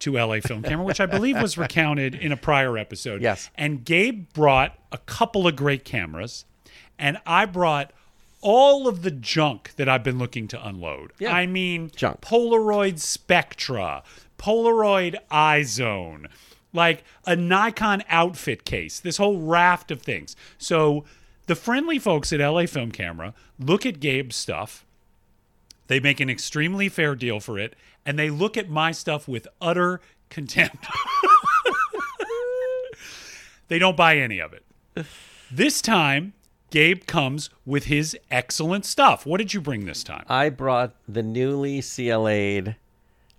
to 0.00 0.12
LA 0.18 0.40
Film 0.40 0.62
Camera, 0.62 0.84
which 0.84 1.00
I 1.00 1.06
believe 1.06 1.40
was 1.40 1.56
recounted 1.58 2.14
in 2.14 2.30
a 2.30 2.36
prior 2.36 2.76
episode. 2.78 3.22
Yes. 3.22 3.50
And 3.56 3.84
Gabe 3.84 4.32
brought 4.32 4.78
a 4.92 4.98
couple 4.98 5.46
of 5.48 5.56
great 5.56 5.84
cameras, 5.84 6.44
and 6.98 7.18
I 7.26 7.46
brought 7.46 7.92
all 8.40 8.86
of 8.86 9.02
the 9.02 9.10
junk 9.10 9.72
that 9.76 9.88
I've 9.88 10.04
been 10.04 10.18
looking 10.18 10.48
to 10.48 10.66
unload. 10.66 11.12
Yeah. 11.18 11.34
I 11.34 11.46
mean, 11.46 11.90
Junk. 11.94 12.20
Polaroid 12.20 12.98
Spectra, 12.98 14.02
Polaroid 14.38 15.16
iZone, 15.30 16.26
like 16.72 17.02
a 17.26 17.34
Nikon 17.34 18.04
outfit 18.08 18.64
case, 18.64 19.00
this 19.00 19.16
whole 19.16 19.40
raft 19.40 19.90
of 19.90 20.02
things. 20.02 20.36
So 20.58 21.04
the 21.46 21.56
friendly 21.56 21.98
folks 21.98 22.32
at 22.32 22.40
LA 22.40 22.66
Film 22.66 22.92
Camera 22.92 23.34
look 23.58 23.84
at 23.84 24.00
Gabe's 24.00 24.36
stuff. 24.36 24.84
They 25.88 26.00
make 26.00 26.20
an 26.20 26.28
extremely 26.28 26.88
fair 26.88 27.14
deal 27.14 27.40
for 27.40 27.58
it, 27.58 27.74
and 28.04 28.18
they 28.18 28.28
look 28.28 28.56
at 28.56 28.68
my 28.68 28.92
stuff 28.92 29.26
with 29.26 29.48
utter 29.60 30.00
contempt. 30.28 30.86
they 33.68 33.78
don't 33.78 33.96
buy 33.96 34.18
any 34.18 34.38
of 34.38 34.52
it. 34.52 34.64
This 35.50 35.80
time, 35.80 36.34
Gabe 36.70 37.06
comes 37.06 37.50
with 37.64 37.84
his 37.84 38.16
excellent 38.30 38.84
stuff. 38.84 39.24
What 39.24 39.38
did 39.38 39.54
you 39.54 39.60
bring 39.60 39.86
this 39.86 40.04
time? 40.04 40.24
I 40.28 40.50
brought 40.50 40.94
the 41.08 41.22
newly 41.22 41.80
CLA'd 41.80 42.76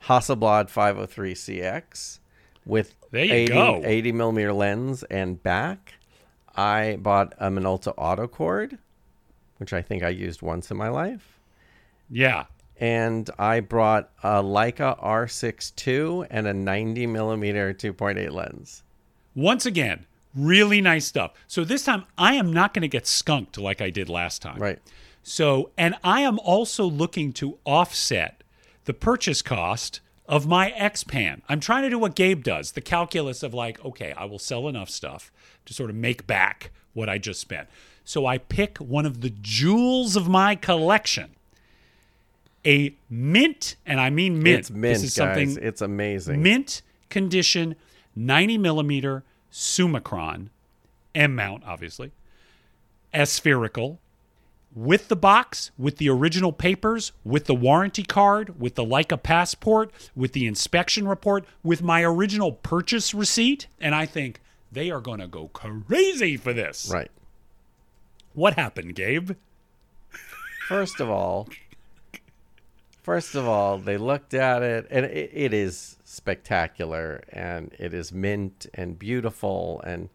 Hasselblad 0.06 0.72
503CX 0.72 2.20
with 2.65 2.96
There 3.12 3.26
you 3.26 3.34
80, 3.34 3.54
go. 3.54 3.82
80 3.84 4.12
millimeter 4.13 4.54
lens 4.54 5.04
and 5.04 5.42
back. 5.44 5.94
I 6.56 6.98
bought 7.00 7.34
a 7.38 7.50
Minolta 7.50 7.96
autocord, 7.96 8.80
which 9.58 9.74
I 9.74 9.82
think 9.82 10.04
I 10.04 10.10
used 10.10 10.42
once 10.42 10.72
in 10.72 10.78
my 10.78 10.89
life. 10.89 11.39
Yeah. 12.10 12.46
And 12.80 13.30
I 13.38 13.60
brought 13.60 14.10
a 14.24 14.42
Leica 14.42 15.00
R6 15.04 15.88
II 15.88 16.28
and 16.32 16.48
a 16.48 16.54
90 16.54 17.08
millimeter 17.08 17.74
2.8 17.74 18.32
lens. 18.32 18.84
Once 19.36 19.65
again, 19.65 20.06
really 20.36 20.82
nice 20.82 21.06
stuff. 21.06 21.34
So 21.48 21.63
this 21.63 21.84
time, 21.84 22.06
I 22.18 22.36
am 22.36 22.52
not 22.54 22.74
going 22.74 22.82
to 22.82 22.88
get 22.88 23.08
skunked 23.08 23.58
like 23.58 23.82
I 23.82 23.89
did 23.89 24.10
last 24.10 24.42
time. 24.42 24.60
Right. 24.60 24.80
So, 25.24 25.72
and 25.78 25.96
I 26.04 26.22
am 26.22 26.39
also 26.39 26.86
looking 26.86 27.34
to 27.34 27.58
offset 27.65 28.44
the 28.86 28.94
purchase 28.94 29.42
cost 29.42 30.00
of 30.28 30.48
my 30.48 30.70
X 30.72 31.04
Pan. 31.04 31.42
I'm 31.50 31.60
trying 31.60 31.84
to 31.84 31.89
do 31.89 32.00
what 32.00 32.15
Gabe 32.15 32.44
does 32.44 32.72
the 32.72 32.82
calculus 32.82 33.44
of 33.44 33.54
like, 33.54 33.84
okay, 33.84 34.13
I 34.15 34.26
will 34.26 34.39
sell 34.39 34.68
enough 34.68 34.89
stuff 34.89 35.32
to 35.65 35.74
sort 35.74 35.89
of 35.89 35.96
make 35.96 36.26
back 36.26 36.72
what 36.94 37.10
I 37.10 37.18
just 37.18 37.42
spent. 37.42 37.68
So 38.06 38.26
I 38.26 38.38
pick 38.38 38.78
one 38.78 39.06
of 39.06 39.22
the 39.22 39.32
jewels 39.42 40.15
of 40.15 40.28
my 40.28 40.56
collection. 40.56 41.36
A 42.65 42.94
mint, 43.10 43.76
and 43.86 44.00
I 44.00 44.10
mean 44.10 44.44
mint. 44.44 44.60
It's 44.60 44.70
mint, 44.70 44.82
this 44.96 45.04
is 45.04 45.18
guys. 45.18 45.38
something 45.38 45.63
It's 45.63 45.82
amazing. 45.82 46.42
mint 46.44 46.82
condition 47.10 47.76
90 48.15 48.58
millimeter 48.58 49.24
Summicron 49.51 50.49
M 51.15 51.35
mount, 51.35 51.63
obviously, 51.65 52.12
aspherical, 53.13 53.99
with 54.75 55.07
the 55.07 55.15
box, 55.15 55.71
with 55.77 55.97
the 55.97 56.09
original 56.09 56.51
papers, 56.51 57.12
with 57.23 57.45
the 57.45 57.55
warranty 57.55 58.03
card, 58.03 58.59
with 58.59 58.75
the 58.75 58.85
Leica 58.85 59.21
passport, 59.21 59.91
with 60.15 60.33
the 60.33 60.45
inspection 60.45 61.07
report, 61.07 61.45
with 61.63 61.81
my 61.81 62.03
original 62.03 62.51
purchase 62.51 63.13
receipt. 63.13 63.67
And 63.81 63.95
I 63.95 64.05
think 64.05 64.41
they 64.71 64.91
are 64.91 65.01
going 65.01 65.19
to 65.19 65.27
go 65.27 65.47
crazy 65.47 66.38
for 66.38 66.53
this. 66.53 66.89
Right. 66.93 67.09
What 68.33 68.53
happened, 68.53 68.95
Gabe? 68.95 69.31
First 70.67 70.99
of 70.99 71.09
all, 71.09 71.49
first 73.01 73.35
of 73.35 73.47
all, 73.47 73.77
they 73.77 73.97
looked 73.97 74.33
at 74.33 74.62
it, 74.63 74.88
and 74.89 75.05
it, 75.05 75.31
it 75.33 75.53
is 75.53 75.97
spectacular, 76.03 77.23
and 77.29 77.73
it 77.79 77.93
is 77.93 78.12
mint 78.12 78.67
and 78.73 78.97
beautiful, 78.97 79.81
and 79.85 80.09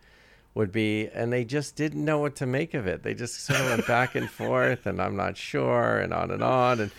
would 0.54 0.70
be, 0.70 1.08
and 1.08 1.32
they 1.32 1.44
just 1.44 1.74
didn't 1.76 2.04
know 2.04 2.18
what 2.18 2.36
to 2.36 2.46
make 2.46 2.74
of 2.74 2.86
it. 2.86 3.02
They 3.02 3.14
just 3.14 3.44
sort 3.44 3.60
of 3.60 3.66
went 3.66 3.86
back 3.86 4.14
and 4.14 4.30
forth, 4.30 4.86
and 4.86 5.00
I'm 5.00 5.16
not 5.16 5.36
sure, 5.36 5.98
and 5.98 6.12
on 6.14 6.30
and 6.30 6.42
on. 6.42 6.80
And 6.80 6.90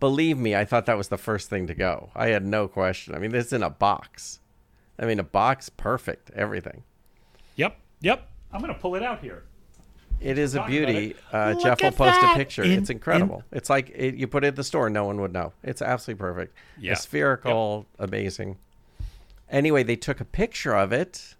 believe 0.00 0.36
me, 0.36 0.54
I 0.54 0.64
thought 0.64 0.86
that 0.86 0.96
was 0.96 1.08
the 1.08 1.18
first 1.18 1.48
thing 1.48 1.66
to 1.68 1.74
go. 1.74 2.10
I 2.14 2.28
had 2.28 2.44
no 2.44 2.66
question. 2.66 3.14
I 3.14 3.18
mean, 3.18 3.30
this 3.30 3.46
is 3.46 3.52
in 3.52 3.62
a 3.62 3.70
box. 3.70 4.40
I 4.98 5.06
mean, 5.06 5.18
a 5.18 5.24
box, 5.24 5.68
perfect, 5.68 6.30
everything. 6.34 6.82
Yep, 7.56 7.76
yep. 8.00 8.28
I'm 8.52 8.60
going 8.60 8.72
to 8.72 8.78
pull 8.78 8.94
it 8.94 9.02
out 9.02 9.20
here. 9.20 9.44
It 10.20 10.38
is 10.38 10.54
a 10.54 10.64
beauty. 10.64 11.14
Uh, 11.32 11.54
Jeff 11.54 11.82
will 11.82 11.92
post 11.92 12.20
that. 12.20 12.32
a 12.34 12.36
picture. 12.36 12.62
In- 12.62 12.72
it's 12.72 12.90
incredible. 12.90 13.42
it's 13.52 13.68
like 13.68 13.90
it, 13.94 14.14
you 14.14 14.26
put 14.26 14.44
it 14.44 14.48
at 14.48 14.56
the 14.56 14.64
store, 14.64 14.88
no 14.88 15.04
one 15.04 15.20
would 15.20 15.32
know. 15.32 15.52
It's 15.62 15.82
absolutely 15.82 16.20
perfect. 16.20 16.56
Yeah. 16.78 16.94
Spherical, 16.94 17.86
amazing. 17.98 18.56
Anyway, 19.50 19.82
they 19.82 19.96
took 19.96 20.20
a 20.20 20.24
picture 20.24 20.74
of 20.74 20.92
it. 20.92 21.34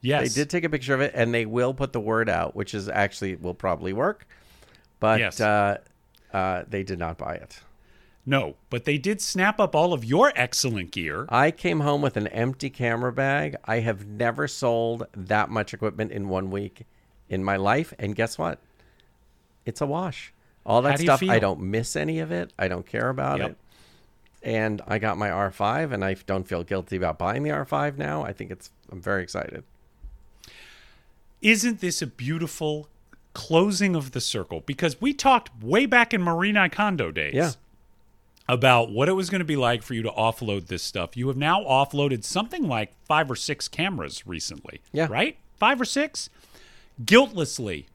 Yes. 0.00 0.22
They 0.34 0.40
did 0.42 0.48
take 0.50 0.64
a 0.64 0.70
picture 0.70 0.94
of 0.94 1.00
it, 1.02 1.12
and 1.14 1.34
they 1.34 1.44
will 1.44 1.74
put 1.74 1.92
the 1.92 2.00
word 2.00 2.30
out, 2.30 2.56
which 2.56 2.72
is 2.72 2.88
actually 2.88 3.36
will 3.36 3.54
probably 3.54 3.92
work. 3.92 4.26
But 4.98 5.20
Yes. 5.20 5.40
uh, 5.40 5.78
uh, 6.32 6.64
they 6.68 6.82
did 6.82 6.98
not 6.98 7.18
buy 7.18 7.34
it. 7.34 7.60
No, 8.26 8.56
but 8.70 8.84
they 8.84 8.96
did 8.98 9.20
snap 9.20 9.58
up 9.60 9.74
all 9.74 9.92
of 9.92 10.04
your 10.04 10.32
excellent 10.36 10.90
gear. 10.92 11.26
I 11.28 11.50
came 11.50 11.80
home 11.80 12.00
with 12.02 12.16
an 12.16 12.28
empty 12.28 12.70
camera 12.70 13.12
bag. 13.12 13.56
I 13.64 13.80
have 13.80 14.06
never 14.06 14.46
sold 14.46 15.06
that 15.14 15.50
much 15.50 15.74
equipment 15.74 16.12
in 16.12 16.28
one 16.28 16.50
week 16.50 16.86
in 17.30 17.42
my 17.42 17.56
life. 17.56 17.94
And 17.98 18.14
guess 18.14 18.36
what? 18.36 18.58
It's 19.64 19.80
a 19.80 19.86
wash. 19.86 20.34
All 20.66 20.82
that 20.82 20.98
do 20.98 21.04
stuff, 21.04 21.22
I 21.22 21.38
don't 21.38 21.60
miss 21.62 21.96
any 21.96 22.18
of 22.18 22.30
it. 22.30 22.52
I 22.58 22.68
don't 22.68 22.84
care 22.86 23.08
about 23.08 23.38
Yep. 23.38 23.50
it. 23.52 23.56
And 24.42 24.82
I 24.86 24.98
got 24.98 25.16
my 25.18 25.28
R5, 25.30 25.92
and 25.92 26.04
I 26.04 26.14
don't 26.14 26.46
feel 26.46 26.62
guilty 26.64 26.96
about 26.96 27.18
buying 27.18 27.42
the 27.42 27.50
R5 27.50 27.96
now. 27.98 28.22
I 28.22 28.32
think 28.32 28.50
it's, 28.50 28.70
I'm 28.90 29.00
very 29.00 29.22
excited. 29.22 29.64
Isn't 31.42 31.80
this 31.80 32.02
a 32.02 32.06
beautiful 32.06 32.88
closing 33.34 33.94
of 33.96 34.12
the 34.12 34.20
circle? 34.20 34.62
Because 34.66 35.00
we 35.00 35.12
talked 35.14 35.50
way 35.62 35.86
back 35.86 36.12
in 36.12 36.22
Marina 36.22 36.68
Kondo 36.68 37.10
days 37.10 37.34
Yeah. 37.34 37.52
about 38.48 38.90
what 38.90 39.08
it 39.08 39.12
was 39.12 39.30
going 39.30 39.38
to 39.40 39.44
be 39.46 39.56
like 39.56 39.82
for 39.82 39.94
you 39.94 40.02
to 40.02 40.10
offload 40.10 40.66
this 40.66 40.82
stuff. 40.82 41.16
You 41.16 41.28
have 41.28 41.36
now 41.36 41.62
offloaded 41.64 42.24
something 42.24 42.66
like 42.68 42.92
five 43.04 43.30
or 43.30 43.36
six 43.36 43.68
cameras 43.68 44.26
recently. 44.26 44.80
Yeah. 44.92 45.06
Right? 45.10 45.36
Five 45.58 45.80
or 45.80 45.84
six? 45.86 46.28
Guiltlessly. 47.04 47.86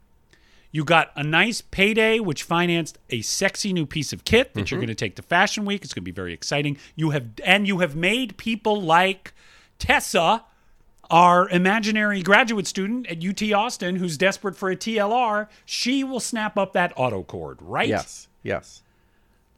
You 0.72 0.84
got 0.84 1.12
a 1.16 1.24
nice 1.24 1.62
payday, 1.62 2.20
which 2.20 2.44
financed 2.44 2.98
a 3.10 3.22
sexy 3.22 3.72
new 3.72 3.86
piece 3.86 4.12
of 4.12 4.26
kit 4.26 4.54
that 4.54 4.70
you're 4.70 4.78
mm-hmm. 4.78 4.88
going 4.88 4.96
to 4.96 5.06
take 5.06 5.16
to 5.16 5.22
Fashion 5.22 5.64
Week. 5.64 5.86
It's 5.86 5.94
going 5.94 6.02
to 6.02 6.06
be 6.06 6.12
very 6.12 6.34
exciting. 6.34 6.78
You 6.98 7.12
have, 7.12 7.28
and 7.46 7.66
you 7.66 7.80
have 7.80 7.96
made 7.96 8.36
people 8.36 8.82
like 8.82 9.34
Tessa, 9.80 10.44
our 11.10 11.48
imaginary 11.50 12.22
graduate 12.22 12.68
student 12.68 13.08
at 13.08 13.24
UT 13.24 13.54
Austin, 13.54 13.96
who's 13.96 14.18
desperate 14.18 14.58
for 14.58 14.70
a 14.70 14.76
TLR. 14.76 15.48
She 15.64 16.04
will 16.04 16.20
snap 16.20 16.58
up 16.58 16.74
that 16.74 16.94
Autocord, 16.98 17.56
right? 17.62 17.88
Yes. 17.88 18.28
Yes. 18.44 18.82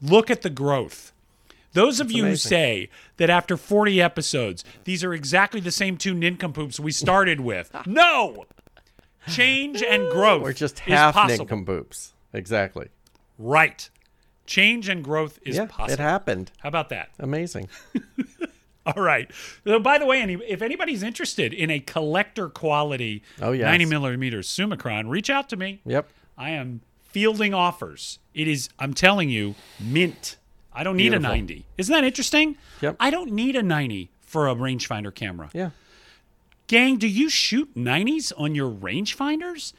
Look 0.02 0.30
at 0.30 0.44
the 0.44 0.52
growth. 0.52 1.14
Those 1.74 2.00
of 2.00 2.12
you 2.12 2.26
who 2.26 2.36
say 2.36 2.90
that 3.18 3.30
after 3.30 3.58
40 3.58 4.02
episodes, 4.02 4.64
these 4.84 5.04
are 5.04 5.14
exactly 5.14 5.60
the 5.60 5.72
same 5.72 5.98
two 5.98 6.14
nincompoops 6.14 6.80
we 6.80 6.92
started 6.92 7.40
with. 7.40 7.76
no! 7.86 8.46
Change 9.30 9.84
and 9.84 10.10
growth 10.12 10.44
We're 10.44 10.54
just 10.54 10.80
is 10.86 10.94
half 10.94 11.14
possible. 11.14 11.46
nincompoops. 11.46 12.14
Exactly. 12.34 12.88
Right. 13.38 13.90
Change 14.46 14.88
and 14.90 15.04
growth 15.04 15.40
is 15.44 15.58
yeah. 15.58 15.66
possible. 15.66 15.94
It 15.94 16.00
happened. 16.00 16.52
How 16.60 16.70
about 16.70 16.90
that? 16.90 17.10
Amazing. 17.20 17.68
All 18.86 19.04
right. 19.04 19.30
So, 19.66 19.80
by 19.80 19.98
the 19.98 20.06
way, 20.06 20.22
any, 20.22 20.36
if 20.36 20.62
anybody's 20.62 21.04
interested 21.04 21.54
in 21.54 21.70
a 21.70 21.80
collector 21.82 22.48
quality 22.48 23.22
Oh, 23.42 23.52
yes. 23.52 23.66
90 23.66 23.86
millimeter 23.86 24.40
Summicron, 24.40 25.10
reach 25.10 25.30
out 25.30 25.50
to 25.50 25.58
me. 25.58 25.82
Yep. 25.86 26.10
I 26.38 26.52
am 26.52 26.82
fielding 27.04 27.54
offers. 27.54 28.20
It 28.34 28.48
is, 28.48 28.70
I'm 28.80 28.94
telling 28.94 29.30
you, 29.30 29.56
mint. 29.80 30.38
I 30.72 30.84
don't 30.84 30.96
need 30.96 31.10
Beautiful. 31.10 31.26
a 31.26 31.36
90. 31.36 31.66
Isn't 31.78 31.94
that 31.94 32.04
interesting? 32.06 32.56
Yep. 32.82 32.96
I 33.00 33.10
don't 33.10 33.32
need 33.34 33.56
a 33.58 33.64
90 33.64 34.10
for 34.22 34.48
a 34.48 34.56
rangefinder 34.56 35.14
camera. 35.14 35.50
Yeah. 35.54 35.72
Gang, 36.68 36.98
do 36.98 37.08
you 37.08 37.30
shoot 37.30 37.74
90s 37.76 38.34
on 38.38 38.54
your 38.54 38.70
rangefinders? 38.70 39.72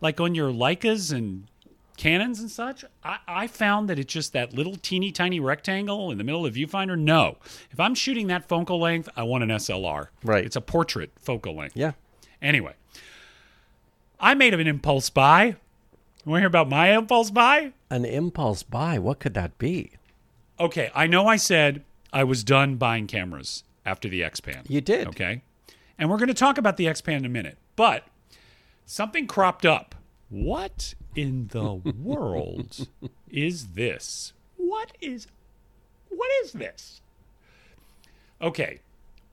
Like 0.00 0.20
on 0.20 0.34
your 0.34 0.52
Leicas 0.52 1.12
and 1.12 1.48
Canons 1.96 2.38
and 2.38 2.50
such? 2.50 2.84
I, 3.02 3.18
I 3.26 3.46
found 3.48 3.88
that 3.88 3.98
it's 3.98 4.12
just 4.12 4.32
that 4.32 4.52
little 4.52 4.76
teeny 4.76 5.10
tiny 5.10 5.40
rectangle 5.40 6.10
in 6.12 6.18
the 6.18 6.24
middle 6.24 6.46
of 6.46 6.54
the 6.54 6.64
viewfinder. 6.64 6.96
No. 6.96 7.38
If 7.72 7.80
I'm 7.80 7.96
shooting 7.96 8.28
that 8.28 8.48
focal 8.48 8.78
length, 8.78 9.08
I 9.16 9.24
want 9.24 9.42
an 9.42 9.50
SLR. 9.50 10.08
Right. 10.22 10.44
It's 10.44 10.54
a 10.56 10.60
portrait 10.60 11.10
focal 11.18 11.56
length. 11.56 11.76
Yeah. 11.76 11.92
Anyway, 12.40 12.74
I 14.20 14.34
made 14.34 14.54
an 14.54 14.66
impulse 14.66 15.10
buy. 15.10 15.56
You 16.24 16.30
want 16.30 16.38
to 16.38 16.40
hear 16.42 16.48
about 16.48 16.68
my 16.68 16.96
impulse 16.96 17.30
buy? 17.30 17.72
An 17.90 18.04
impulse 18.04 18.62
buy. 18.62 18.98
What 18.98 19.18
could 19.18 19.34
that 19.34 19.58
be? 19.58 19.92
Okay, 20.60 20.90
I 20.94 21.06
know 21.06 21.26
I 21.26 21.36
said 21.36 21.82
I 22.12 22.24
was 22.24 22.44
done 22.44 22.76
buying 22.76 23.06
cameras 23.06 23.64
after 23.84 24.08
the 24.08 24.22
X 24.22 24.40
Pan. 24.40 24.64
You 24.68 24.80
did. 24.80 25.08
Okay. 25.08 25.42
And 25.98 26.10
we're 26.10 26.18
going 26.18 26.28
to 26.28 26.34
talk 26.34 26.58
about 26.58 26.76
the 26.76 26.88
X 26.88 27.00
Pan 27.00 27.16
in 27.16 27.24
a 27.24 27.30
minute. 27.30 27.58
But 27.74 28.04
something 28.84 29.26
cropped 29.26 29.64
up. 29.64 29.94
What 30.28 30.94
in 31.14 31.48
the 31.48 31.74
world 32.02 32.88
is 33.30 33.68
this? 33.68 34.32
What 34.56 34.92
is 35.00 35.26
what 36.08 36.30
is 36.42 36.52
this? 36.52 37.00
Okay. 38.40 38.80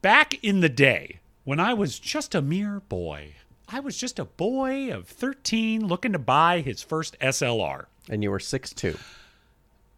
Back 0.02 0.44
in 0.44 0.60
the 0.60 0.70
day 0.70 1.20
when 1.44 1.60
I 1.60 1.74
was 1.74 2.00
just 2.00 2.36
a 2.36 2.42
mere 2.42 2.82
boy, 2.82 3.36
I 3.68 3.80
was 3.80 3.98
just 3.98 4.20
a 4.20 4.26
boy 4.26 4.92
of 4.94 5.08
13 5.08 5.86
looking 5.86 6.12
to 6.14 6.20
buy 6.20 6.62
his 6.62 6.82
first 6.82 7.18
SLR. 7.20 7.86
And 8.10 8.22
you 8.24 8.32
were 8.32 8.40
six 8.40 8.74
two. 8.74 8.98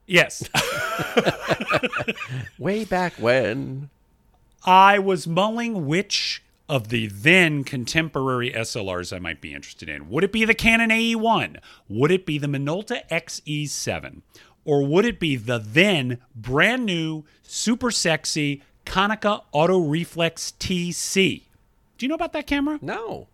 Yes. 0.06 0.47
Way 2.60 2.86
back 2.86 3.13
when. 3.13 3.89
I 4.63 4.99
was 4.99 5.28
mulling 5.28 5.86
which 5.88 6.43
of 6.67 6.89
the 6.89 7.08
then 7.08 7.63
contemporary 7.63 8.51
SLRs 8.51 9.15
I 9.15 9.19
might 9.19 9.41
be 9.41 9.54
interested 9.54 9.89
in. 9.89 10.10
Would 10.10 10.23
it 10.23 10.32
be 10.32 10.45
the 10.45 10.54
Canon 10.54 10.89
AE1? 10.89 11.60
Would 11.88 12.12
it 12.12 12.25
be 12.25 12.38
the 12.38 12.47
Minolta 12.47 13.08
XE7? 13.10 14.21
Or 14.63 14.86
would 14.86 15.06
it 15.06 15.19
be 15.19 15.36
the 15.36 15.60
then 15.60 16.19
brand 16.36 16.85
new, 16.85 17.23
super 17.44 17.92
sexy 17.92 18.63
Konica 18.85 19.44
Auto 19.52 19.79
Reflex 19.79 20.54
TC? 20.60 21.44
Do 21.98 22.06
you 22.06 22.10
know 22.10 22.15
about 22.15 22.33
that 22.33 22.48
camera? 22.48 22.79
No. 22.81 23.27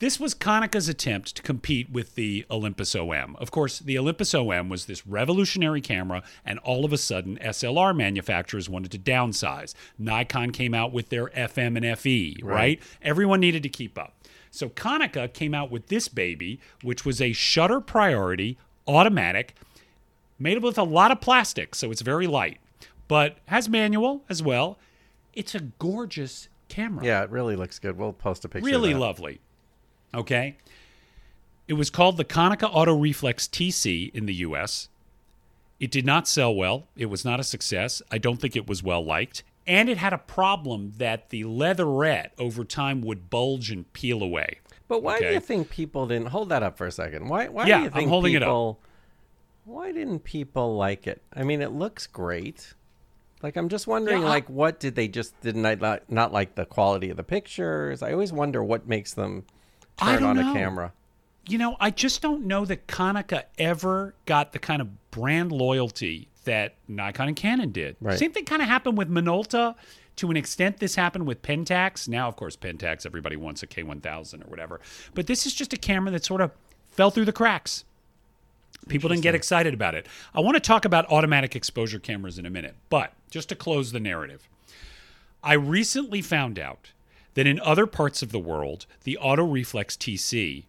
This 0.00 0.18
was 0.18 0.34
Konica's 0.34 0.88
attempt 0.88 1.36
to 1.36 1.42
compete 1.42 1.90
with 1.90 2.14
the 2.14 2.46
Olympus 2.50 2.96
OM. 2.96 3.36
Of 3.36 3.50
course, 3.50 3.80
the 3.80 3.98
Olympus 3.98 4.34
OM 4.34 4.70
was 4.70 4.86
this 4.86 5.06
revolutionary 5.06 5.82
camera, 5.82 6.22
and 6.42 6.58
all 6.60 6.86
of 6.86 6.92
a 6.94 6.96
sudden, 6.96 7.36
SLR 7.42 7.94
manufacturers 7.94 8.66
wanted 8.66 8.92
to 8.92 8.98
downsize. 8.98 9.74
Nikon 9.98 10.52
came 10.52 10.72
out 10.72 10.94
with 10.94 11.10
their 11.10 11.26
FM 11.28 11.76
and 11.76 11.98
FE, 11.98 12.38
right? 12.42 12.80
Everyone 13.02 13.40
needed 13.40 13.62
to 13.62 13.68
keep 13.68 13.98
up. 13.98 14.14
So 14.50 14.70
Konica 14.70 15.30
came 15.30 15.52
out 15.52 15.70
with 15.70 15.88
this 15.88 16.08
baby, 16.08 16.60
which 16.82 17.04
was 17.04 17.20
a 17.20 17.34
shutter 17.34 17.78
priority, 17.78 18.56
automatic, 18.88 19.54
made 20.38 20.62
with 20.62 20.78
a 20.78 20.82
lot 20.82 21.10
of 21.10 21.20
plastic, 21.20 21.74
so 21.74 21.90
it's 21.90 22.00
very 22.00 22.26
light, 22.26 22.58
but 23.06 23.36
has 23.48 23.68
manual 23.68 24.24
as 24.30 24.42
well. 24.42 24.78
It's 25.34 25.54
a 25.54 25.60
gorgeous 25.60 26.48
camera 26.70 27.04
Yeah, 27.04 27.22
it 27.22 27.28
really 27.28 27.54
looks 27.54 27.78
good. 27.78 27.98
We'll 27.98 28.14
post 28.14 28.46
a 28.46 28.48
picture. 28.48 28.64
really 28.64 28.94
lovely. 28.94 29.42
Okay. 30.14 30.56
It 31.68 31.74
was 31.74 31.90
called 31.90 32.16
the 32.16 32.24
Konica 32.24 32.68
Auto 32.72 32.96
Reflex 32.96 33.46
TC 33.46 34.12
in 34.14 34.26
the 34.26 34.34
US. 34.34 34.88
It 35.78 35.90
did 35.90 36.04
not 36.04 36.26
sell 36.28 36.54
well. 36.54 36.88
It 36.96 37.06
was 37.06 37.24
not 37.24 37.40
a 37.40 37.44
success. 37.44 38.02
I 38.10 38.18
don't 38.18 38.40
think 38.40 38.56
it 38.56 38.66
was 38.68 38.82
well 38.82 39.04
liked. 39.04 39.42
And 39.66 39.88
it 39.88 39.98
had 39.98 40.12
a 40.12 40.18
problem 40.18 40.94
that 40.98 41.30
the 41.30 41.44
leatherette 41.44 42.32
over 42.38 42.64
time 42.64 43.02
would 43.02 43.30
bulge 43.30 43.70
and 43.70 43.90
peel 43.92 44.22
away. 44.22 44.58
But 44.88 45.02
why 45.02 45.20
do 45.20 45.32
you 45.32 45.38
think 45.38 45.70
people 45.70 46.08
didn't 46.08 46.28
hold 46.28 46.48
that 46.48 46.64
up 46.64 46.76
for 46.76 46.86
a 46.86 46.90
second? 46.92 47.28
Why? 47.28 47.46
Why 47.46 47.66
Yeah, 47.66 47.78
do 47.78 47.84
you 47.84 47.90
think 47.90 48.02
I'm 48.04 48.08
holding 48.08 48.32
it 48.34 48.42
up. 48.42 48.48
people? 48.48 48.80
Why 49.64 49.92
didn't 49.92 50.20
people 50.24 50.76
like 50.76 51.06
it? 51.06 51.22
I 51.32 51.44
mean, 51.44 51.62
it 51.62 51.70
looks 51.70 52.08
great. 52.08 52.74
Like 53.42 53.56
I'm 53.56 53.68
just 53.68 53.86
wondering, 53.86 54.22
Yeah, 54.22 54.28
like, 54.28 54.50
what 54.50 54.80
did 54.80 54.96
they 54.96 55.06
just 55.06 55.40
did 55.40 55.54
not 55.54 55.80
not, 55.80 56.10
not 56.10 56.32
like 56.32 56.56
the 56.56 56.64
quality 56.66 57.08
of 57.10 57.16
the 57.16 57.22
pictures? 57.22 58.02
I 58.02 58.12
always 58.12 58.32
wonder 58.32 58.64
what 58.64 58.88
makes 58.88 59.14
them 59.14 59.44
turn 60.06 60.20
don't 60.22 60.38
on 60.38 60.44
know. 60.44 60.50
a 60.50 60.54
camera. 60.54 60.92
You 61.46 61.58
know, 61.58 61.76
I 61.80 61.90
just 61.90 62.22
don't 62.22 62.46
know 62.46 62.64
that 62.66 62.86
Konica 62.86 63.44
ever 63.58 64.14
got 64.26 64.52
the 64.52 64.58
kind 64.58 64.80
of 64.82 65.10
brand 65.10 65.52
loyalty 65.52 66.28
that 66.44 66.74
Nikon 66.88 67.28
and 67.28 67.36
Canon 67.36 67.72
did. 67.72 67.96
Right. 68.00 68.18
Same 68.18 68.32
thing 68.32 68.44
kind 68.44 68.62
of 68.62 68.68
happened 68.68 68.98
with 68.98 69.10
Minolta. 69.10 69.74
To 70.16 70.30
an 70.30 70.36
extent, 70.36 70.78
this 70.78 70.96
happened 70.96 71.26
with 71.26 71.40
Pentax. 71.40 72.06
Now, 72.06 72.28
of 72.28 72.36
course, 72.36 72.56
Pentax, 72.56 73.06
everybody 73.06 73.36
wants 73.36 73.62
a 73.62 73.66
K1000 73.66 74.46
or 74.46 74.50
whatever. 74.50 74.80
But 75.14 75.26
this 75.26 75.46
is 75.46 75.54
just 75.54 75.72
a 75.72 75.78
camera 75.78 76.10
that 76.10 76.24
sort 76.24 76.40
of 76.42 76.50
fell 76.90 77.10
through 77.10 77.24
the 77.24 77.32
cracks. 77.32 77.84
People 78.88 79.08
didn't 79.08 79.22
get 79.22 79.34
excited 79.34 79.72
about 79.72 79.94
it. 79.94 80.06
I 80.34 80.40
want 80.40 80.56
to 80.56 80.60
talk 80.60 80.84
about 80.84 81.10
automatic 81.10 81.56
exposure 81.56 81.98
cameras 81.98 82.38
in 82.38 82.46
a 82.46 82.50
minute, 82.50 82.74
but 82.88 83.12
just 83.30 83.48
to 83.50 83.54
close 83.54 83.92
the 83.92 84.00
narrative, 84.00 84.48
I 85.42 85.54
recently 85.54 86.22
found 86.22 86.58
out 86.58 86.92
that 87.34 87.46
in 87.46 87.60
other 87.60 87.86
parts 87.86 88.22
of 88.22 88.32
the 88.32 88.38
world, 88.38 88.86
the 89.04 89.16
Auto 89.18 89.44
Reflex 89.44 89.96
TC 89.96 90.64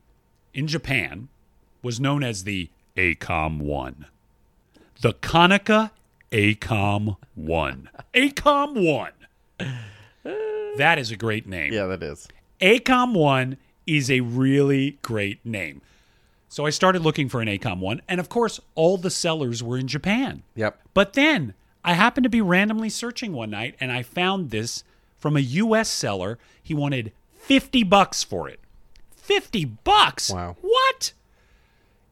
in 0.53 0.68
Japan 0.68 1.30
was 1.82 1.99
known 1.99 2.24
as 2.24 2.43
the 2.43 2.70
ACOM 2.95 3.59
1. 3.59 4.05
The 5.01 5.14
Konica 5.14 5.91
ACOM 6.32 7.18
1. 7.36 7.89
ACOM 8.14 9.12
1. 9.59 9.72
That 10.78 10.99
is 10.99 11.12
a 11.12 11.18
great 11.18 11.47
name. 11.47 11.74
Yeah, 11.74 11.86
that 11.88 12.03
is. 12.03 12.28
ACOM 12.62 13.14
1 13.14 13.57
is 13.88 14.12
a 14.12 14.22
really 14.22 14.99
great 15.01 15.43
name. 15.45 15.82
So 16.47 16.66
I 16.66 16.70
started 16.70 17.01
looking 17.01 17.30
for 17.30 17.41
an 17.41 17.47
ACOM 17.47 17.80
1, 17.80 18.01
and 18.07 18.20
of 18.20 18.30
course, 18.30 18.59
all 18.76 18.97
the 18.97 19.09
sellers 19.09 19.64
were 19.64 19.78
in 19.78 19.88
Japan. 19.88 20.43
Yep. 20.55 20.80
But 20.93 21.14
then 21.14 21.53
I 21.84 21.93
happened 21.93 22.26
to 22.26 22.30
be 22.30 22.41
randomly 22.41 22.89
searching 22.89 23.34
one 23.34 23.49
night 23.49 23.76
and 23.80 23.91
I 23.91 24.03
found 24.03 24.51
this 24.51 24.84
from 25.22 25.38
a 25.38 25.39
US 25.39 25.88
seller. 25.88 26.38
He 26.61 26.74
wanted 26.74 27.13
50 27.32 27.84
bucks 27.84 28.24
for 28.24 28.49
it. 28.49 28.59
50 29.15 29.65
bucks? 29.65 30.32
Wow. 30.32 30.57
What? 30.61 31.13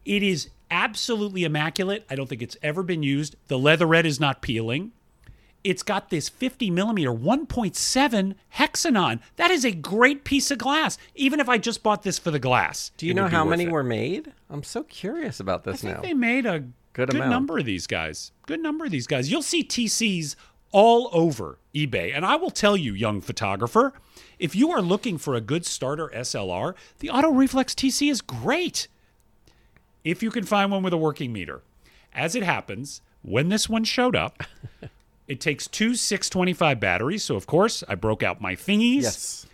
It 0.06 0.24
is 0.24 0.50
absolutely 0.72 1.44
immaculate. 1.44 2.06
I 2.10 2.16
don't 2.16 2.30
think 2.30 2.42
it's 2.42 2.56
ever 2.62 2.84
been 2.84 3.04
used. 3.04 3.36
The 3.48 3.58
leatherette 3.58 4.06
is 4.06 4.20
not 4.20 4.42
peeling. 4.42 4.92
It's 5.64 5.84
got 5.84 6.10
this 6.10 6.30
50 6.30 6.70
millimeter 6.70 7.12
1.7 7.12 8.36
hexanon. 8.56 9.20
That 9.36 9.52
is 9.52 9.66
a 9.66 9.72
great 9.72 10.24
piece 10.24 10.52
of 10.52 10.58
glass. 10.60 10.98
Even 11.16 11.40
if 11.42 11.50
I 11.50 11.58
just 11.58 11.84
bought 11.84 12.04
this 12.04 12.18
for 12.18 12.32
the 12.32 12.40
glass. 12.40 12.92
Do 12.96 13.06
you 13.06 13.14
know 13.14 13.28
how 13.28 13.44
many 13.44 13.66
it. 13.66 13.72
were 13.72 13.84
made? 13.84 14.32
I'm 14.50 14.64
so 14.64 14.84
curious 14.84 15.40
about 15.40 15.66
this 15.66 15.84
I 15.84 15.88
think 15.88 15.96
now. 15.96 16.02
they 16.02 16.14
made 16.14 16.46
a 16.46 16.64
Good 16.94 17.10
good, 17.10 17.30
number 17.30 17.58
of 17.58 17.66
these 17.66 17.88
guys. 17.88 18.32
Good 18.46 18.62
number 18.62 18.86
of 18.86 18.92
these 18.92 19.08
guys. 19.08 19.30
You'll 19.30 19.42
see 19.42 19.64
TCs 19.64 20.36
all 20.72 21.10
over 21.12 21.58
eBay. 21.74 22.16
And 22.16 22.26
I 22.26 22.36
will 22.36 22.52
tell 22.52 22.78
you, 22.78 22.94
young 22.94 23.22
photographer, 23.22 23.94
if 24.38 24.56
you 24.56 24.72
are 24.72 24.82
looking 24.82 25.18
for 25.18 25.36
a 25.36 25.42
good 25.42 25.66
starter 25.66 26.10
SLR, 26.16 26.76
the 27.00 27.10
Auto 27.10 27.32
Reflex 27.32 27.74
TC 27.74 28.10
is 28.10 28.22
great. 28.22 28.88
If 30.04 30.24
you 30.24 30.32
can 30.32 30.46
find 30.46 30.72
one 30.72 30.84
with 30.84 30.94
a 30.94 30.98
working 30.98 31.34
meter. 31.34 31.62
As 32.14 32.36
it 32.36 32.44
happens, 32.44 33.02
when 33.22 33.50
this 33.50 33.70
one 33.70 33.84
showed 33.84 34.16
up, 34.16 34.44
it 35.28 35.40
takes 35.40 35.68
two 35.68 35.96
625 35.96 36.80
batteries. 36.80 37.24
So, 37.24 37.36
of 37.36 37.46
course, 37.46 37.84
I 37.88 37.96
broke 37.96 38.24
out 38.24 38.42
my 38.42 38.56
thingies. 38.56 39.04
Yes. 39.04 39.46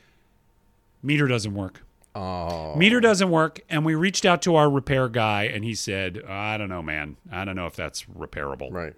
Meter 1.01 1.27
doesn't 1.27 1.53
work. 1.53 1.81
Oh. 2.15 2.75
Meter 2.75 3.01
doesn't 3.01 3.29
work, 3.29 3.59
and 3.69 3.83
we 3.83 3.93
reached 3.93 4.25
out 4.25 4.41
to 4.43 4.55
our 4.55 4.69
repair 4.69 5.09
guy, 5.09 5.43
and 5.43 5.65
he 5.65 5.75
said, 5.75 6.23
"I 6.25 6.57
don't 6.57 6.69
know, 6.69 6.81
man. 6.81 7.17
I 7.29 7.43
don't 7.43 7.57
know 7.57 7.67
if 7.67 7.75
that's 7.75 8.03
repairable." 8.05 8.71
Right. 8.71 8.93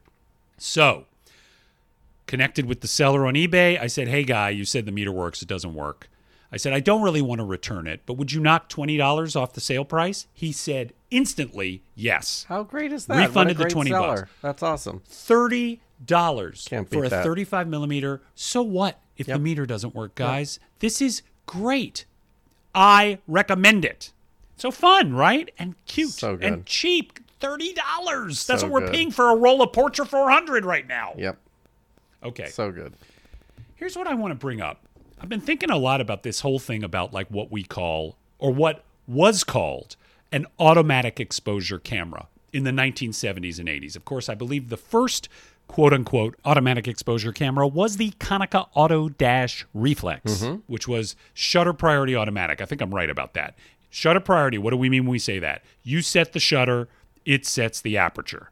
So, 0.60 1.06
connected 2.28 2.66
with 2.66 2.82
the 2.82 2.88
seller 2.88 3.26
on 3.26 3.34
eBay, 3.34 3.80
I 3.82 3.88
said, 3.88 4.08
"Hey, 4.08 4.24
guy, 4.24 4.50
you 4.52 4.66
said 4.66 4.86
the 4.86 4.92
meter 4.92 5.12
works. 5.12 5.42
It 5.42 5.48
doesn't 5.48 5.74
work." 5.74 6.10
I 6.52 6.58
said, 6.58 6.72
"I 6.74 6.80
don't 6.80 7.02
really 7.02 7.22
want 7.22 7.40
to 7.40 7.46
return 7.46 7.88
it, 7.88 8.02
but 8.06 8.14
would 8.14 8.32
you 8.32 8.40
knock 8.40 8.70
twenty 8.70 8.96
dollars 8.98 9.36
off 9.36 9.54
the 9.54 9.60
sale 9.62 9.84
price?" 9.86 10.28
He 10.34 10.52
said 10.52 10.94
instantly, 11.12 11.82
"Yes." 11.96 12.46
How 12.48 12.64
great 12.64 12.94
is 12.94 13.06
that? 13.08 13.18
Refunded 13.18 13.58
the 13.58 13.66
20 13.66 13.90
seller. 13.90 14.16
bucks. 14.16 14.32
That's 14.42 14.64
awesome. 14.64 15.02
Thirty 15.06 15.82
dollars 16.06 16.66
Can't 16.70 16.90
for 16.90 17.04
a 17.04 17.10
that. 17.10 17.24
thirty-five 17.24 17.68
millimeter. 17.68 18.22
So 18.36 18.62
what 18.62 19.00
if 19.18 19.28
Yep. 19.28 19.38
the 19.38 19.44
meter 19.44 19.66
doesn't 19.66 19.96
work, 19.96 20.16
guys? 20.16 20.60
This 20.80 21.02
is 21.02 21.22
great. 21.48 22.06
I 22.76 23.20
recommend 23.28 23.84
it. 23.84 24.12
So 24.58 24.72
fun, 24.72 25.14
right? 25.14 25.50
And 25.58 25.76
cute 25.86 26.12
So 26.12 26.36
good. 26.36 26.46
and 26.46 26.66
cheap. 26.66 27.20
Thirty 27.40 27.74
dollars. 27.74 28.46
That's 28.48 28.62
So 28.62 28.68
what 28.68 28.74
we're 28.74 28.88
good. 28.88 28.94
paying 28.96 29.12
for 29.12 29.30
a 29.32 29.36
roll 29.36 29.62
of 29.62 29.72
Portra 29.72 30.08
400 30.08 30.66
right 30.66 30.88
now. 30.88 31.14
Yep. 31.18 31.38
Okay. 32.28 32.48
So 32.48 32.72
good. 32.72 32.94
Here's 33.76 33.96
what 33.96 34.08
I 34.08 34.16
want 34.16 34.32
to 34.32 34.36
bring 34.36 34.62
up. 34.62 34.86
I've 35.20 35.30
been 35.30 35.42
thinking 35.42 35.70
a 35.70 35.78
lot 35.78 36.02
about 36.02 36.24
this 36.24 36.42
whole 36.42 36.60
thing 36.60 36.84
about 36.84 37.14
like 37.14 37.28
what 37.30 37.52
we 37.52 37.64
call 37.64 38.18
or 38.40 38.52
what 38.52 38.84
was 39.08 39.44
called 39.44 39.96
an 40.32 40.46
automatic 40.60 41.20
exposure 41.20 41.80
camera 41.80 42.28
in 42.54 42.64
the 42.64 42.72
1970s 42.72 43.60
and 43.60 43.68
80s. 43.68 43.96
Of 43.96 44.06
course, 44.06 44.30
I 44.30 44.36
believe 44.36 44.70
the 44.70 44.78
first 44.78 45.30
quote 45.68 45.94
unquote 45.94 46.36
automatic 46.46 46.88
exposure 46.88 47.32
camera 47.32 47.68
was 47.68 47.98
the 47.98 48.12
Konica 48.20 48.68
Auto 48.74 49.10
Dash 49.10 49.66
Reflex, 49.74 50.44
mm-hmm. 50.44 50.62
which 50.68 50.88
was 50.88 51.16
shutter 51.34 51.74
priority 51.74 52.16
automatic. 52.16 52.62
I 52.62 52.66
think 52.66 52.82
I'm 52.82 52.94
right 52.94 53.10
about 53.10 53.34
that. 53.34 53.56
Shutter 53.90 54.20
priority, 54.20 54.58
what 54.58 54.72
do 54.72 54.78
we 54.78 54.90
mean 54.90 55.04
when 55.04 55.12
we 55.12 55.20
say 55.20 55.40
that? 55.40 55.64
You 55.84 56.02
set 56.02 56.34
the 56.34 56.40
shutter, 56.40 56.88
it 57.26 57.46
sets 57.46 57.82
the 57.82 57.98
aperture. 57.98 58.52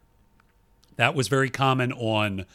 That 0.95 1.13
was 1.13 1.28
very 1.28 1.49
common 1.49 1.91
on 1.93 2.45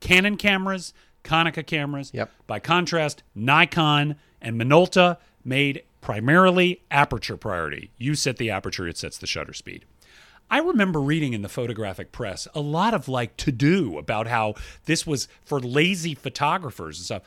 Canon 0.00 0.36
cameras, 0.36 0.92
Konica 1.24 1.66
cameras. 1.66 2.10
Yep. 2.14 2.30
By 2.46 2.58
contrast, 2.60 3.22
Nikon 3.34 4.16
and 4.40 4.60
Minolta 4.60 5.18
made 5.44 5.82
primarily 6.00 6.82
aperture 6.90 7.36
priority. 7.36 7.90
You 7.98 8.14
set 8.14 8.36
the 8.36 8.50
aperture, 8.50 8.86
it 8.88 8.96
sets 8.96 9.18
the 9.18 9.26
shutter 9.26 9.52
speed. 9.52 9.84
I 10.50 10.58
remember 10.60 11.00
reading 11.00 11.34
in 11.34 11.42
the 11.42 11.48
photographic 11.48 12.10
press 12.12 12.48
a 12.54 12.60
lot 12.60 12.94
of 12.94 13.08
like 13.08 13.36
to 13.38 13.52
do 13.52 13.98
about 13.98 14.26
how 14.26 14.54
this 14.86 15.06
was 15.06 15.28
for 15.44 15.60
lazy 15.60 16.14
photographers 16.14 16.98
and 16.98 17.04
stuff. 17.04 17.22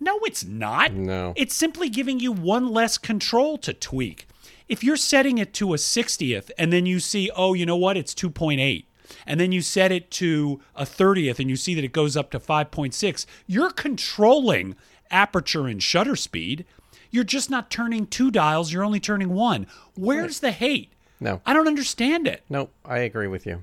No, 0.00 0.18
it's 0.24 0.44
not. 0.44 0.92
No. 0.92 1.34
It's 1.36 1.54
simply 1.54 1.88
giving 1.88 2.18
you 2.18 2.32
one 2.32 2.72
less 2.72 2.98
control 2.98 3.58
to 3.58 3.72
tweak. 3.72 4.26
If 4.68 4.82
you're 4.82 4.96
setting 4.96 5.38
it 5.38 5.52
to 5.54 5.74
a 5.74 5.76
60th 5.76 6.50
and 6.58 6.72
then 6.72 6.84
you 6.86 6.98
see, 6.98 7.30
oh, 7.36 7.54
you 7.54 7.64
know 7.64 7.76
what, 7.76 7.96
it's 7.96 8.14
2.8, 8.14 8.86
and 9.26 9.38
then 9.40 9.52
you 9.52 9.60
set 9.60 9.92
it 9.92 10.10
to 10.12 10.60
a 10.74 10.84
30th 10.84 11.38
and 11.38 11.48
you 11.50 11.56
see 11.56 11.74
that 11.74 11.84
it 11.84 11.92
goes 11.92 12.16
up 12.16 12.30
to 12.30 12.38
5.6, 12.38 13.26
you're 13.46 13.70
controlling 13.70 14.76
aperture 15.10 15.66
and 15.66 15.82
shutter 15.82 16.16
speed. 16.16 16.64
You're 17.10 17.24
just 17.24 17.48
not 17.50 17.70
turning 17.70 18.06
two 18.06 18.30
dials, 18.30 18.72
you're 18.72 18.84
only 18.84 19.00
turning 19.00 19.30
one. 19.34 19.66
Where's 19.96 20.40
the 20.40 20.50
hate? 20.50 20.92
No. 21.20 21.40
I 21.46 21.52
don't 21.52 21.68
understand 21.68 22.26
it. 22.26 22.42
Nope. 22.48 22.72
I 22.84 22.98
agree 22.98 23.28
with 23.28 23.46
you. 23.46 23.62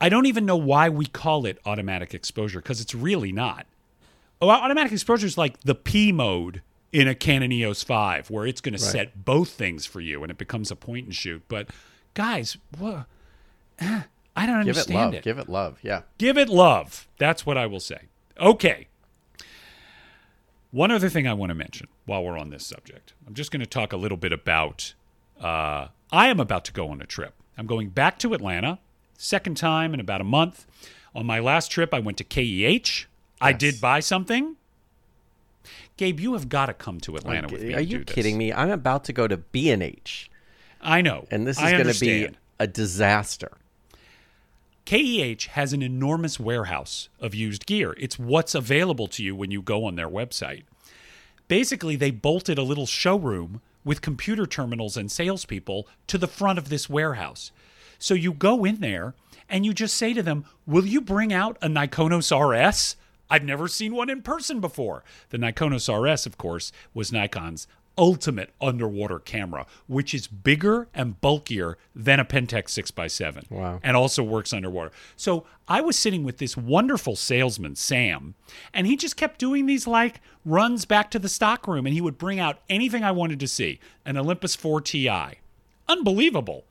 I 0.00 0.08
don't 0.08 0.26
even 0.26 0.46
know 0.46 0.56
why 0.56 0.88
we 0.88 1.06
call 1.06 1.44
it 1.46 1.58
automatic 1.66 2.14
exposure 2.14 2.60
because 2.60 2.80
it's 2.80 2.94
really 2.94 3.32
not. 3.32 3.66
Oh, 4.40 4.48
automatic 4.48 4.92
exposure 4.92 5.26
is 5.26 5.36
like 5.36 5.60
the 5.60 5.74
P 5.74 6.12
mode 6.12 6.62
in 6.92 7.08
a 7.08 7.14
Canon 7.14 7.50
EOS 7.52 7.82
5 7.82 8.30
where 8.30 8.46
it's 8.46 8.60
going 8.60 8.72
to 8.74 8.78
set 8.78 9.24
both 9.24 9.50
things 9.50 9.86
for 9.86 10.00
you 10.00 10.22
and 10.22 10.30
it 10.30 10.38
becomes 10.38 10.70
a 10.70 10.76
point 10.76 11.06
and 11.06 11.14
shoot. 11.14 11.42
But 11.48 11.68
guys, 12.14 12.56
wha- 12.78 12.90
eh, 12.90 13.02
I 13.80 14.46
don't 14.46 14.64
Give 14.64 14.76
it 14.76 14.88
love. 14.90 15.14
it. 15.14 15.24
Give 15.24 15.38
it 15.38 15.48
love. 15.48 15.78
Yeah. 15.82 16.02
Give 16.18 16.38
it 16.38 16.48
love. 16.48 17.08
That's 17.18 17.44
what 17.44 17.56
I 17.58 17.66
will 17.66 17.80
say. 17.80 18.02
Okay. 18.40 18.88
One 20.70 20.90
other 20.90 21.08
thing 21.08 21.26
I 21.26 21.32
want 21.32 21.50
to 21.50 21.54
mention 21.54 21.88
while 22.06 22.22
we're 22.22 22.38
on 22.38 22.50
this 22.50 22.66
subject. 22.66 23.14
I'm 23.26 23.34
just 23.34 23.50
going 23.50 23.60
to 23.60 23.66
talk 23.66 23.92
a 23.92 23.96
little 23.96 24.18
bit 24.18 24.32
about. 24.32 24.94
Uh, 25.40 25.88
I 26.12 26.28
am 26.28 26.40
about 26.40 26.64
to 26.66 26.72
go 26.72 26.88
on 26.88 27.00
a 27.00 27.06
trip. 27.06 27.34
I'm 27.56 27.66
going 27.66 27.88
back 27.88 28.18
to 28.20 28.34
Atlanta, 28.34 28.78
second 29.16 29.56
time 29.56 29.94
in 29.94 30.00
about 30.00 30.20
a 30.20 30.24
month. 30.24 30.66
On 31.14 31.26
my 31.26 31.40
last 31.40 31.70
trip, 31.70 31.92
I 31.92 31.98
went 32.00 32.18
to 32.18 32.24
KEH. 32.24 33.06
I 33.40 33.52
did 33.52 33.80
buy 33.80 34.00
something. 34.00 34.56
Gabe, 35.96 36.20
you 36.20 36.34
have 36.34 36.48
got 36.48 36.66
to 36.66 36.74
come 36.74 37.00
to 37.00 37.16
Atlanta 37.16 37.48
with 37.48 37.62
me. 37.62 37.74
Are 37.74 37.80
you 37.80 37.98
do 37.98 38.04
this. 38.04 38.14
kidding 38.14 38.38
me? 38.38 38.52
I'm 38.52 38.70
about 38.70 39.04
to 39.04 39.12
go 39.12 39.26
to 39.26 39.36
B 39.36 39.70
and 39.70 39.82
H, 39.82 40.30
I 40.80 41.00
know. 41.02 41.26
and 41.30 41.46
this 41.46 41.56
is 41.60 41.70
going 41.70 41.92
to 41.92 42.00
be 42.00 42.28
a 42.60 42.66
disaster. 42.66 43.52
KEH 44.88 45.48
has 45.50 45.74
an 45.74 45.82
enormous 45.82 46.40
warehouse 46.40 47.10
of 47.20 47.34
used 47.34 47.66
gear. 47.66 47.94
It's 47.98 48.18
what's 48.18 48.54
available 48.54 49.06
to 49.08 49.22
you 49.22 49.36
when 49.36 49.50
you 49.50 49.60
go 49.60 49.84
on 49.84 49.96
their 49.96 50.08
website. 50.08 50.62
Basically, 51.46 51.94
they 51.94 52.10
bolted 52.10 52.56
a 52.56 52.62
little 52.62 52.86
showroom 52.86 53.60
with 53.84 54.00
computer 54.00 54.46
terminals 54.46 54.96
and 54.96 55.12
salespeople 55.12 55.86
to 56.06 56.16
the 56.16 56.26
front 56.26 56.58
of 56.58 56.70
this 56.70 56.88
warehouse. 56.88 57.52
So 57.98 58.14
you 58.14 58.32
go 58.32 58.64
in 58.64 58.80
there 58.80 59.12
and 59.46 59.66
you 59.66 59.74
just 59.74 59.94
say 59.94 60.14
to 60.14 60.22
them, 60.22 60.46
Will 60.66 60.86
you 60.86 61.02
bring 61.02 61.34
out 61.34 61.58
a 61.60 61.68
Nikonos 61.68 62.32
RS? 62.32 62.96
I've 63.28 63.44
never 63.44 63.68
seen 63.68 63.94
one 63.94 64.08
in 64.08 64.22
person 64.22 64.58
before. 64.58 65.04
The 65.28 65.36
Nikonos 65.36 65.90
RS, 65.90 66.24
of 66.24 66.38
course, 66.38 66.72
was 66.94 67.12
Nikon's 67.12 67.68
ultimate 67.98 68.50
underwater 68.60 69.18
camera, 69.18 69.66
which 69.88 70.14
is 70.14 70.26
bigger 70.28 70.88
and 70.94 71.20
bulkier 71.20 71.76
than 71.94 72.20
a 72.20 72.24
Pentax 72.24 72.70
6x7. 72.80 73.50
Wow. 73.50 73.80
And 73.82 73.96
also 73.96 74.22
works 74.22 74.52
underwater. 74.52 74.92
So 75.16 75.44
I 75.66 75.80
was 75.80 75.98
sitting 75.98 76.22
with 76.22 76.38
this 76.38 76.56
wonderful 76.56 77.16
salesman, 77.16 77.74
Sam, 77.74 78.34
and 78.72 78.86
he 78.86 78.96
just 78.96 79.16
kept 79.16 79.38
doing 79.40 79.66
these 79.66 79.86
like 79.86 80.20
runs 80.44 80.84
back 80.84 81.10
to 81.10 81.18
the 81.18 81.28
stock 81.28 81.66
room 81.66 81.84
and 81.86 81.94
he 81.94 82.00
would 82.00 82.16
bring 82.16 82.38
out 82.38 82.60
anything 82.70 83.02
I 83.04 83.10
wanted 83.10 83.40
to 83.40 83.48
see 83.48 83.80
an 84.06 84.16
Olympus 84.16 84.54
4 84.54 84.80
Ti. 84.80 85.10
Unbelievable. 85.88 86.64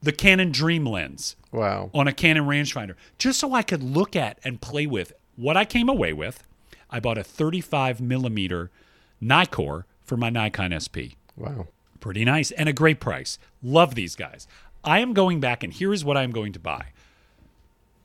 The 0.00 0.12
Canon 0.12 0.50
Dream 0.50 0.84
lens 0.86 1.36
Wow. 1.52 1.90
on 1.94 2.08
a 2.08 2.12
Canon 2.12 2.44
rangefinder 2.44 2.94
just 3.18 3.38
so 3.38 3.52
I 3.54 3.62
could 3.62 3.82
look 3.82 4.16
at 4.16 4.38
and 4.42 4.60
play 4.60 4.86
with 4.86 5.12
what 5.36 5.56
I 5.56 5.64
came 5.64 5.88
away 5.88 6.12
with. 6.12 6.42
I 6.90 6.98
bought 6.98 7.18
a 7.18 7.22
35 7.24 8.00
millimeter 8.00 8.70
Nikkor 9.22 9.84
for 10.12 10.18
my 10.18 10.28
Nikon 10.28 10.78
SP. 10.78 11.16
Wow. 11.38 11.68
Pretty 12.00 12.22
nice 12.26 12.50
and 12.50 12.68
a 12.68 12.72
great 12.74 13.00
price. 13.00 13.38
Love 13.62 13.94
these 13.94 14.14
guys. 14.14 14.46
I 14.84 14.98
am 14.98 15.14
going 15.14 15.40
back 15.40 15.64
and 15.64 15.72
here 15.72 15.90
is 15.90 16.04
what 16.04 16.18
I'm 16.18 16.32
going 16.32 16.52
to 16.52 16.58
buy. 16.58 16.88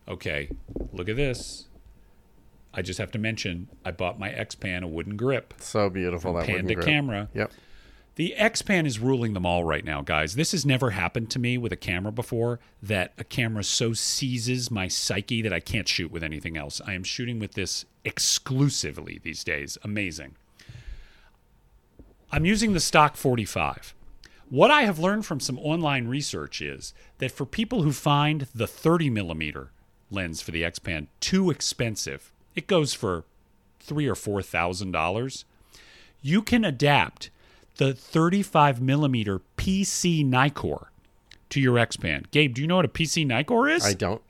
Okay, 0.07 0.47
look 0.93 1.09
at 1.09 1.17
this. 1.17 1.67
I 2.73 2.81
just 2.81 2.97
have 2.97 3.11
to 3.11 3.19
mention 3.19 3.67
I 3.83 3.91
bought 3.91 4.17
my 4.17 4.29
X-Pan 4.29 4.83
a 4.83 4.87
wooden 4.87 5.17
grip. 5.17 5.53
So 5.57 5.89
beautiful 5.89 6.31
that 6.35 6.47
wooden 6.47 6.53
grip. 6.53 6.59
Panda 6.59 6.75
grip. 6.75 6.85
camera. 6.85 7.29
Yep. 7.33 7.51
The 8.15 8.33
X-Pan 8.35 8.85
is 8.85 8.99
ruling 8.99 9.33
them 9.33 9.45
all 9.45 9.65
right 9.65 9.83
now, 9.83 10.01
guys. 10.01 10.35
This 10.35 10.53
has 10.53 10.65
never 10.65 10.91
happened 10.91 11.29
to 11.31 11.39
me 11.39 11.57
with 11.57 11.73
a 11.73 11.75
camera 11.75 12.13
before 12.13 12.61
that 12.81 13.11
a 13.17 13.25
camera 13.25 13.65
so 13.65 13.91
seizes 13.91 14.71
my 14.71 14.87
psyche 14.87 15.41
that 15.41 15.51
I 15.51 15.59
can't 15.59 15.89
shoot 15.89 16.09
with 16.09 16.23
anything 16.23 16.55
else. 16.55 16.79
I 16.87 16.93
am 16.93 17.03
shooting 17.03 17.37
with 17.37 17.55
this 17.55 17.83
exclusively 18.05 19.19
these 19.21 19.43
days. 19.43 19.77
Amazing. 19.83 20.35
I'm 22.31 22.45
using 22.45 22.73
the 22.73 22.79
stock 22.79 23.15
45. 23.15 23.93
What 24.49 24.71
I 24.71 24.83
have 24.83 24.99
learned 24.99 25.25
from 25.25 25.39
some 25.39 25.59
online 25.59 26.07
research 26.07 26.61
is 26.61 26.93
that 27.17 27.31
for 27.31 27.45
people 27.45 27.81
who 27.83 27.91
find 27.91 28.47
the 28.55 28.67
30 28.67 29.09
millimeter 29.09 29.71
lens 30.09 30.41
for 30.41 30.51
the 30.51 30.63
X-Pan 30.63 31.07
too 31.19 31.49
expensive, 31.49 32.31
it 32.55 32.67
goes 32.67 32.93
for 32.93 33.25
three 33.79 34.07
or 34.07 34.15
four 34.15 34.41
thousand 34.41 34.91
dollars. 34.91 35.45
You 36.21 36.41
can 36.41 36.65
adapt 36.65 37.29
the 37.75 37.93
35 37.93 38.81
millimeter 38.81 39.41
PC 39.57 40.25
Nikkor 40.25 40.87
to 41.49 41.61
your 41.61 41.77
X-Pan. 41.77 42.25
Gabe, 42.31 42.53
do 42.55 42.61
you 42.61 42.67
know 42.67 42.77
what 42.77 42.85
a 42.85 42.89
PC 42.89 43.25
Nikkor 43.25 43.73
is? 43.73 43.85
I 43.85 43.93
don't. 43.93 44.21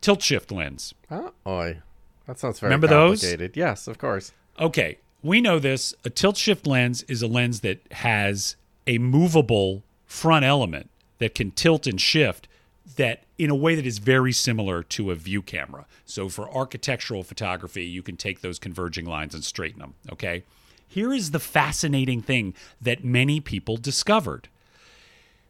Tilt 0.00 0.22
shift 0.22 0.50
lens. 0.50 0.94
Oh, 1.10 1.32
oi. 1.46 1.80
That 2.26 2.38
sounds 2.38 2.58
very 2.60 2.70
Remember 2.70 2.86
those? 2.88 3.20
complicated. 3.20 3.56
Yes, 3.56 3.86
of 3.86 3.98
course. 3.98 4.32
Okay, 4.58 4.98
we 5.22 5.40
know 5.40 5.58
this. 5.58 5.94
A 6.04 6.10
tilt 6.10 6.36
shift 6.36 6.66
lens 6.66 7.02
is 7.04 7.22
a 7.22 7.26
lens 7.26 7.60
that 7.60 7.80
has 7.92 8.56
a 8.86 8.98
movable 8.98 9.82
front 10.06 10.44
element 10.44 10.90
that 11.18 11.34
can 11.34 11.50
tilt 11.52 11.86
and 11.86 12.00
shift 12.00 12.48
that 12.96 13.22
in 13.38 13.50
a 13.50 13.54
way 13.54 13.74
that 13.74 13.86
is 13.86 13.98
very 13.98 14.32
similar 14.32 14.82
to 14.82 15.10
a 15.10 15.14
view 15.14 15.40
camera. 15.40 15.86
So 16.04 16.28
for 16.28 16.50
architectural 16.50 17.22
photography, 17.22 17.84
you 17.84 18.02
can 18.02 18.16
take 18.16 18.40
those 18.40 18.58
converging 18.58 19.06
lines 19.06 19.34
and 19.34 19.44
straighten 19.44 19.80
them, 19.80 19.94
okay? 20.10 20.44
Here 20.86 21.12
is 21.12 21.30
the 21.30 21.40
fascinating 21.40 22.20
thing 22.20 22.54
that 22.80 23.04
many 23.04 23.40
people 23.40 23.76
discovered. 23.76 24.48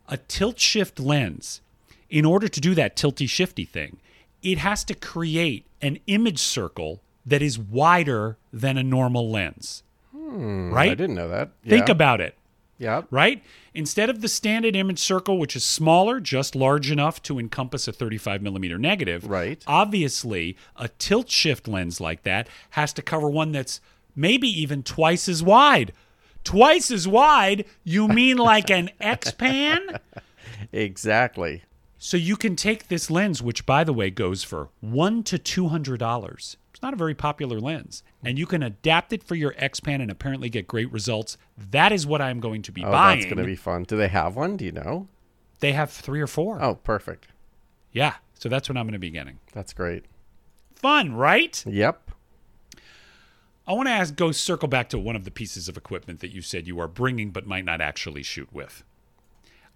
A 0.09 0.17
tilt 0.17 0.61
shift 0.61 1.01
lens, 1.01 1.61
in 2.09 2.25
order 2.25 2.49
to 2.49 2.61
do 2.61 2.75
that 2.75 2.97
tilty 2.97 3.29
shifty 3.29 3.65
thing, 3.65 3.97
it 4.43 4.59
has 4.59 4.85
to 4.85 4.95
create 4.95 5.67
an 5.81 5.99
image 6.07 6.39
circle 6.39 7.01
that 7.27 7.43
is 7.43 7.59
wider 7.59 8.37
than 8.53 8.77
a 8.77 8.83
normal 8.83 9.31
lens. 9.31 9.83
I 10.15 10.19
right? 10.29 10.91
I 10.93 10.95
didn't 10.95 11.15
know 11.17 11.29
that. 11.29 11.51
Think 11.67 11.89
about 11.89 12.21
it, 12.21 12.37
Yep. 12.79 13.07
right? 13.11 13.43
Instead 13.75 14.09
of 14.11 14.21
the 14.23 14.29
standard 14.29 14.75
image 14.77 14.99
circle, 14.99 15.39
which 15.39 15.55
is 15.57 15.65
smaller, 15.65 16.21
just 16.21 16.55
large 16.57 16.91
enough 16.91 17.23
to 17.25 17.39
encompass 17.39 17.87
a 17.89 17.93
35 17.93 18.41
millimeter 18.43 18.79
negative, 18.79 19.25
Right. 19.29 19.63
obviously 19.67 20.57
a 20.77 20.89
tilt 20.89 21.31
shift 21.31 21.69
lens 21.69 22.01
like 22.01 22.23
that 22.23 22.49
has 22.71 22.93
to 22.95 23.03
cover 23.03 23.29
one 23.29 23.53
that's 23.53 23.81
maybe 24.17 24.49
even 24.49 24.83
twice 24.83 25.29
as 25.29 25.43
wide. 25.43 25.93
Twice 26.45 26.91
as 26.91 27.07
wide? 27.07 27.65
You 27.85 28.09
mean 28.21 28.37
like 28.39 28.71
an 28.71 28.91
X 29.01 29.33
pan? 29.33 29.99
Exactly. 30.73 31.63
So 31.99 32.17
you 32.17 32.37
can 32.37 32.57
take 32.57 32.89
this 32.89 33.11
lens, 33.11 33.43
which 33.43 33.65
by 33.65 33.85
the 33.85 33.93
way 33.93 34.11
goes 34.11 34.43
for 34.43 34.71
one 34.81 35.23
to 35.25 35.39
two 35.39 35.69
hundred 35.69 36.01
dollars. 36.01 36.57
It's 36.83 36.85
not 36.85 36.95
a 36.95 36.97
very 36.97 37.15
popular 37.15 37.61
lens, 37.61 38.03
and 38.25 38.37
you 38.37 38.45
can 38.45 38.61
adapt 38.61 39.13
it 39.13 39.23
for 39.23 39.37
your 39.37 39.55
X 39.57 39.79
Pan 39.79 40.01
and 40.01 40.11
apparently 40.11 40.51
get 40.51 40.67
great 40.67 40.91
results. 40.91 41.39
That 41.57 41.93
is 41.93 42.09
what 42.09 42.21
I'm 42.21 42.41
going 42.41 42.61
to 42.63 42.73
be 42.73 42.83
oh, 42.83 42.87
buying. 42.87 42.95
Oh, 42.95 42.97
buying. 42.97 43.19
that's 43.21 43.33
going 43.33 43.39
to 43.39 43.49
be 43.49 43.55
fun. 43.55 43.85
Do 43.85 43.97
they 43.97 44.09
have 44.09 44.35
one? 44.35 44.57
Do 44.57 44.65
you 44.65 44.73
know? 44.73 45.07
They 45.61 45.75
have 45.75 45.93
three 45.93 46.21
or 46.21 46.27
four. 46.27 46.61
Oh, 46.61 46.75
perfect. 46.75 47.29
Yeah, 47.93 48.15
so 48.35 48.49
that's 48.49 48.69
what 48.69 48.77
I'm 48.77 48.87
going 48.87 48.95
to 48.95 48.99
be 48.99 49.11
getting. 49.11 49.39
That's 49.53 49.73
great. 49.73 50.07
Fun, 50.75 51.15
right? 51.15 51.65
Yep. 51.65 52.11
I 53.65 53.73
want 53.75 53.87
to 53.87 53.93
ask, 53.93 54.17
go 54.17 54.33
circle 54.33 54.67
back 54.67 54.89
to 54.89 54.99
one 54.99 55.15
of 55.15 55.23
the 55.23 55.31
pieces 55.31 55.69
of 55.69 55.77
equipment 55.77 56.19
that 56.19 56.33
you 56.33 56.43
said 56.43 56.67
you 56.67 56.81
are 56.81 56.89
bringing 56.89 57.31
but 57.31 57.47
might 57.47 57.65
not 57.65 57.81
actually 57.81 58.25
shoot 58.25 58.53
with. 58.53 58.83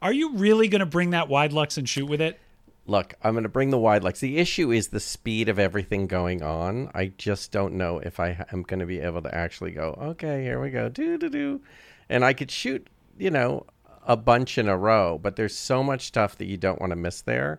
Are 0.03 0.13
you 0.13 0.35
really 0.35 0.67
going 0.67 0.81
to 0.81 0.87
bring 0.87 1.11
that 1.11 1.29
Widelux 1.29 1.79
and 1.79 1.89
shoot 1.89 2.07
with 2.07 2.21
it? 2.21 2.41
Look, 2.89 3.15
I'm 3.23 3.33
going 3.35 3.43
to 3.43 3.49
bring 3.49 3.71
the 3.71 3.79
Widelux. 3.79 4.21
The 4.21 4.39
issue 4.39 4.71
is 4.71 4.89
the 4.89 5.01
speed 5.01 5.49
of 5.49 5.59
everything 5.59 6.07
going 6.07 6.43
on. 6.43 6.91
I 6.95 7.13
just 7.19 7.51
don't 7.51 7.75
know 7.75 7.99
if 7.99 8.21
I 8.21 8.45
am 8.53 8.63
going 8.63 8.79
to 8.79 8.87
be 8.87 9.01
able 9.01 9.23
to 9.23 9.35
actually 9.35 9.73
go, 9.73 9.99
okay, 10.01 10.45
here 10.45 10.61
we 10.61 10.71
go, 10.71 10.89
do, 10.89 11.19
do, 11.19 11.29
do. 11.29 11.61
And 12.09 12.25
I 12.25 12.33
could 12.33 12.51
shoot, 12.51 12.87
you 13.19 13.31
know, 13.31 13.67
a 14.07 14.17
bunch 14.17 14.57
in 14.57 14.69
a 14.69 14.77
row, 14.79 15.19
but 15.21 15.35
there's 15.35 15.57
so 15.57 15.83
much 15.83 16.07
stuff 16.07 16.39
that 16.39 16.45
you 16.45 16.57
don't 16.57 16.81
want 16.81 16.91
to 16.93 16.97
miss 16.97 17.23
there. 17.23 17.59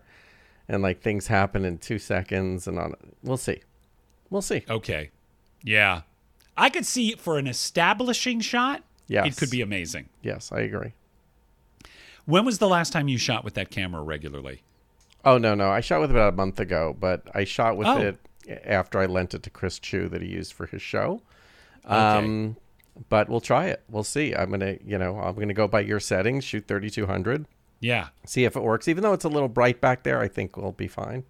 And 0.66 0.82
like 0.82 1.02
things 1.02 1.26
happen 1.26 1.64
in 1.66 1.76
two 1.76 1.98
seconds 1.98 2.66
and 2.66 2.78
on. 2.78 2.94
We'll 3.22 3.36
see. 3.36 3.60
We'll 4.30 4.42
see. 4.42 4.64
Okay. 4.68 5.10
Yeah. 5.62 6.02
I 6.56 6.70
could 6.70 6.86
see 6.86 7.12
for 7.12 7.38
an 7.38 7.46
establishing 7.46 8.40
shot, 8.40 8.82
Yes. 9.08 9.26
it 9.26 9.36
could 9.38 9.50
be 9.50 9.60
amazing. 9.60 10.08
Yes, 10.22 10.50
I 10.52 10.60
agree. 10.60 10.92
When 12.24 12.44
was 12.44 12.58
the 12.58 12.68
last 12.68 12.92
time 12.92 13.08
you 13.08 13.16
shot 13.18 13.44
with 13.44 13.54
that 13.54 13.70
camera 13.70 14.02
regularly? 14.02 14.62
Oh 15.24 15.38
no, 15.38 15.54
no. 15.54 15.70
I 15.70 15.80
shot 15.80 16.00
with 16.00 16.10
it 16.10 16.14
about 16.16 16.32
a 16.32 16.36
month 16.36 16.60
ago, 16.60 16.96
but 16.98 17.22
I 17.34 17.44
shot 17.44 17.76
with 17.76 17.86
Oh. 17.88 17.98
it 17.98 18.18
after 18.64 18.98
I 18.98 19.06
lent 19.06 19.34
it 19.34 19.42
to 19.42 19.50
Chris 19.50 19.78
Chu 19.78 20.08
that 20.08 20.22
he 20.22 20.28
used 20.28 20.52
for 20.52 20.66
his 20.66 20.80
show. 20.80 21.22
Okay. 21.84 21.94
Um, 21.94 22.56
but 23.08 23.28
we'll 23.28 23.40
try 23.40 23.66
it. 23.66 23.82
We'll 23.88 24.04
see. 24.04 24.34
I'm 24.34 24.50
gonna, 24.50 24.76
you 24.84 24.98
know, 24.98 25.18
I'm 25.18 25.34
gonna 25.34 25.54
go 25.54 25.68
by 25.68 25.80
your 25.80 26.00
settings, 26.00 26.44
shoot 26.44 26.66
3200, 26.66 27.46
Yeah. 27.80 28.08
see 28.24 28.44
if 28.44 28.56
it 28.56 28.62
works. 28.62 28.88
Even 28.88 29.02
though 29.02 29.12
it's 29.12 29.24
a 29.24 29.28
little 29.28 29.48
bright 29.48 29.80
back 29.80 30.02
there, 30.02 30.20
I 30.20 30.28
think 30.28 30.56
we'll 30.56 30.72
be 30.72 30.88
fine. 30.88 31.24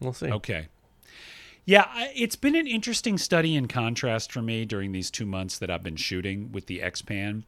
We'll 0.00 0.12
see. 0.12 0.30
Okay. 0.30 0.68
Yeah, 1.64 1.88
it's 2.14 2.36
been 2.36 2.54
an 2.54 2.66
interesting 2.68 3.18
study 3.18 3.56
in 3.56 3.66
contrast 3.66 4.30
for 4.30 4.40
me 4.40 4.64
during 4.64 4.92
these 4.92 5.10
two 5.10 5.26
months 5.26 5.58
that 5.58 5.68
I've 5.70 5.82
been 5.82 5.96
shooting 5.96 6.52
with 6.52 6.66
the 6.66 6.80
X-Pan. 6.80 7.44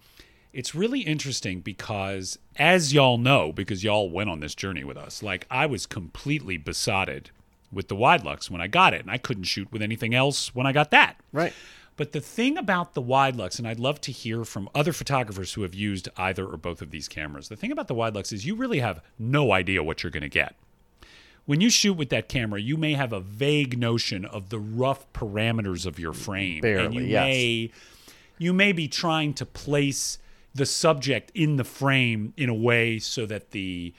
It's 0.52 0.74
really 0.74 1.00
interesting 1.00 1.60
because, 1.60 2.38
as 2.56 2.92
y'all 2.92 3.18
know, 3.18 3.52
because 3.52 3.84
y'all 3.84 4.10
went 4.10 4.30
on 4.30 4.40
this 4.40 4.54
journey 4.54 4.84
with 4.84 4.96
us, 4.96 5.22
like 5.22 5.46
I 5.50 5.66
was 5.66 5.86
completely 5.86 6.56
besotted 6.56 7.30
with 7.70 7.88
the 7.88 7.96
Widelux 7.96 8.50
when 8.50 8.60
I 8.60 8.66
got 8.66 8.94
it, 8.94 9.02
and 9.02 9.10
I 9.10 9.18
couldn't 9.18 9.44
shoot 9.44 9.70
with 9.70 9.82
anything 9.82 10.14
else 10.14 10.54
when 10.54 10.66
I 10.66 10.72
got 10.72 10.90
that. 10.90 11.20
Right. 11.32 11.52
But 11.96 12.12
the 12.12 12.20
thing 12.20 12.56
about 12.56 12.94
the 12.94 13.02
Widelux, 13.02 13.58
and 13.58 13.66
I'd 13.66 13.80
love 13.80 14.00
to 14.02 14.12
hear 14.12 14.44
from 14.44 14.68
other 14.74 14.92
photographers 14.92 15.54
who 15.54 15.62
have 15.62 15.74
used 15.74 16.08
either 16.16 16.46
or 16.46 16.56
both 16.56 16.80
of 16.80 16.92
these 16.92 17.08
cameras, 17.08 17.48
the 17.48 17.56
thing 17.56 17.72
about 17.72 17.88
the 17.88 17.94
Widelux 17.94 18.32
is 18.32 18.46
you 18.46 18.54
really 18.54 18.78
have 18.78 19.02
no 19.18 19.52
idea 19.52 19.82
what 19.82 20.02
you're 20.02 20.12
going 20.12 20.22
to 20.22 20.28
get. 20.28 20.54
When 21.44 21.60
you 21.60 21.70
shoot 21.70 21.94
with 21.94 22.10
that 22.10 22.28
camera, 22.28 22.60
you 22.60 22.76
may 22.76 22.92
have 22.92 23.12
a 23.12 23.20
vague 23.20 23.78
notion 23.78 24.24
of 24.24 24.50
the 24.50 24.60
rough 24.60 25.12
parameters 25.12 25.86
of 25.86 25.98
your 25.98 26.12
frame. 26.12 26.64
and 26.64 26.94
you 26.94 27.00
Barely, 27.00 27.10
yes. 27.10 27.24
may 27.24 27.70
you 28.38 28.52
may 28.52 28.70
be 28.70 28.86
trying 28.86 29.34
to 29.34 29.44
place 29.44 30.18
the 30.58 30.66
subject 30.66 31.32
in 31.34 31.56
the 31.56 31.64
frame 31.64 32.34
in 32.36 32.48
a 32.48 32.54
way 32.54 32.98
so 32.98 33.24
that 33.26 33.52
the 33.52 33.94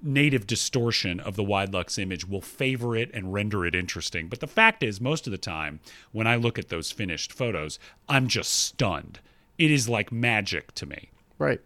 native 0.00 0.46
distortion 0.46 1.18
of 1.18 1.34
the 1.34 1.42
Widelux 1.42 1.98
image 1.98 2.28
will 2.28 2.42
favor 2.42 2.94
it 2.94 3.10
and 3.14 3.32
render 3.32 3.64
it 3.64 3.74
interesting. 3.74 4.28
But 4.28 4.40
the 4.40 4.46
fact 4.46 4.82
is, 4.82 5.00
most 5.00 5.26
of 5.26 5.30
the 5.30 5.38
time, 5.38 5.80
when 6.12 6.26
I 6.26 6.36
look 6.36 6.58
at 6.58 6.68
those 6.68 6.92
finished 6.92 7.32
photos, 7.32 7.78
I'm 8.08 8.28
just 8.28 8.52
stunned. 8.52 9.20
It 9.58 9.70
is 9.70 9.88
like 9.88 10.12
magic 10.12 10.74
to 10.74 10.86
me. 10.86 11.10
Right. 11.38 11.60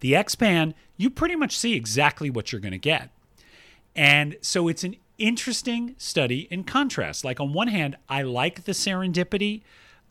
The 0.00 0.16
X-Pan, 0.16 0.74
you 0.96 1.10
pretty 1.10 1.36
much 1.36 1.56
see 1.56 1.74
exactly 1.74 2.30
what 2.30 2.50
you're 2.50 2.60
going 2.60 2.72
to 2.72 2.78
get. 2.78 3.10
And 3.94 4.36
so 4.40 4.68
it's 4.68 4.84
an 4.84 4.96
interesting 5.18 5.94
study 5.98 6.48
in 6.50 6.64
contrast. 6.64 7.24
Like, 7.24 7.40
on 7.40 7.52
one 7.52 7.68
hand, 7.68 7.96
I 8.08 8.22
like 8.22 8.64
the 8.64 8.72
serendipity 8.72 9.60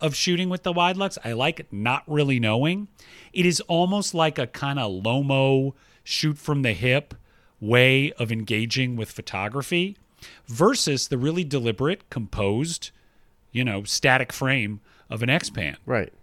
of 0.02 0.16
shooting 0.16 0.50
with 0.50 0.64
the 0.64 0.74
Widelux. 0.74 1.18
I 1.24 1.34
like 1.34 1.72
not 1.72 2.04
really 2.08 2.40
knowing. 2.40 2.88
It 3.34 3.46
is 3.46 3.60
almost 3.62 4.14
like 4.14 4.38
a 4.38 4.48
kind 4.48 4.80
of 4.80 5.04
Lomo 5.04 5.74
shoot 6.04 6.38
from 6.38 6.62
the 6.62 6.74
hip 6.74 7.14
way 7.60 8.12
of 8.14 8.32
engaging 8.32 8.96
with 8.96 9.12
photography 9.12 9.98
versus 10.48 11.08
the 11.08 11.18
really 11.18 11.44
deliberate, 11.44 12.10
composed, 12.10 12.92
you 13.52 13.64
know, 13.64 13.84
static 13.84 14.32
frame 14.34 14.80
of 15.10 15.22
an 15.24 15.30
X-Pan. 15.30 15.78
Right. 15.86 16.14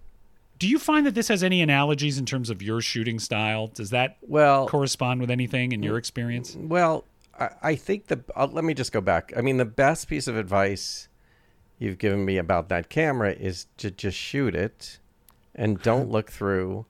Do 0.58 0.66
you 0.66 0.78
find 0.78 1.04
that 1.06 1.14
this 1.14 1.28
has 1.28 1.42
any 1.42 1.60
analogies 1.60 2.16
in 2.16 2.24
terms 2.24 2.48
of 2.48 2.62
your 2.62 2.80
shooting 2.80 3.18
style? 3.18 3.66
Does 3.66 3.90
that 3.90 4.16
Well, 4.22 4.66
correspond 4.66 5.20
with 5.20 5.30
anything 5.30 5.72
in 5.72 5.82
your 5.82 5.98
experience? 5.98 6.56
Well, 6.58 7.04
I, 7.38 7.50
I 7.62 7.74
think 7.74 8.06
the 8.06 8.24
uh, 8.34 8.48
let 8.50 8.64
me 8.64 8.72
just 8.72 8.90
go 8.90 9.02
back. 9.02 9.32
I 9.36 9.42
mean, 9.42 9.58
the 9.58 9.66
best 9.66 10.08
piece 10.08 10.26
of 10.26 10.36
advice 10.36 11.08
you've 11.78 11.98
given 11.98 12.24
me 12.24 12.38
about 12.38 12.68
that 12.68 12.88
camera 12.88 13.32
is 13.32 13.66
to 13.78 13.90
just 13.90 14.16
shoot 14.16 14.54
it 14.54 14.98
and 15.54 15.80
don't 15.82 16.10
look 16.10 16.30
through 16.30 16.86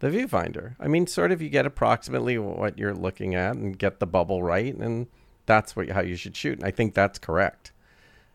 the 0.00 0.08
viewfinder. 0.08 0.74
I 0.78 0.88
mean, 0.88 1.06
sort 1.06 1.32
of 1.32 1.40
you 1.40 1.48
get 1.48 1.64
approximately 1.66 2.36
what 2.38 2.78
you're 2.78 2.94
looking 2.94 3.34
at 3.34 3.56
and 3.56 3.78
get 3.78 3.98
the 3.98 4.06
bubble 4.06 4.42
right, 4.42 4.74
and 4.74 5.06
that's 5.46 5.74
what 5.74 5.88
how 5.90 6.02
you 6.02 6.16
should 6.16 6.36
shoot. 6.36 6.58
And 6.58 6.66
I 6.66 6.70
think 6.70 6.94
that's 6.94 7.18
correct. 7.18 7.72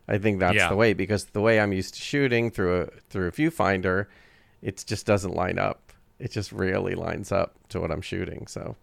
I 0.08 0.18
think 0.18 0.40
that's 0.40 0.56
Yeah. 0.56 0.68
the 0.68 0.76
way 0.76 0.92
because 0.92 1.26
the 1.26 1.40
way 1.40 1.60
I'm 1.60 1.72
used 1.72 1.94
to 1.94 2.00
shooting 2.00 2.50
through 2.50 2.82
a 2.82 2.86
through 3.10 3.28
a 3.28 3.32
viewfinder, 3.32 4.06
it 4.60 4.82
just 4.86 5.06
doesn't 5.06 5.34
line 5.34 5.58
up. 5.58 5.92
It 6.18 6.30
just 6.32 6.50
really 6.52 6.94
lines 6.94 7.30
up 7.30 7.54
to 7.68 7.80
what 7.80 7.90
I'm 7.92 8.00
shooting. 8.02 8.46
So 8.48 8.76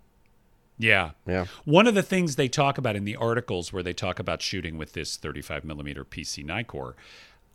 Yeah. 0.80 1.12
yeah. 1.28 1.46
One 1.66 1.86
of 1.86 1.94
the 1.94 2.02
things 2.02 2.36
they 2.36 2.48
talk 2.48 2.78
about 2.78 2.96
in 2.96 3.04
the 3.04 3.18
articles 3.18 3.72
where 3.72 3.84
they 3.84 3.94
talk 3.94 4.18
about 4.18 4.42
shooting 4.42 4.78
with 4.78 4.94
this 4.94 5.18
35 5.18 5.66
millimeter 5.66 6.04
PC 6.04 6.44
Nikkor, 6.46 6.94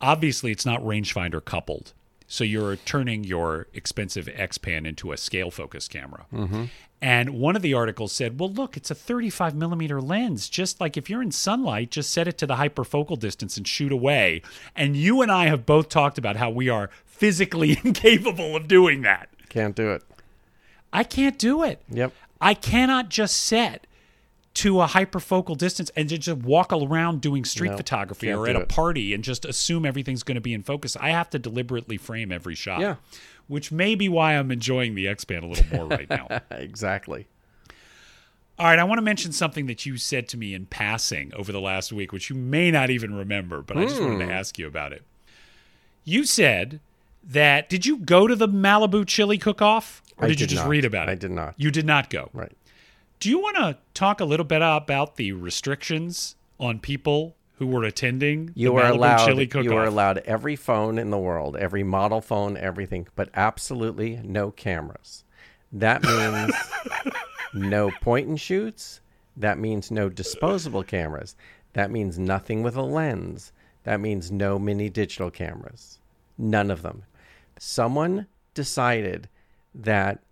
obviously 0.01 0.53
it's 0.53 0.67
not 0.67 0.81
rangefinder 0.83 1.45
coupled. 1.45 1.95
So 2.27 2.45
you're 2.45 2.77
turning 2.77 3.25
your 3.25 3.67
expensive 3.75 4.29
X-Pan 4.33 4.87
into 4.87 5.13
a 5.13 5.17
scale 5.17 5.51
focus 5.51 5.89
camera. 5.89 6.27
Mm-hmm. 6.33 6.65
And 7.01 7.31
one 7.31 7.55
of 7.55 7.61
the 7.63 7.75
articles 7.75 8.13
said, 8.13 8.41
well, 8.41 8.51
look, 8.51 8.79
it's 8.79 8.91
a 8.91 8.95
35 8.95 9.55
millimeter 9.55 10.01
lens. 10.01 10.49
Just 10.49 10.81
like 10.81 10.97
if 10.97 11.11
you're 11.11 11.23
in 11.23 11.33
sunlight, 11.33 11.91
just 11.91 12.11
set 12.11 12.27
it 12.27 12.39
to 12.39 12.47
the 12.47 12.57
hyperfocal 12.57 13.19
distance 13.19 13.59
and 13.59 13.69
shoot 13.69 13.93
away. 13.93 14.41
And 14.75 14.97
you 14.97 15.21
and 15.21 15.31
I 15.31 15.49
have 15.49 15.67
both 15.67 15.91
talked 15.91 16.17
about 16.17 16.37
how 16.37 16.49
we 16.49 16.69
are 16.71 16.89
physically 17.05 17.79
incapable 17.85 18.57
of 18.57 18.69
doing 18.69 19.03
that. 19.03 19.29
Can't 19.51 19.77
do 19.77 19.93
it. 19.93 20.03
I 20.95 21.05
can't 21.05 21.39
do 21.39 21.63
it. 21.63 21.83
Yep. 21.91 22.13
I 22.45 22.55
cannot 22.55 23.09
just 23.09 23.37
set 23.39 23.87
to 24.55 24.81
a 24.81 24.87
hyperfocal 24.87 25.57
distance 25.57 25.91
and 25.97 26.09
just 26.09 26.29
walk 26.43 26.73
around 26.73 27.21
doing 27.21 27.45
street 27.45 27.71
No, 27.73 27.77
photography 27.77 28.31
or 28.31 28.47
at 28.47 28.55
a 28.55 28.61
it. 28.61 28.69
party 28.69 29.13
and 29.13 29.25
just 29.25 29.45
assume 29.45 29.85
everything's 29.85 30.23
going 30.23 30.37
to 30.37 30.41
be 30.41 30.55
in 30.55 30.63
focus. 30.63 30.97
I 31.01 31.11
have 31.11 31.29
to 31.31 31.41
deliberately 31.41 31.97
frame 31.97 32.31
every 32.31 32.55
shot. 32.55 32.81
Yeah. 32.81 32.97
Which 33.49 33.73
may 33.73 33.95
be 33.97 34.09
why 34.09 34.35
I'm 34.35 34.53
enjoying 34.53 34.95
the 34.95 35.09
X-Pan 35.09 35.43
a 35.43 35.47
little 35.49 35.77
more 35.77 35.87
right 35.89 36.09
now. 36.09 36.29
exactly. 36.53 37.27
All 38.57 38.67
right, 38.67 38.79
I 38.79 38.85
want 38.85 38.99
to 38.99 39.03
mention 39.03 39.33
something 39.33 39.67
that 39.67 39.85
you 39.85 39.97
said 39.97 40.29
to 40.29 40.37
me 40.37 40.55
in 40.55 40.67
passing 40.67 41.33
over 41.35 41.51
the 41.51 41.61
last 41.61 41.93
week, 41.93 42.13
which 42.13 42.31
you 42.31 42.37
may 42.37 42.71
not 42.71 42.89
even 42.91 43.13
remember, 43.15 43.61
but 43.63 43.77
I 43.77 43.87
just 43.87 44.01
wanted 44.01 44.23
Hmm. 44.23 44.29
to 44.29 44.33
ask 44.35 44.57
you 44.59 44.69
about 44.69 44.93
it. 44.93 45.03
You 46.05 46.25
said 46.25 46.79
that 47.25 47.69
did 47.69 47.85
you 47.87 47.97
go 47.97 48.29
to 48.29 48.37
the 48.37 48.47
Malibu 48.47 49.05
chili 49.05 49.39
cook-off, 49.39 50.03
or 50.19 50.25
I 50.25 50.29
did, 50.29 50.41
you 50.41 50.47
just 50.47 50.63
not. 50.63 50.69
read 50.69 50.85
about 50.85 51.09
it? 51.09 51.13
I 51.13 51.15
did 51.17 51.31
not. 51.31 51.55
You 51.57 51.71
did 51.71 51.87
not 51.87 52.11
go. 52.11 52.31
Right. 52.33 52.53
Do 53.21 53.29
you 53.31 53.39
want 53.39 53.57
to 53.57 53.79
talk 53.95 54.21
a 54.21 54.25
little 54.25 54.45
bit 54.45 54.61
about 54.63 55.17
the 55.17 55.33
restrictions 55.33 56.37
on 56.61 56.79
people 56.79 57.37
who 57.59 57.67
were 57.67 57.85
attending 57.85 58.51
You 58.55 58.71
the 58.71 58.75
are 58.77 58.87
allowed. 58.91 59.25
chili 59.27 59.47
cook-off? 59.47 59.65
You 59.65 59.77
are 59.77 59.85
allowed 59.87 60.19
every 60.19 60.57
phone 60.57 60.99
in 60.99 61.11
the 61.11 61.19
world, 61.19 61.57
every 61.57 61.83
model 61.85 62.21
phone, 62.21 62.57
everything, 62.57 63.07
but 63.15 63.31
absolutely 63.35 64.21
no 64.25 64.51
cameras. 64.51 65.25
That 65.73 66.03
means 66.03 66.55
no 67.55 67.91
point 68.01 68.29
and 68.29 68.41
shoots. 68.41 69.01
That 69.37 69.59
means 69.59 69.91
no 69.91 70.09
disposable 70.09 70.83
cameras. 70.83 71.35
That 71.73 71.91
means 71.91 72.19
nothing 72.19 72.63
with 72.63 72.77
a 72.77 72.83
lens. 72.83 73.53
That 73.85 74.01
means 74.01 74.31
no 74.31 74.59
mini 74.59 74.89
digital 74.89 75.31
cameras. 75.31 75.99
None 76.39 76.71
of 76.71 76.83
them. 76.83 77.05
Someone 77.59 78.27
decided 78.55 79.29
that 79.75 80.23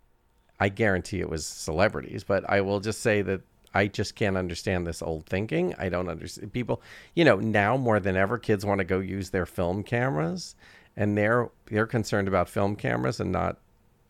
I 0.61 0.69
guarantee 0.69 1.21
it 1.21 1.29
was 1.29 1.45
celebrities, 1.45 2.25
but 2.25 2.49
I 2.49 2.61
will 2.61 2.81
just 2.81 3.01
say 3.01 3.23
that 3.23 3.41
I 3.75 3.87
just 3.87 4.15
can't 4.15 4.37
understand 4.37 4.87
this 4.87 5.03
old 5.03 5.27
thinking. 5.27 5.75
I 5.79 5.89
don't 5.89 6.09
understand 6.09 6.53
people. 6.53 6.83
You 7.15 7.25
know, 7.25 7.37
now 7.37 7.77
more 7.77 8.01
than 8.01 8.17
ever, 8.17 8.39
kids 8.39 8.65
want 8.65 8.79
to 8.79 8.85
go 8.85 9.01
use 9.01 9.31
their 9.31 9.47
film 9.47 9.83
cameras, 9.83 10.55
and 10.97 11.17
they're 11.17 11.51
they're 11.67 11.87
concerned 11.87 12.29
about 12.29 12.49
film 12.49 12.77
cameras 12.77 13.19
and 13.19 13.33
not 13.33 13.59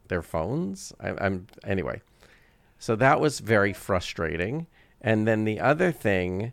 their 0.08 0.22
phones. 0.22 0.92
I, 1.00 1.10
I'm 1.10 1.46
anyway. 1.64 2.02
So 2.78 2.96
that 2.96 3.20
was 3.20 3.38
very 3.38 3.72
frustrating. 3.72 4.66
And 5.00 5.26
then 5.26 5.44
the 5.44 5.60
other 5.60 5.92
thing 5.92 6.52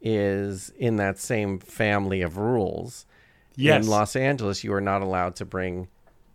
is 0.00 0.70
in 0.76 0.96
that 0.96 1.18
same 1.18 1.58
family 1.58 2.22
of 2.22 2.36
rules. 2.36 3.06
Yes. 3.56 3.84
In 3.84 3.90
Los 3.90 4.14
Angeles, 4.14 4.62
you 4.62 4.72
are 4.72 4.80
not 4.80 5.02
allowed 5.02 5.36
to 5.36 5.44
bring 5.44 5.88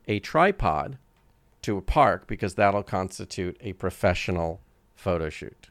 a 0.08 0.20
tripod 0.20 0.98
to 1.66 1.78
a 1.78 1.82
park 1.82 2.28
because 2.28 2.55
that'll 2.55 2.84
constitute 2.84 3.57
a 3.59 3.74
professional 3.74 4.61
photo 4.95 5.30
shoot. 5.30 5.70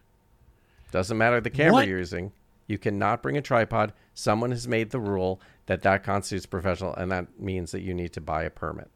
Doesn't 0.90 1.16
matter 1.16 1.40
the 1.40 1.51
camera 1.51 1.72
What? 1.72 1.88
you're 1.88 1.99
using. 1.99 2.32
You 2.66 2.78
cannot 2.78 3.22
bring 3.22 3.36
a 3.36 3.42
tripod. 3.42 3.92
Someone 4.14 4.51
has 4.51 4.66
made 4.66 4.90
the 4.90 5.01
rule 5.01 5.40
that 5.66 5.82
that 5.82 6.03
constitutes 6.03 6.47
professional, 6.47 6.95
and 6.95 7.11
that 7.12 7.38
means 7.38 7.72
that 7.72 7.80
you 7.80 7.95
need 7.95 8.12
to 8.14 8.20
buy 8.20 8.45
a 8.45 8.51
permit. 8.51 8.90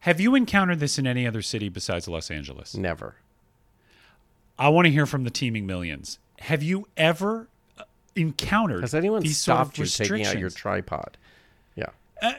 Have 0.00 0.20
you 0.20 0.34
encountered 0.34 0.80
this 0.80 0.98
in 0.98 1.06
any 1.06 1.26
other 1.26 1.42
city 1.42 1.68
besides 1.68 2.06
Los 2.08 2.30
Angeles? 2.30 2.76
Never. 2.76 3.16
I 4.58 4.68
want 4.68 4.86
to 4.86 4.90
hear 4.92 5.06
from 5.06 5.24
the 5.24 5.30
teaming 5.30 5.66
millions. 5.66 6.18
Have 6.40 6.62
you 6.62 6.86
ever 6.96 7.48
uh, 7.78 7.84
encountered 8.14 8.82
Has 8.82 8.94
anyone 8.94 9.22
these 9.22 9.38
sort 9.38 9.58
of 9.58 9.66
stopped 9.66 9.78
you 9.78 9.86
taking 9.86 10.26
out 10.26 10.38
your 10.38 10.50
tripod? 10.50 11.16
Yeah. 12.22 12.32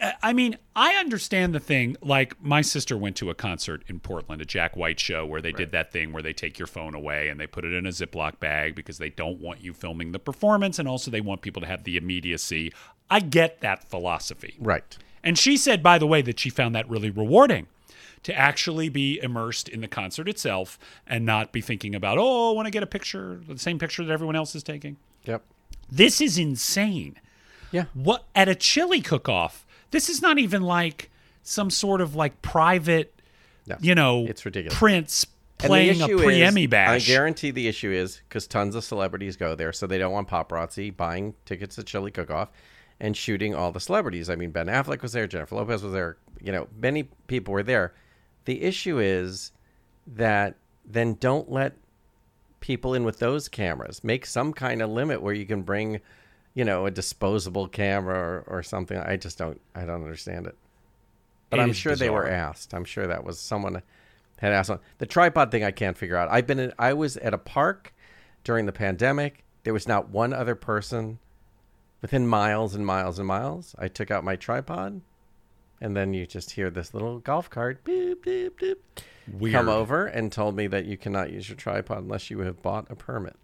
Uh, 0.00 0.12
I 0.22 0.32
mean, 0.32 0.56
I 0.74 0.94
understand 0.94 1.54
the 1.54 1.60
thing. 1.60 1.96
Like, 2.00 2.42
my 2.42 2.62
sister 2.62 2.96
went 2.96 3.16
to 3.16 3.30
a 3.30 3.34
concert 3.34 3.82
in 3.86 4.00
Portland, 4.00 4.40
a 4.40 4.44
Jack 4.44 4.76
White 4.76 4.98
show, 4.98 5.26
where 5.26 5.42
they 5.42 5.52
did 5.52 5.72
that 5.72 5.92
thing 5.92 6.12
where 6.12 6.22
they 6.22 6.32
take 6.32 6.58
your 6.58 6.66
phone 6.66 6.94
away 6.94 7.28
and 7.28 7.38
they 7.38 7.46
put 7.46 7.64
it 7.64 7.72
in 7.72 7.86
a 7.86 7.90
Ziploc 7.90 8.40
bag 8.40 8.74
because 8.74 8.98
they 8.98 9.10
don't 9.10 9.40
want 9.40 9.60
you 9.60 9.72
filming 9.72 10.12
the 10.12 10.18
performance 10.18 10.78
and 10.78 10.88
also 10.88 11.10
they 11.10 11.20
want 11.20 11.42
people 11.42 11.60
to 11.60 11.68
have 11.68 11.84
the 11.84 11.96
immediacy. 11.96 12.72
I 13.10 13.20
get 13.20 13.60
that 13.60 13.84
philosophy. 13.84 14.56
Right. 14.58 14.96
And 15.22 15.38
she 15.38 15.56
said, 15.56 15.82
by 15.82 15.98
the 15.98 16.06
way, 16.06 16.22
that 16.22 16.38
she 16.38 16.50
found 16.50 16.74
that 16.74 16.88
really 16.88 17.10
rewarding 17.10 17.66
to 18.22 18.34
actually 18.34 18.88
be 18.88 19.20
immersed 19.22 19.68
in 19.68 19.80
the 19.80 19.88
concert 19.88 20.28
itself 20.28 20.78
and 21.06 21.24
not 21.24 21.52
be 21.52 21.60
thinking 21.60 21.94
about, 21.94 22.18
oh, 22.18 22.50
I 22.50 22.54
want 22.54 22.66
to 22.66 22.70
get 22.70 22.82
a 22.82 22.86
picture, 22.86 23.40
the 23.46 23.58
same 23.58 23.78
picture 23.78 24.04
that 24.04 24.12
everyone 24.12 24.36
else 24.36 24.54
is 24.54 24.62
taking. 24.62 24.96
Yep. 25.24 25.42
This 25.90 26.20
is 26.20 26.38
insane. 26.38 27.16
Yeah. 27.70 27.84
What 27.94 28.24
at 28.34 28.48
a 28.48 28.54
chili 28.54 29.00
cook-off? 29.00 29.66
This 29.90 30.08
is 30.08 30.22
not 30.22 30.38
even 30.38 30.62
like 30.62 31.10
some 31.42 31.70
sort 31.70 32.00
of 32.00 32.14
like 32.14 32.42
private, 32.42 33.14
No, 33.66 33.76
you 33.80 33.94
know, 33.94 34.26
it's 34.26 34.44
ridiculous. 34.44 34.78
Prince 34.78 35.26
playing 35.58 36.00
a 36.00 36.04
issue 36.04 36.18
pre-Emmy 36.18 36.66
bash. 36.66 37.02
I 37.02 37.12
guarantee 37.12 37.50
the 37.50 37.68
issue 37.68 37.90
is 37.90 38.22
because 38.28 38.46
tons 38.46 38.74
of 38.74 38.84
celebrities 38.84 39.36
go 39.36 39.54
there, 39.54 39.72
so 39.72 39.86
they 39.86 39.98
don't 39.98 40.12
want 40.12 40.28
paparazzi 40.28 40.96
buying 40.96 41.34
tickets 41.44 41.76
to 41.76 41.82
Chili 41.82 42.10
Cook 42.10 42.30
Off 42.30 42.50
and 43.00 43.16
shooting 43.16 43.54
all 43.54 43.72
the 43.72 43.80
celebrities. 43.80 44.28
I 44.30 44.36
mean, 44.36 44.50
Ben 44.50 44.66
Affleck 44.66 45.02
was 45.02 45.12
there, 45.12 45.26
Jennifer 45.26 45.56
Lopez 45.56 45.82
was 45.82 45.92
there, 45.92 46.16
you 46.40 46.52
know, 46.52 46.68
many 46.80 47.08
people 47.26 47.52
were 47.52 47.62
there. 47.62 47.94
The 48.44 48.62
issue 48.62 48.98
is 48.98 49.52
that 50.06 50.56
then 50.84 51.14
don't 51.14 51.50
let 51.50 51.74
people 52.60 52.94
in 52.94 53.04
with 53.04 53.18
those 53.18 53.48
cameras. 53.48 54.02
Make 54.02 54.26
some 54.26 54.52
kind 54.52 54.82
of 54.82 54.90
limit 54.90 55.22
where 55.22 55.34
you 55.34 55.46
can 55.46 55.62
bring, 55.62 56.00
you 56.58 56.64
know, 56.64 56.86
a 56.86 56.90
disposable 56.90 57.68
camera 57.68 58.18
or, 58.18 58.44
or 58.48 58.62
something. 58.64 58.98
I 58.98 59.16
just 59.16 59.38
don't, 59.38 59.60
I 59.76 59.82
don't 59.84 60.02
understand 60.02 60.46
it. 60.48 60.56
But 61.50 61.60
It 61.60 61.62
I'm 61.62 61.72
sure 61.72 61.94
they 61.94 62.10
were 62.10 62.28
asked. 62.28 62.74
I'm 62.74 62.84
sure 62.84 63.06
that 63.06 63.22
was 63.22 63.38
someone 63.38 63.80
had 64.38 64.52
asked. 64.52 64.68
on- 64.70 64.80
The 64.98 65.06
tripod 65.06 65.52
thing 65.52 65.62
I 65.62 65.70
can't 65.70 65.96
figure 65.96 66.16
out. 66.16 66.28
I've 66.32 66.48
been 66.48 66.58
in, 66.58 66.72
I 66.76 66.94
was 66.94 67.16
at 67.18 67.32
a 67.32 67.38
park 67.38 67.94
during 68.42 68.66
the 68.66 68.72
pandemic. 68.72 69.44
There 69.62 69.72
was 69.72 69.86
not 69.86 70.08
one 70.10 70.32
other 70.32 70.56
person 70.56 71.20
within 72.02 72.26
miles 72.26 72.74
and 72.74 72.84
miles 72.84 73.20
and 73.20 73.28
miles. 73.28 73.76
I 73.78 73.86
took 73.86 74.10
out 74.10 74.24
my 74.24 74.34
tripod, 74.34 75.00
and 75.80 75.96
then 75.96 76.12
you 76.12 76.26
just 76.26 76.50
hear 76.50 76.70
this 76.70 76.92
little 76.92 77.20
golf 77.20 77.48
cart 77.50 77.84
beep 77.84 78.24
beep 78.24 78.58
beep 78.58 78.82
Weird. 79.32 79.54
come 79.54 79.68
over 79.68 80.06
and 80.06 80.32
told 80.32 80.56
me 80.56 80.66
that 80.66 80.86
you 80.86 80.96
cannot 80.96 81.30
use 81.30 81.48
your 81.48 81.56
tripod 81.56 81.98
unless 81.98 82.30
you 82.30 82.40
have 82.40 82.60
bought 82.62 82.90
a 82.90 82.96
permit. 82.96 83.36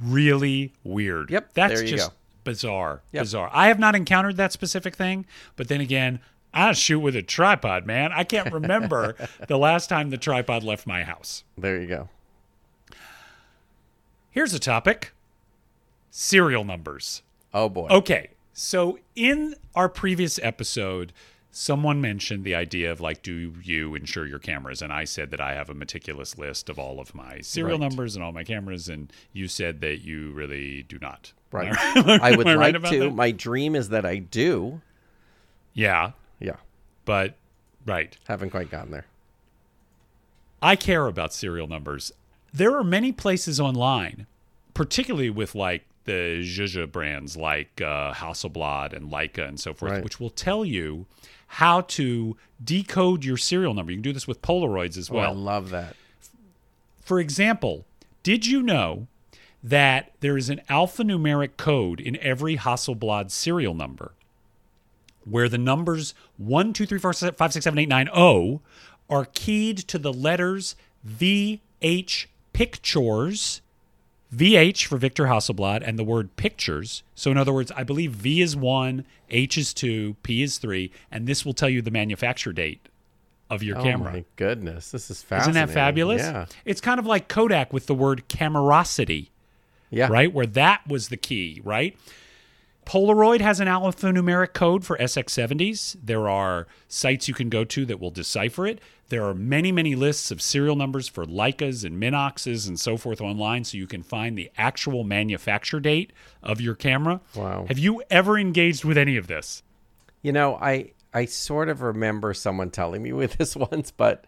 really 0.00 0.72
weird. 0.84 1.30
Yep, 1.30 1.54
That's 1.54 1.74
there 1.74 1.84
you 1.84 1.96
just 1.96 2.10
go. 2.10 2.16
Bizarre. 2.44 3.02
Yep. 3.12 3.22
Bizarre. 3.22 3.50
I 3.52 3.68
have 3.68 3.78
not 3.78 3.94
encountered 3.94 4.36
that 4.36 4.52
specific 4.52 4.96
thing, 4.96 5.26
but 5.56 5.68
then 5.68 5.80
again, 5.80 6.20
I 6.52 6.72
shoot 6.72 7.00
with 7.00 7.14
a 7.16 7.22
tripod, 7.22 7.86
man. 7.86 8.10
I 8.12 8.24
can't 8.24 8.52
remember 8.52 9.16
the 9.48 9.58
last 9.58 9.88
time 9.88 10.10
the 10.10 10.18
tripod 10.18 10.64
left 10.64 10.86
my 10.86 11.04
house. 11.04 11.44
There 11.56 11.80
you 11.80 11.86
go. 11.86 12.08
Here's 14.30 14.54
a 14.54 14.58
topic. 14.58 15.12
Serial 16.10 16.64
numbers. 16.64 17.22
Oh 17.52 17.68
boy. 17.68 17.88
Okay. 17.88 18.30
So 18.52 18.98
in 19.14 19.54
our 19.74 19.88
previous 19.88 20.38
episode, 20.42 21.12
someone 21.52 22.00
mentioned 22.00 22.44
the 22.44 22.54
idea 22.54 22.90
of 22.92 23.00
like, 23.00 23.22
do 23.22 23.52
you 23.62 23.94
insure 23.94 24.26
your 24.26 24.38
cameras? 24.38 24.82
And 24.82 24.92
I 24.92 25.04
said 25.04 25.30
that 25.32 25.40
I 25.40 25.54
have 25.54 25.68
a 25.70 25.74
meticulous 25.74 26.38
list 26.38 26.68
of 26.68 26.78
all 26.78 27.00
of 27.00 27.14
my 27.14 27.40
serial 27.40 27.78
Right. 27.78 27.88
numbers 27.88 28.14
and 28.14 28.24
all 28.24 28.32
my 28.32 28.44
cameras, 28.44 28.88
and 28.88 29.12
you 29.32 29.48
said 29.48 29.80
that 29.80 29.98
you 30.04 30.30
really 30.32 30.82
do 30.84 30.98
not. 31.00 31.32
Right. 31.52 31.74
I- 31.78 32.36
would 32.36 32.46
I 32.46 32.54
right 32.54 32.80
like 32.80 32.90
to. 32.92 32.98
that? 33.00 33.14
My 33.14 33.30
dream 33.32 33.74
is 33.74 33.88
that 33.88 34.06
I 34.06 34.16
do. 34.18 34.80
Yeah, 35.74 36.12
Yeah. 36.38 36.56
but 37.04 37.34
right. 37.86 38.16
Haven't 38.28 38.50
quite 38.50 38.70
gotten 38.70 38.92
there. 38.92 39.06
I 40.62 40.76
care 40.76 41.06
about 41.06 41.32
serial 41.32 41.66
numbers. 41.66 42.12
There 42.52 42.76
are 42.76 42.84
many 42.84 43.12
places 43.12 43.58
online, 43.60 44.26
particularly 44.74 45.30
with 45.30 45.54
like 45.54 45.84
the 46.04 46.40
Zhuzh 46.42 46.90
brands 46.90 47.36
like 47.36 47.80
uh, 47.80 48.12
Hasselblad 48.12 48.92
and 48.92 49.10
Leica 49.10 49.46
and 49.48 49.58
so 49.58 49.72
forth, 49.74 49.92
Right. 49.92 50.04
which 50.04 50.18
will 50.20 50.30
tell 50.30 50.64
you 50.64 51.06
how 51.54 51.80
to 51.80 52.36
decode 52.62 53.24
your 53.24 53.36
serial 53.36 53.74
number. 53.74 53.90
You 53.90 53.96
can 53.98 54.02
do 54.02 54.12
this 54.12 54.28
with 54.28 54.40
Polaroids 54.40 54.96
as 54.96 55.10
Oh, 55.10 55.18
I 55.18 55.32
love 55.32 55.70
that. 55.70 55.96
For 57.00 57.18
example, 57.18 57.84
did 58.22 58.46
you 58.46 58.62
know 58.62 59.08
that 59.62 60.12
there 60.20 60.36
is 60.36 60.48
an 60.48 60.60
alphanumeric 60.70 61.56
code 61.56 62.00
in 62.00 62.16
every 62.18 62.56
Hasselblad 62.56 63.32
serial 63.32 63.74
number 63.74 64.12
where 65.24 65.48
the 65.48 65.58
numbers 65.58 66.14
1, 66.38 66.72
2, 66.72 66.86
3, 66.86 66.98
4, 67.00 67.12
5, 67.12 67.52
6, 67.52 67.64
7, 67.64 67.78
8, 67.78 67.88
9, 67.88 68.06
0 68.14 68.62
are 69.08 69.24
keyed 69.24 69.78
to 69.78 69.98
the 69.98 70.12
letters 70.12 70.76
VH 71.04 72.26
pictures, 72.52 73.60
VH 74.34 74.84
for 74.86 74.96
Victor 74.96 75.24
Hasselblad, 75.24 75.82
and 75.84 75.98
the 75.98 76.04
word 76.04 76.36
pictures. 76.36 77.02
So, 77.14 77.30
in 77.30 77.36
other 77.36 77.52
words, 77.52 77.72
I 77.76 77.82
believe 77.82 78.12
V 78.12 78.40
is 78.42 78.56
1, 78.56 79.04
H 79.28 79.58
is 79.58 79.74
2, 79.74 80.16
P 80.22 80.42
is 80.42 80.58
3, 80.58 80.90
and 81.10 81.26
this 81.26 81.44
will 81.44 81.52
tell 81.54 81.68
you 81.68 81.82
the 81.82 81.90
manufacture 81.90 82.52
date 82.52 82.88
of 83.48 83.64
your 83.64 83.74
camera. 83.76 83.88
Oh 83.88 83.90
camera. 83.92 84.12
my 84.12 84.24
goodness, 84.36 84.90
this 84.92 85.10
is 85.10 85.22
fascinating. 85.22 85.60
Isn't 85.62 85.68
that 85.68 85.74
fabulous? 85.74 86.22
Yeah. 86.22 86.46
It's 86.64 86.80
kind 86.80 87.00
of 87.00 87.06
like 87.06 87.26
Kodak 87.26 87.72
with 87.72 87.86
the 87.86 87.94
word 87.94 88.28
camerosity, 88.28 89.30
Yeah. 89.90 90.06
right? 90.08 90.32
Where 90.32 90.46
that 90.46 90.86
was 90.86 91.08
the 91.08 91.16
key, 91.16 91.60
right? 91.64 91.96
Polaroid 92.86 93.40
has 93.40 93.60
an 93.60 93.68
alphanumeric 93.68 94.52
code 94.52 94.84
for 94.84 94.96
SX70s. 94.98 95.96
There 96.02 96.28
are 96.28 96.66
sites 96.88 97.28
you 97.28 97.34
can 97.34 97.48
go 97.48 97.64
to 97.64 97.86
that 97.86 98.00
will 98.00 98.10
decipher 98.10 98.66
it. 98.66 98.80
There 99.10 99.24
are 99.24 99.34
many, 99.34 99.70
many 99.70 99.94
lists 99.94 100.30
of 100.30 100.40
serial 100.40 100.76
numbers 100.76 101.08
for 101.08 101.24
Leicas 101.24 101.84
and 101.84 102.00
Minoxes 102.00 102.66
and 102.66 102.78
so 102.78 102.96
forth 102.96 103.20
online, 103.20 103.64
so 103.64 103.76
you 103.76 103.86
can 103.86 104.02
find 104.02 104.36
the 104.36 104.50
actual 104.56 105.04
manufacture 105.04 105.80
date 105.80 106.12
of 106.42 106.60
your 106.60 106.74
camera. 106.74 107.20
Wow. 107.34 107.66
Have 107.68 107.78
you 107.78 108.02
ever 108.10 108.38
engaged 108.38 108.84
with 108.84 108.96
any 108.96 109.16
of 109.16 109.26
this? 109.26 109.62
You 110.22 110.32
know, 110.32 110.56
I 110.56 110.92
I 111.12 111.24
sort 111.24 111.68
of 111.68 111.82
remember 111.82 112.34
someone 112.34 112.70
telling 112.70 113.02
me 113.02 113.12
with 113.12 113.34
this 113.34 113.56
once, 113.56 113.90
but 113.90 114.24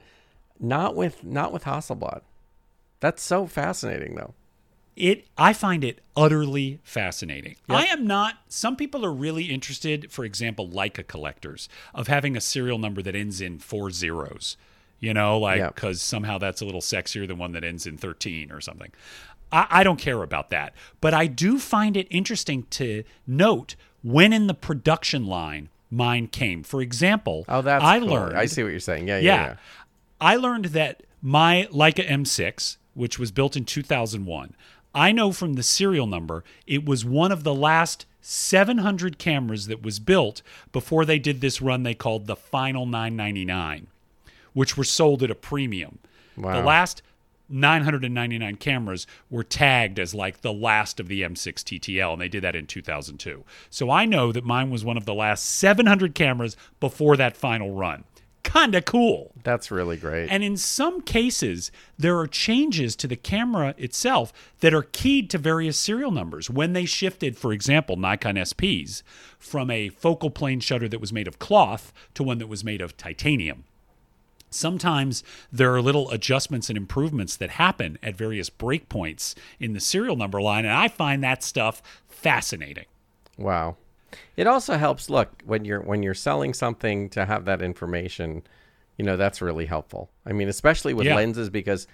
not 0.59 0.95
with 0.95 1.25
not 1.25 1.53
with 1.53 1.65
Hasselblad. 1.65 2.23
That's 3.01 3.23
so 3.23 3.47
fascinating, 3.47 4.15
though. 4.15 4.35
It 4.97 5.27
i 5.39 5.53
find 5.53 5.83
it 5.85 6.01
utterly 6.17 6.79
fascinating 6.83 7.57
i 7.69 7.87
am 7.87 8.07
not 8.07 8.35
some 8.49 8.77
people 8.77 9.05
are 9.07 9.13
really 9.13 9.45
interested 9.45 10.11
for 10.13 10.25
example 10.25 10.69
leica 10.69 11.07
collectors 11.07 11.69
of 11.95 12.09
having 12.09 12.37
a 12.37 12.41
serial 12.41 12.79
number 12.79 13.01
that 13.01 13.15
ends 13.15 13.41
in 13.41 13.59
four 13.59 13.91
zeros 13.91 14.57
you 15.01 15.15
know 15.15 15.39
like 15.39 15.67
because 15.75 16.03
somehow 16.03 16.37
that's 16.37 16.61
a 16.61 16.65
little 16.65 16.81
sexier 16.83 17.27
than 17.27 17.39
one 17.39 17.53
that 17.53 17.65
ends 17.65 17.87
in 17.87 17.97
13 17.97 18.53
or 18.53 18.61
something 18.61 18.91
I, 19.51 19.67
I 19.71 19.85
don't 19.85 19.99
care 19.99 20.23
about 20.23 20.51
that 20.51 20.75
but 21.01 21.15
i 21.15 21.27
do 21.27 21.59
find 21.59 21.97
it 21.97 22.07
interesting 22.11 22.65
to 22.71 23.03
note 23.27 23.77
when 24.03 24.33
in 24.33 24.47
the 24.47 24.55
production 24.55 25.27
line 25.27 25.71
mine 25.91 26.27
came 26.27 26.63
for 26.63 26.83
example 26.83 27.45
Oh, 27.49 27.63
that's 27.63 27.83
i 27.83 27.99
cool. 27.99 28.09
learned 28.09 28.37
I 28.37 28.45
see 28.47 28.63
what 28.63 28.71
you're 28.71 28.81
saying. 28.81 29.09
Yeah, 29.09 29.19
yeah, 29.19 29.35
yeah. 29.35 29.47
yeah. 29.47 29.57
I 30.21 30.37
learned 30.37 30.67
that 30.67 31.03
my 31.21 31.67
Leica 31.73 32.07
M6, 32.09 32.77
which 32.95 33.19
was 33.19 33.31
built 33.33 33.57
in 33.57 33.65
2001, 33.65 34.55
I 34.95 35.13
know 35.13 35.33
from 35.33 35.55
the 35.55 35.63
serial 35.63 36.07
number 36.07 36.45
it 36.67 36.85
was 36.85 37.05
one 37.05 37.33
of 37.33 37.45
the 37.45 37.55
last 37.55 38.07
700 38.21 39.19
cameras 39.19 39.67
that 39.67 39.83
was 39.83 39.99
built 39.99 40.43
before 40.71 41.05
they 41.05 41.19
did 41.19 41.41
this 41.41 41.61
run 41.61 41.83
they 41.83 41.95
called 41.95 42.27
the 42.27 42.37
Final 42.37 42.87
999, 42.87 43.89
which 44.53 44.77
were 44.77 44.85
sold 44.85 45.23
at 45.23 45.31
a 45.31 45.35
premium. 45.35 45.99
Wow. 46.37 46.61
The 46.61 46.67
last 46.67 47.03
999 47.49 48.57
cameras 48.57 49.07
were 49.29 49.43
tagged 49.45 49.99
as 49.99 50.15
like 50.15 50.41
the 50.41 50.53
last 50.53 51.01
of 51.01 51.09
the 51.09 51.23
M6 51.23 51.53
TTL, 51.55 52.13
and 52.13 52.23
they 52.23 52.29
did 52.29 52.43
that 52.43 52.57
in 52.57 52.67
2002. 52.67 53.45
So 53.69 53.91
I 53.91 54.07
know 54.07 54.33
that 54.33 54.45
mine 54.45 54.71
was 54.71 54.85
one 54.85 54.97
of 54.97 55.05
the 55.05 55.15
last 55.15 55.45
700 55.45 56.15
cameras 56.15 56.57
before 56.81 57.17
that 57.17 57.37
final 57.37 57.73
run. 57.73 58.05
Kinda 58.43 58.83
cool. 58.83 59.33
That's 59.45 59.71
really 59.71 59.97
great. 59.97 60.29
And 60.29 60.43
in 60.43 60.57
some 60.57 61.01
cases, 61.01 61.71
there 61.97 62.19
are 62.19 62.27
changes 62.27 62.97
to 62.97 63.07
the 63.07 63.17
camera 63.17 63.75
itself 63.79 64.33
that 64.61 64.75
are 64.75 64.83
keyed 64.83 65.31
to 65.31 65.39
various 65.39 65.79
serial 65.79 66.11
numbers. 66.11 66.51
When 66.51 66.73
they 66.73 66.85
shifted, 66.85 67.39
for 67.39 67.53
example, 67.53 67.97
Nikon 67.97 68.37
SPs 68.37 69.03
from 69.39 69.71
a 69.71 69.89
focal 69.89 70.31
plane 70.31 70.61
shutter 70.61 70.89
that 70.89 71.01
was 71.01 71.13
made 71.13 71.29
of 71.29 71.39
cloth 71.39 71.93
to 72.15 72.23
one 72.23 72.39
that 72.39 72.49
was 72.49 72.65
made 72.65 72.81
of 72.81 72.97
titanium. 72.97 73.65
Sometimes 74.51 75.25
there 75.51 75.75
are 75.75 75.81
little 75.81 76.11
adjustments 76.11 76.69
and 76.69 76.77
improvements 76.77 77.37
that 77.37 77.51
happen 77.51 77.99
at 78.03 78.17
various 78.17 78.51
breakpoints 78.51 79.35
in 79.59 79.73
the 79.73 79.81
serial 79.81 80.17
number 80.17 80.43
line, 80.43 80.67
and 80.67 80.75
I 80.75 80.89
find 80.89 81.25
that 81.25 81.43
stuff 81.43 81.83
fascinating. 82.07 82.85
Wow. 83.39 83.77
It 84.37 84.47
also 84.47 84.77
helps 84.77 85.09
look 85.11 85.43
when 85.45 85.65
you're 85.65 85.81
when 85.81 86.03
you're 86.03 86.15
selling 86.15 86.55
something 86.55 87.09
to 87.11 87.25
have 87.27 87.45
that 87.47 87.63
information, 87.63 88.43
you 88.99 89.05
know, 89.05 89.17
that's 89.17 89.41
really 89.43 89.67
helpful. 89.67 90.11
I 90.27 90.33
mean, 90.33 90.49
especially 90.49 90.95
with 90.95 91.07
Yeah. 91.07 91.17
lenses 91.17 91.51
because 91.51 91.87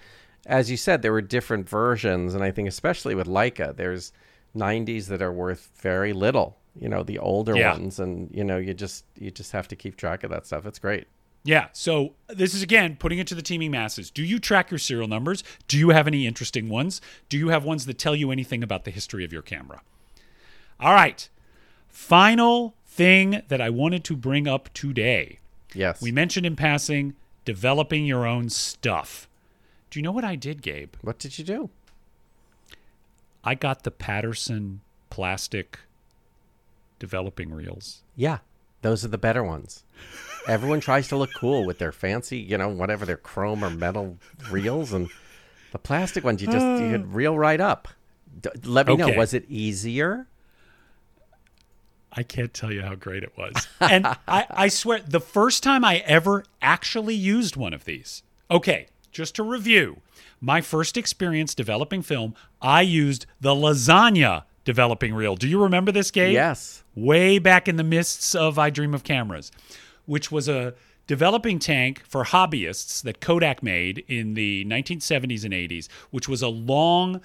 as 0.45 0.71
you 0.71 0.77
said 0.77 1.01
there 1.01 1.11
were 1.11 1.21
different 1.21 1.67
versions 1.69 2.33
and 2.33 2.43
I 2.43 2.51
think 2.51 2.67
especially 2.67 3.15
with 3.15 3.27
Leica 3.27 3.75
there's 3.75 4.11
90s 4.55 5.07
that 5.07 5.21
are 5.21 5.31
worth 5.33 5.69
very 5.81 6.13
little, 6.13 6.57
you 6.79 6.89
know, 6.89 7.03
the 7.03 7.19
older 7.19 7.55
Yeah. 7.55 7.73
ones 7.73 7.99
and 7.99 8.29
you 8.33 8.43
know, 8.43 8.57
you 8.57 8.73
just 8.73 9.05
you 9.17 9.31
just 9.31 9.51
have 9.51 9.67
to 9.69 9.75
keep 9.75 9.95
track 9.97 10.23
of 10.23 10.29
that 10.31 10.45
stuff. 10.45 10.65
It's 10.65 10.79
great. 10.79 11.07
Yeah. 11.45 11.67
So 11.71 12.15
this 12.27 12.53
is 12.53 12.61
again 12.61 12.97
putting 12.97 13.17
it 13.19 13.27
to 13.27 13.35
the 13.35 13.41
teaming 13.41 13.71
masses. 13.71 14.11
Do 14.11 14.23
you 14.23 14.39
track 14.39 14.71
your 14.71 14.77
serial 14.77 15.07
numbers? 15.07 15.43
Do 15.69 15.77
you 15.77 15.89
have 15.89 16.05
any 16.07 16.27
interesting 16.27 16.67
ones? 16.67 16.99
Do 17.29 17.37
you 17.37 17.47
have 17.49 17.63
ones 17.63 17.85
that 17.85 17.97
tell 17.97 18.15
you 18.15 18.29
anything 18.31 18.61
about 18.61 18.83
the 18.83 18.91
history 18.91 19.23
of 19.23 19.31
your 19.31 19.41
camera? 19.41 19.81
All 20.81 20.93
right. 20.93 21.27
Final 21.89 22.75
thing 22.85 23.41
that 23.47 23.61
I 23.61 23.69
wanted 23.69 24.03
to 24.05 24.15
bring 24.15 24.47
up 24.47 24.73
today. 24.73 25.39
Yes. 25.73 26.01
We 26.01 26.11
mentioned 26.11 26.45
in 26.45 26.55
passing 26.55 27.15
developing 27.45 28.05
your 28.05 28.25
own 28.25 28.49
stuff. 28.49 29.27
Do 29.89 29.99
you 29.99 30.03
know 30.03 30.11
what 30.11 30.23
I 30.23 30.35
did, 30.35 30.61
Gabe? 30.61 30.93
what 31.01 31.17
did 31.17 31.39
you 31.39 31.45
do? 31.45 31.69
I 33.43 33.55
got 33.55 33.83
the 33.83 33.91
Paterson 33.91 34.81
plastic 35.09 35.79
developing 36.99 37.51
reels. 37.51 38.03
Yeah. 38.15 38.39
Those 38.81 39.03
are 39.03 39.09
the 39.09 39.17
better 39.17 39.43
ones. 39.43 39.83
Everyone 40.47 40.79
tries 40.79 41.07
to 41.09 41.17
look 41.17 41.31
cool 41.35 41.65
with 41.65 41.79
their 41.79 41.91
fancy, 41.91 42.37
you 42.37 42.57
know, 42.57 42.69
whatever 42.69 43.05
their 43.05 43.17
chrome 43.17 43.63
or 43.63 43.69
metal 43.69 44.17
reels, 44.49 44.93
and 44.93 45.09
the 45.71 45.79
plastic 45.79 46.23
ones 46.23 46.41
you 46.41 46.47
just 46.47 46.65
you 46.65 46.87
uh. 46.87 46.91
could 46.91 47.13
reel 47.13 47.37
right 47.37 47.59
up. 47.59 47.89
D- 48.41 48.49
let 48.63 48.87
me 48.87 48.95
know, 48.95 49.09
was 49.09 49.33
it 49.33 49.45
easier? 49.49 50.27
I 52.11 52.23
can't 52.23 52.53
tell 52.53 52.71
you 52.71 52.81
how 52.81 52.95
great 52.95 53.23
it 53.23 53.37
was. 53.37 53.67
And 53.79 54.05
I, 54.27 54.45
I 54.49 54.67
swear, 54.67 54.99
the 55.07 55.19
first 55.19 55.63
time 55.63 55.85
I 55.85 55.97
ever 56.05 56.43
actually 56.61 57.15
used 57.15 57.55
one 57.55 57.73
of 57.73 57.85
these. 57.85 58.23
Okay, 58.49 58.87
just 59.11 59.35
to 59.35 59.43
review, 59.43 60.01
my 60.41 60.61
first 60.61 60.97
experience 60.97 61.53
developing 61.53 62.01
film, 62.01 62.33
I 62.61 62.81
used 62.81 63.25
the 63.39 63.53
lasagna 63.53 64.43
developing 64.65 65.13
reel. 65.13 65.35
Do 65.35 65.47
you 65.47 65.61
remember 65.61 65.91
this, 65.91 66.11
Gabe? 66.11 66.33
Yes. 66.33 66.83
way 66.95 67.39
back 67.39 67.67
in 67.67 67.75
the 67.77 67.83
mists 67.83 68.35
of 68.35 68.57
I 68.59 68.69
Dream 68.69 68.93
of 68.93 69.03
Cameras, 69.03 69.51
which 70.05 70.31
was 70.31 70.49
a 70.49 70.73
developing 71.07 71.57
tank 71.59 72.03
for 72.07 72.23
hobbyists 72.23 73.01
that 73.01 73.19
Kodak 73.19 73.63
made 73.63 74.03
in 74.07 74.33
the 74.35 74.65
1970s 74.65 75.43
and 75.43 75.53
80s, 75.53 75.87
which 76.11 76.27
was 76.29 76.41
a 76.41 76.47
long 76.49 77.21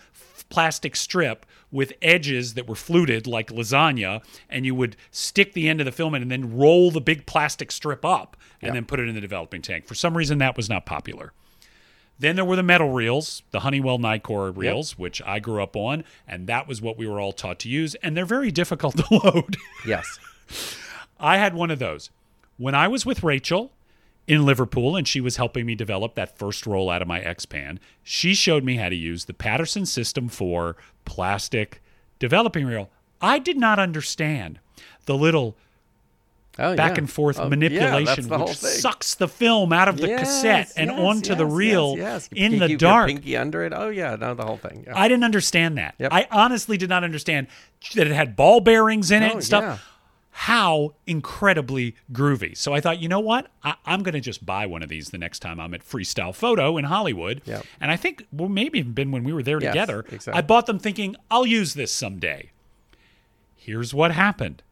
plastic 0.49 0.97
strip 0.97 1.47
with 1.73 1.93
edges 2.01 2.55
that 2.55 2.69
were 2.69 2.75
fluted 2.75 3.27
like 3.27 3.51
lasagna, 3.51 4.23
and 4.49 4.65
you 4.65 4.75
would 4.75 4.97
stick 5.11 5.53
the 5.53 5.69
end 5.69 5.81
of 5.81 5.85
the 5.85 5.93
film 5.93 6.15
in 6.15 6.23
and 6.23 6.31
then 6.31 6.57
roll 6.57 6.91
the 6.91 7.01
big 7.01 7.27
plastic 7.27 7.73
strip 7.73 8.05
up 8.05 8.37
and 8.63 8.75
then 8.75 8.85
put 8.85 9.01
it 9.01 9.09
in 9.09 9.15
the 9.15 9.21
developing 9.21 9.61
tank. 9.61 9.85
For 9.85 9.95
some 9.95 10.17
reason, 10.17 10.39
that 10.39 10.57
was 10.57 10.69
not 10.71 10.87
popular. 10.87 11.33
Then 12.19 12.37
there 12.37 12.45
were 12.45 12.57
the 12.57 12.63
metal 12.63 12.91
reels, 12.93 13.43
the 13.51 13.61
Honeywell 13.61 13.99
Nikor 13.99 14.57
reels, 14.57 14.97
which 14.97 15.21
I 15.27 15.41
grew 15.41 15.63
up 15.63 15.75
on, 15.75 16.05
and 16.29 16.47
that 16.47 16.69
was 16.69 16.81
what 16.81 16.97
we 16.97 17.07
were 17.07 17.21
all 17.21 17.33
taught 17.33 17.59
to 17.61 17.69
use. 17.69 17.97
And 17.97 18.17
they're 18.17 18.25
very 18.25 18.51
difficult 18.51 18.97
to 19.09 19.21
load. 19.25 19.57
Yes. 19.87 20.19
I 21.19 21.39
had 21.39 21.55
one 21.55 21.71
of 21.71 21.79
those. 21.79 22.11
When 22.57 22.75
I 22.75 22.87
was 22.87 23.05
with 23.05 23.25
Rachel 23.25 23.73
in 24.27 24.45
Liverpool 24.47 24.97
and 24.97 25.07
she 25.07 25.21
was 25.21 25.37
helping 25.37 25.67
me 25.67 25.75
develop 25.75 26.15
that 26.15 26.39
first 26.39 26.67
roll 26.67 26.89
out 26.91 27.03
of 27.03 27.09
my 27.09 27.21
X 27.21 27.45
Pan, 27.47 27.79
she 28.03 28.35
showed 28.35 28.65
me 28.65 28.77
how 28.77 28.89
to 28.89 28.97
use 28.97 29.27
the 29.27 29.35
Paterson 29.35 29.85
System 29.87 30.29
for 30.29 30.77
plastic 31.05 31.83
developing 32.19 32.65
reel. 32.67 32.89
I 33.21 33.39
did 33.39 33.57
not 33.57 33.79
understand 33.79 34.59
the 35.07 35.17
little 35.17 35.57
Oh, 36.57 36.77
back 36.77 36.93
yeah. 36.93 36.99
and 36.99 37.11
forth 37.11 37.37
um, 37.41 37.47
yeah, 37.47 37.49
manipulation, 37.49 38.29
whole 38.29 38.47
which 38.47 38.57
sucks 38.59 39.17
the 39.17 39.27
film 39.27 39.73
out 39.73 39.89
of 39.89 39.97
the 39.97 40.07
Yes, 40.07 40.21
cassette 40.21 40.73
and 40.77 40.89
yes, 40.89 41.01
onto 41.01 41.35
the 41.35 41.45
reel 41.45 41.97
yes, 41.97 42.29
yes. 42.33 42.45
in 42.47 42.53
You 42.53 42.59
the 42.61 42.77
dark. 42.77 43.09
pinky 43.09 43.37
under 43.37 43.65
it. 43.65 43.73
Oh 43.75 43.89
yeah, 43.89 44.15
no, 44.15 44.35
the 44.35 44.45
whole 44.45 44.59
thing. 44.59 44.85
Yeah. 44.87 44.93
I 44.97 45.09
didn't 45.09 45.25
understand 45.25 45.77
that. 45.79 45.97
Yep. 45.99 46.13
I 46.13 46.29
honestly 46.31 46.77
did 46.77 46.89
not 46.89 47.03
understand 47.03 47.49
that 47.97 48.07
it 48.07 48.13
had 48.13 48.37
ball 48.37 48.61
bearings 48.61 49.11
in 49.11 49.25
it 49.25 49.31
Oh, 49.31 49.35
and 49.35 49.43
stuff. 49.45 49.85
How 50.37 50.95
incredibly 51.07 51.95
groovy. 52.13 52.57
So 52.57 52.73
I 52.75 52.81
thought, 52.81 52.99
you 52.99 53.09
know 53.09 53.21
what? 53.21 53.47
I, 53.63 53.75
I'm 53.87 54.03
going 54.03 54.15
to 54.15 54.21
just 54.21 54.45
buy 54.45 54.67
one 54.67 54.83
of 54.83 54.89
these 54.89 55.11
the 55.11 55.19
next 55.19 55.39
time 55.39 55.61
I'm 55.61 55.73
at 55.75 55.83
Freestyle 55.89 56.35
Photo 56.35 56.77
in 56.77 56.87
Hollywood. 56.87 57.41
Yep. 57.45 57.65
And 57.81 57.93
I 57.93 57.97
think, 57.97 58.27
well, 58.33 58.49
maybe 58.49 58.81
even 58.81 58.93
been 58.95 59.13
when 59.13 59.23
we 59.23 59.33
were 59.33 59.45
there 59.45 59.61
Yes, 59.63 59.73
together. 59.73 60.01
exactly. 60.11 60.33
I 60.33 60.41
bought 60.43 60.67
them 60.67 60.81
thinking, 60.81 61.15
I'll 61.31 61.47
use 61.47 61.75
this 61.75 61.93
someday. 61.93 62.51
Here's 63.57 63.95
what 63.95 64.11
happened 64.11 64.63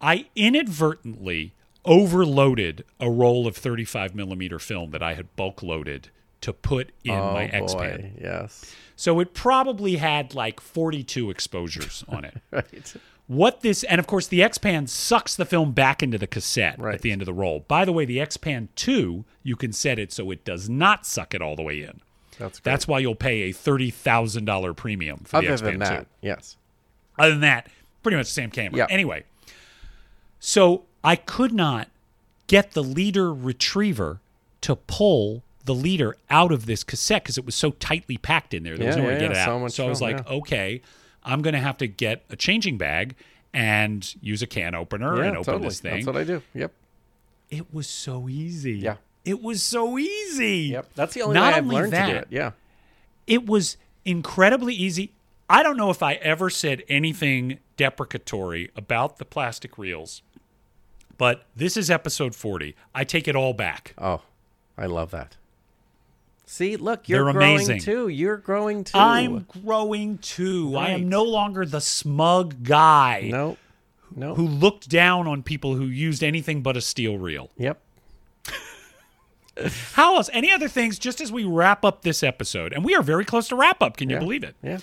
I 0.00 0.26
inadvertently 0.34 1.52
overloaded 1.84 2.84
a 2.98 3.10
roll 3.10 3.46
of 3.46 3.56
35 3.56 4.14
millimeter 4.14 4.58
film 4.58 4.90
that 4.92 5.02
I 5.02 5.14
had 5.14 5.36
bulk 5.36 5.62
loaded 5.62 6.08
to 6.40 6.52
put 6.52 6.90
in 7.04 7.12
oh 7.14 7.32
my 7.34 7.44
X-Pan. 7.44 8.14
yes. 8.20 8.74
So 9.02 9.18
it 9.18 9.34
probably 9.34 9.96
had 9.96 10.32
like 10.32 10.60
42 10.60 11.28
exposures 11.28 12.04
on 12.08 12.24
it. 12.24 12.36
Right. 12.52 12.94
What 13.26 13.62
this, 13.62 13.82
and 13.82 13.98
of 13.98 14.06
course, 14.06 14.28
the 14.28 14.44
X-Pan 14.44 14.86
sucks 14.86 15.34
the 15.34 15.44
film 15.44 15.72
back 15.72 16.04
into 16.04 16.18
the 16.18 16.28
cassette 16.28 16.78
Right. 16.78 16.94
at 16.94 17.02
the 17.02 17.10
end 17.10 17.20
of 17.20 17.26
the 17.26 17.32
roll. 17.32 17.64
By 17.66 17.84
the 17.84 17.90
way, 17.92 18.04
the 18.04 18.20
X-Pan 18.20 18.68
2, 18.76 19.24
you 19.42 19.56
can 19.56 19.72
set 19.72 19.98
it 19.98 20.12
so 20.12 20.30
it 20.30 20.44
does 20.44 20.68
not 20.70 21.04
suck 21.04 21.34
it 21.34 21.42
all 21.42 21.56
the 21.56 21.64
way 21.64 21.82
in. 21.82 22.00
That's 22.38 22.60
great. 22.60 22.70
That's 22.70 22.86
why 22.86 23.00
you'll 23.00 23.16
pay 23.16 23.42
a 23.42 23.52
$30,000 23.52 24.76
premium 24.76 25.22
for 25.24 25.40
the 25.40 25.48
X-Pan 25.48 25.70
than 25.70 25.78
that, 25.80 26.00
2. 26.02 26.06
yes. 26.20 26.56
Other 27.18 27.32
than 27.32 27.40
that, 27.40 27.66
pretty 28.04 28.16
much 28.16 28.26
the 28.26 28.32
same 28.34 28.50
camera. 28.50 28.78
Yeah. 28.78 28.86
Anyway, 28.88 29.24
so 30.38 30.84
I 31.02 31.16
could 31.16 31.52
not 31.52 31.88
get 32.46 32.70
the 32.70 32.84
leader 32.84 33.34
retriever 33.34 34.20
to 34.60 34.76
pull 34.76 35.42
the 35.64 35.74
leader 35.74 36.16
out 36.30 36.50
of 36.52 36.66
this 36.66 36.82
cassette 36.84 37.22
because 37.22 37.38
it 37.38 37.46
was 37.46 37.54
so 37.54 37.70
tightly 37.72 38.16
packed 38.16 38.52
in 38.54 38.62
there. 38.64 38.76
There 38.76 38.86
was 38.88 38.96
Yeah, 38.96 39.02
no 39.02 39.08
way 39.08 39.14
yeah, 39.14 39.18
to 39.20 39.24
get 39.28 39.30
it 39.32 39.36
out. 39.38 39.46
so 39.46 39.58
much 39.60 39.72
so 39.72 39.86
I 39.86 39.88
was 39.88 40.00
like, 40.02 40.16
yeah. 40.18 40.34
okay, 40.36 40.82
I'm 41.24 41.40
going 41.42 41.54
to 41.54 41.60
have 41.60 41.78
to 41.78 41.86
get 41.86 42.24
a 42.30 42.36
changing 42.36 42.78
bag 42.78 43.14
and 43.54 44.14
use 44.20 44.42
a 44.42 44.46
can 44.46 44.74
opener 44.74 45.16
Yeah, 45.18 45.28
and 45.28 45.36
open 45.36 45.44
totally. 45.52 45.68
this 45.68 45.80
thing. 45.80 45.94
That's 45.94 46.06
what 46.06 46.16
I 46.16 46.24
do. 46.24 46.42
Yep. 46.54 46.72
it 47.50 47.72
was 47.74 47.86
so 47.88 48.28
easy. 48.28 48.72
Yeah. 48.78 48.96
It 49.24 49.40
was 49.42 49.62
so 49.62 49.98
easy. 49.98 50.70
Yep. 50.72 50.88
That's 50.96 51.14
the 51.14 51.22
only 51.22 51.34
Not 51.34 51.52
way 51.52 51.58
I've 51.58 51.66
learned 51.66 51.92
to 51.92 52.06
do 52.06 52.12
it. 52.16 52.28
Yeah. 52.30 52.50
it 53.28 53.46
was 53.46 53.76
incredibly 54.04 54.74
easy. 54.74 55.12
I 55.48 55.62
don't 55.62 55.76
know 55.76 55.90
if 55.90 56.02
I 56.02 56.14
ever 56.14 56.50
said 56.50 56.82
anything 56.88 57.58
deprecatory 57.76 58.70
about 58.74 59.18
the 59.18 59.24
plastic 59.24 59.76
reels, 59.78 60.22
but 61.18 61.44
this 61.54 61.76
is 61.76 61.90
episode 61.90 62.34
40. 62.34 62.74
I 62.94 63.04
take 63.04 63.28
it 63.28 63.36
all 63.36 63.52
back. 63.52 63.94
Oh, 63.98 64.22
I 64.76 64.86
love 64.86 65.10
that. 65.12 65.36
See, 66.52 66.76
look, 66.76 67.08
you're 67.08 67.24
They're 67.24 67.32
growing 67.32 67.54
amazing. 67.54 67.80
too. 67.80 68.08
You're 68.08 68.36
growing 68.36 68.84
too. 68.84 68.98
I'm 68.98 69.46
growing 69.64 70.18
too. 70.18 70.76
I 70.76 70.88
am 70.90 71.00
Right. 71.00 71.02
no 71.06 71.22
longer 71.22 71.64
the 71.64 71.80
smug 71.80 72.62
guy 72.62 73.30
no, 73.32 73.56
no. 74.14 74.34
who 74.34 74.46
looked 74.46 74.90
down 74.90 75.26
on 75.26 75.42
people 75.42 75.76
who 75.76 75.86
used 75.86 76.22
anything 76.22 76.60
but 76.60 76.76
a 76.76 76.82
steel 76.82 77.16
reel. 77.16 77.48
Yep. 77.56 77.80
How 79.94 80.16
else? 80.16 80.28
Any 80.34 80.52
other 80.52 80.68
things 80.68 80.98
just 80.98 81.22
as 81.22 81.32
we 81.32 81.42
wrap 81.44 81.86
up 81.86 82.02
this 82.02 82.22
episode? 82.22 82.74
And 82.74 82.84
we 82.84 82.94
are 82.94 83.02
very 83.02 83.24
close 83.24 83.48
to 83.48 83.56
wrap 83.56 83.80
up. 83.82 83.96
Can 83.96 84.10
you 84.10 84.18
believe 84.18 84.44
it? 84.44 84.54
Yeah. 84.62 84.80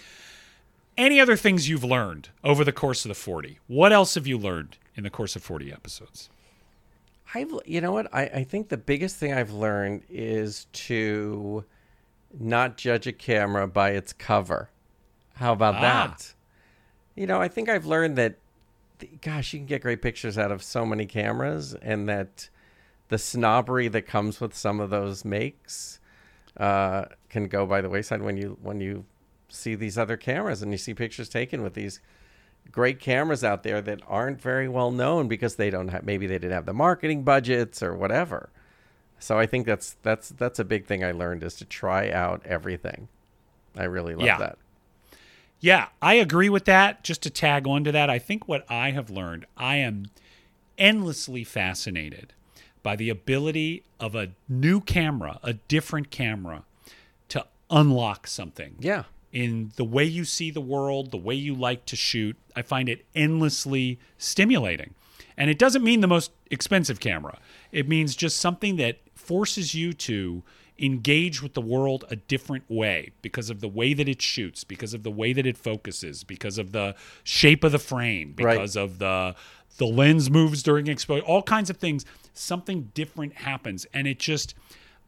Any 0.98 1.20
other 1.20 1.36
things 1.36 1.70
you've 1.70 1.84
learned 1.84 2.30
over 2.44 2.64
the 2.64 2.72
course 2.72 3.06
of 3.06 3.10
the 3.10 3.16
40? 3.16 3.60
What 3.68 3.94
else 3.94 4.16
have 4.16 4.26
you 4.26 4.40
learned 4.40 4.78
in 4.96 5.04
the 5.04 5.12
course 5.12 5.36
of 5.36 5.44
40 5.44 5.72
episodes? 5.72 6.32
I've, 7.34 7.52
you 7.66 7.82
know 7.82 7.92
what? 7.92 8.08
I, 8.14 8.24
I 8.24 8.44
think 8.44 8.70
the 8.70 8.78
biggest 8.78 9.18
thing 9.18 9.34
I've 9.34 9.52
learned 9.52 10.04
is 10.10 10.66
to 10.74 11.64
not 12.38 12.78
judge 12.78 13.06
a 13.08 13.12
camera 13.14 13.68
by 13.68 13.92
its 13.92 14.14
cover. 14.14 14.70
How 15.36 15.54
about 15.54 15.76
Ah. 15.76 15.82
that? 15.82 16.34
You 17.16 17.28
know, 17.28 17.42
I 17.42 17.48
think 17.48 17.70
I've 17.70 17.86
learned 17.86 18.18
that, 18.18 18.36
th- 19.00 19.22
gosh, 19.22 19.54
you 19.54 19.60
can 19.60 19.66
get 19.68 19.82
great 19.82 20.02
pictures 20.02 20.38
out 20.38 20.52
of 20.52 20.64
so 20.64 20.86
many 20.86 21.06
cameras, 21.06 21.76
and 21.76 22.08
that 22.10 22.50
the 23.10 23.18
snobbery 23.18 23.88
that 23.90 24.04
comes 24.04 24.40
with 24.40 24.56
some 24.56 24.80
of 24.80 24.90
those 24.90 25.26
makes 25.26 26.00
uh, 26.58 27.06
can 27.30 27.48
go 27.48 27.66
by 27.66 27.82
the 27.82 27.90
wayside 27.90 28.22
when 28.22 28.38
you 28.38 28.58
when 28.62 28.80
you 28.82 29.06
see 29.50 29.76
these 29.76 29.98
other 29.98 30.18
cameras 30.18 30.62
and 30.62 30.72
you 30.72 30.78
see 30.78 30.94
pictures 30.94 31.28
taken 31.30 31.62
with 31.64 31.74
these 31.74 32.00
great 32.72 33.00
cameras 33.00 33.44
out 33.44 33.64
there 33.64 33.82
that 33.82 34.02
aren't 34.08 34.42
very 34.42 34.68
well 34.68 34.92
known 34.92 35.28
because 35.28 35.56
they 35.56 35.70
don't 35.70 35.88
have 35.90 36.04
maybe 36.04 36.28
they 36.28 36.36
didn't 36.36 36.54
have 36.54 36.66
the 36.66 36.74
marketing 36.74 37.24
budgets 37.24 37.82
or 37.84 37.94
whatever. 37.96 38.50
So 39.20 39.38
I 39.38 39.46
think 39.46 39.66
that's 39.66 39.98
that's 40.04 40.30
that's 40.30 40.60
a 40.60 40.64
big 40.66 40.86
thing 40.86 41.04
I 41.04 41.12
learned 41.12 41.44
is 41.44 41.56
to 41.56 41.66
try 41.66 42.10
out 42.12 42.42
everything. 42.46 43.08
I 43.76 43.84
really 43.84 44.16
love 44.16 44.26
Yeah. 44.26 44.38
that. 44.38 44.58
Yeah, 45.62 45.88
I 46.02 46.14
agree 46.14 46.48
with 46.50 46.64
that. 46.66 47.04
Just 47.04 47.22
to 47.24 47.30
tag 47.30 47.68
on 47.68 47.84
to 47.84 47.92
that, 47.92 48.10
I 48.10 48.18
think 48.18 48.48
what 48.48 48.66
I 48.72 48.92
have 48.92 49.10
learned, 49.10 49.46
I 49.58 49.76
am 49.76 50.06
endlessly 50.78 51.44
fascinated 51.44 52.32
by 52.82 52.96
the 52.96 53.10
ability 53.10 53.84
of 54.00 54.16
a 54.16 54.30
new 54.48 54.80
camera, 54.80 55.38
a 55.44 55.52
different 55.54 56.12
camera, 56.12 56.64
to 57.28 57.46
unlock 57.70 58.26
something. 58.26 58.76
Yeah. 58.80 59.04
In 59.32 59.72
the 59.76 59.84
way 59.84 60.04
you 60.04 60.26
see 60.26 60.52
the 60.52 60.62
world, 60.62 61.12
the 61.12 61.18
way 61.18 61.36
you 61.36 61.54
like 61.54 61.86
to 61.86 61.96
shoot. 61.96 62.36
I 62.56 62.62
find 62.62 62.90
it 62.90 63.06
endlessly 63.16 64.00
stimulating. 64.18 64.94
And 65.38 65.50
it 65.50 65.58
doesn't 65.58 65.84
mean 65.84 66.02
the 66.02 66.08
most 66.08 66.32
expensive 66.52 67.00
camera, 67.00 67.40
it 67.72 67.88
means 67.88 68.16
just 68.16 68.38
something 68.40 68.76
that 68.78 68.98
forces 69.16 69.74
you 69.76 69.94
to 69.94 70.44
engage 70.78 71.42
with 71.44 71.54
the 71.54 71.62
world 71.62 72.06
a 72.10 72.16
different 72.16 72.64
way 72.70 73.12
because 73.22 73.50
of 73.50 73.60
the 73.60 73.68
way 73.68 73.94
that 73.94 74.08
it 74.08 74.22
shoots, 74.22 74.64
because 74.64 74.94
of 74.94 75.04
the 75.04 75.12
way 75.12 75.34
that 75.34 75.46
it 75.46 75.58
focuses, 75.58 76.24
because 76.24 76.58
of 76.58 76.72
the 76.72 76.96
shape 77.24 77.64
of 77.64 77.72
the 77.72 77.80
frame, 77.80 78.34
Right. 78.40 78.56
because 78.56 78.76
of 78.76 79.00
the 79.00 79.36
the 79.78 79.86
lens 79.86 80.30
moves 80.30 80.62
during 80.64 80.88
exposure, 80.88 81.24
all 81.24 81.42
kinds 81.44 81.70
of 81.70 81.78
things. 81.78 82.04
Something 82.34 82.92
different 82.94 83.34
happens 83.36 83.86
and 83.94 84.08
it 84.08 84.20
just 84.20 84.54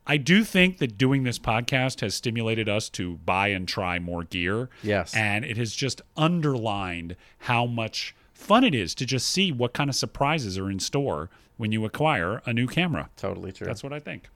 I 0.07 0.17
do 0.17 0.43
think 0.43 0.79
that 0.79 0.97
doing 0.97 1.23
this 1.23 1.37
podcast 1.39 2.01
has 2.01 2.15
stimulated 2.15 2.67
us 2.67 2.89
to 2.89 3.17
buy 3.17 3.49
and 3.49 3.67
try 3.67 3.99
more 3.99 4.23
gear. 4.23 4.69
Yes. 4.83 5.15
And 5.15 5.45
it 5.45 5.57
has 5.57 5.73
just 5.73 6.01
underlined 6.17 7.15
how 7.39 7.65
much 7.65 8.15
fun 8.33 8.63
it 8.63 8.73
is 8.73 8.95
to 8.95 9.05
just 9.05 9.27
see 9.27 9.51
what 9.51 9.73
kind 9.73 9.89
of 9.89 9.95
surprises 9.95 10.57
are 10.57 10.69
in 10.71 10.79
store 10.79 11.29
when 11.57 11.71
you 11.71 11.85
acquire 11.85 12.41
a 12.45 12.51
new 12.53 12.65
camera. 12.67 13.09
Totally 13.15 13.51
true. 13.51 13.67
That's 13.67 13.83
what 13.83 13.93
I 13.93 13.99
think. 13.99 14.27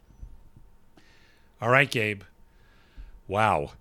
All 1.61 1.69
right, 1.69 1.89
Gabe. 1.89 2.21
Wow. 3.27 3.71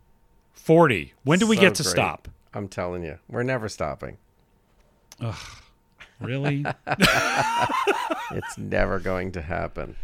40. 0.55 1.13
When 1.25 1.39
do 1.39 1.47
we 1.47 1.57
So 1.57 1.61
get 1.63 1.75
to 1.77 1.83
great. 1.83 1.91
stop? 1.91 2.29
I'm 2.55 2.69
telling 2.69 3.03
you, 3.05 3.19
we're 3.29 3.43
never 3.43 3.69
stopping. 3.69 4.17
Really? 6.21 6.65
It's 8.31 8.57
never 8.59 8.99
going 8.99 9.33
to 9.33 9.43
happen. 9.43 9.97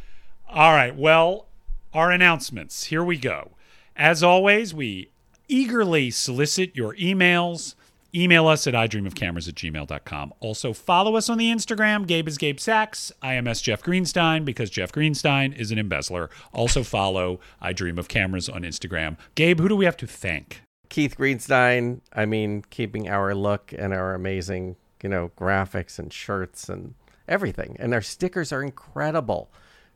All 0.49 0.73
right. 0.73 0.95
Well, 0.95 1.47
our 1.93 2.11
announcements. 2.11 2.85
Here 2.85 3.05
we 3.05 3.17
go. 3.17 3.53
As 3.97 4.23
always, 4.23 4.73
we 4.73 5.11
eagerly 5.49 6.11
solicit 6.11 6.75
your 6.75 6.95
emails. 6.97 7.75
Email 8.15 8.49
us 8.49 8.67
at 8.67 8.75
idreamofcameras 8.75 9.49
at 9.49 9.55
gmail.com. 9.55 10.33
Also, 10.41 10.73
follow 10.73 11.17
us 11.17 11.29
on 11.29 11.39
the 11.39 11.51
Instagram. 11.51 12.07
Gabe 12.07 12.27
is 12.27 12.39
Gabe 12.39 12.59
Sachs. 12.59 13.13
I 13.23 13.35
am 13.35 13.47
S. 13.47 13.61
Jeff 13.61 13.83
Greenstein 13.83 14.45
because 14.45 14.69
Jeff 14.69 14.91
Greenstein 14.91 15.57
is 15.57 15.71
an 15.71 15.79
embezzler. 15.79 16.29
Also, 16.53 16.83
follow 16.83 17.39
I 17.61 17.73
Dream 17.73 17.99
of 17.99 18.09
Cameras 18.09 18.49
on 18.49 18.63
Instagram. 18.63 19.17
Gabe, 19.37 19.61
who 19.61 19.69
do 19.69 19.77
we 19.77 19.85
have 19.85 19.97
to 19.99 20.07
thank? 20.09 20.63
Keith 20.89 21.17
Greenstein, 21.17 22.01
I 22.13 22.27
mean, 22.27 22.65
keeping 22.71 23.09
our 23.09 23.33
look 23.33 23.73
and 23.79 23.95
our 23.95 24.15
amazing, 24.15 24.75
you 25.03 25.09
know, 25.09 25.31
graphics 25.39 26.01
and 26.01 26.13
shirts 26.13 26.69
and 26.69 26.95
everything. 27.29 27.77
And 27.79 27.95
our 27.95 28.03
stickers 28.03 28.53
are 28.53 28.63
incredible. 28.63 29.53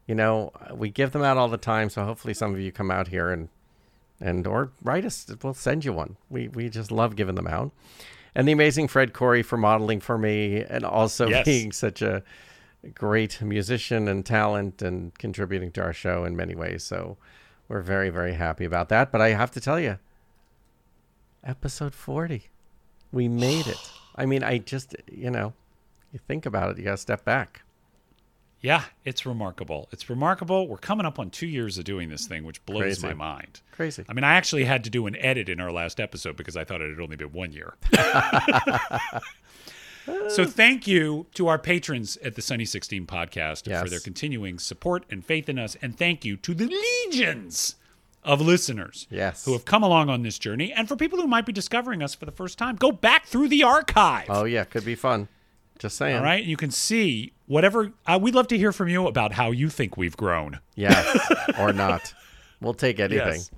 You 0.06 0.14
know, 0.14 0.52
uh, 0.60 0.74
we 0.74 0.90
give 0.90 1.12
them 1.12 1.22
out 1.22 1.36
all 1.36 1.48
the 1.48 1.56
time, 1.56 1.88
so 1.90 2.04
hopefully 2.04 2.34
some 2.34 2.52
of 2.52 2.60
you 2.60 2.70
come 2.72 2.90
out 2.90 3.08
here 3.08 3.30
and 3.30 3.48
and 4.20 4.46
or 4.46 4.70
write 4.82 5.04
us. 5.04 5.26
We'll 5.42 5.54
send 5.54 5.84
you 5.84 5.92
one. 5.92 6.16
We 6.30 6.48
we 6.48 6.68
just 6.68 6.90
love 6.92 7.16
giving 7.16 7.34
them 7.34 7.46
out. 7.46 7.72
And 8.34 8.48
the 8.48 8.52
amazing 8.52 8.88
Fred 8.88 9.12
Corey 9.12 9.42
for 9.42 9.56
modeling 9.56 10.00
for 10.00 10.18
me 10.18 10.62
and 10.62 10.84
also 10.84 11.28
Yes. 11.28 11.44
being 11.44 11.70
such 11.72 12.02
a 12.02 12.22
great 12.94 13.40
musician 13.40 14.08
and 14.08 14.26
talent 14.26 14.82
and 14.82 15.16
contributing 15.18 15.70
to 15.72 15.82
our 15.82 15.92
show 15.92 16.24
in 16.24 16.36
many 16.36 16.54
ways. 16.54 16.82
So 16.82 17.16
we're 17.68 17.80
very, 17.80 18.10
very 18.10 18.34
happy 18.34 18.64
about 18.64 18.88
that. 18.90 19.10
But 19.12 19.20
I 19.20 19.30
have 19.30 19.50
to 19.52 19.60
tell 19.60 19.78
you, 19.80 19.98
episode 21.42 21.94
40, 21.94 22.48
we 23.12 23.28
made 23.28 23.66
it. 23.66 23.78
I 24.16 24.26
mean, 24.26 24.42
I 24.44 24.58
just, 24.58 24.94
you 25.10 25.30
know, 25.30 25.54
you 26.12 26.18
think 26.26 26.46
about 26.46 26.70
it, 26.72 26.78
you 26.78 26.84
got 26.84 26.92
to 26.92 26.96
step 26.98 27.24
back. 27.24 27.62
Yeah, 28.64 28.84
it's 29.04 29.26
remarkable. 29.26 29.88
It's 29.92 30.08
remarkable. 30.08 30.66
We're 30.68 30.78
coming 30.78 31.04
up 31.04 31.18
on 31.18 31.28
two 31.28 31.46
years 31.46 31.76
of 31.76 31.84
doing 31.84 32.08
this 32.08 32.26
thing, 32.26 32.44
which 32.44 32.64
blows 32.64 32.80
Crazy. 32.80 33.06
my 33.06 33.12
mind. 33.12 33.60
Crazy. 33.72 34.04
I 34.08 34.14
mean, 34.14 34.24
I 34.24 34.34
actually 34.36 34.64
had 34.64 34.84
to 34.84 34.90
do 34.90 35.06
an 35.06 35.16
edit 35.16 35.50
in 35.50 35.60
our 35.60 35.70
last 35.70 36.00
episode 36.00 36.34
because 36.38 36.56
I 36.56 36.64
thought 36.64 36.80
it 36.80 36.88
had 36.88 36.98
only 36.98 37.16
been 37.16 37.32
one 37.32 37.52
year. 37.52 37.74
So 40.28 40.44
thank 40.44 40.86
you 40.86 41.26
to 41.34 41.48
our 41.48 41.58
patrons 41.58 42.18
at 42.18 42.34
the 42.34 42.42
Sunny 42.42 42.66
16 42.66 43.06
podcast 43.06 43.66
Yes. 43.66 43.82
for 43.82 43.88
their 43.88 44.00
continuing 44.00 44.58
support 44.58 45.06
and 45.10 45.24
faith 45.24 45.48
in 45.48 45.58
us. 45.58 45.78
And 45.80 45.96
thank 45.96 46.26
you 46.26 46.36
to 46.38 46.52
the 46.52 46.66
legions 47.06 47.76
of 48.22 48.42
listeners 48.42 49.06
Yes. 49.10 49.46
who 49.46 49.52
have 49.54 49.64
come 49.64 49.82
along 49.82 50.10
on 50.10 50.22
this 50.22 50.38
journey. 50.38 50.74
And 50.74 50.88
for 50.88 50.96
people 50.96 51.18
who 51.18 51.26
might 51.26 51.46
be 51.46 51.54
discovering 51.54 52.02
us 52.02 52.14
for 52.14 52.26
the 52.26 52.32
first 52.32 52.58
time, 52.58 52.76
go 52.76 52.92
back 52.92 53.24
through 53.24 53.48
the 53.48 53.62
archive. 53.62 54.26
Oh 54.28 54.44
yeah, 54.44 54.64
could 54.64 54.84
be 54.84 54.94
fun. 54.94 55.28
Just 55.78 55.96
saying. 55.96 56.16
All 56.16 56.22
right. 56.22 56.44
You 56.44 56.56
can 56.56 56.70
see 56.70 57.32
whatever. 57.46 57.92
Uh, 58.06 58.18
we'd 58.20 58.34
love 58.34 58.48
to 58.48 58.58
hear 58.58 58.72
from 58.72 58.88
you 58.88 59.06
about 59.06 59.32
how 59.32 59.50
you 59.50 59.68
think 59.68 59.96
we've 59.96 60.16
grown. 60.16 60.60
Yes. 60.74 61.32
or 61.58 61.72
not. 61.72 62.14
We'll 62.60 62.74
take 62.74 63.00
anything. 63.00 63.40
Yes. 63.40 63.50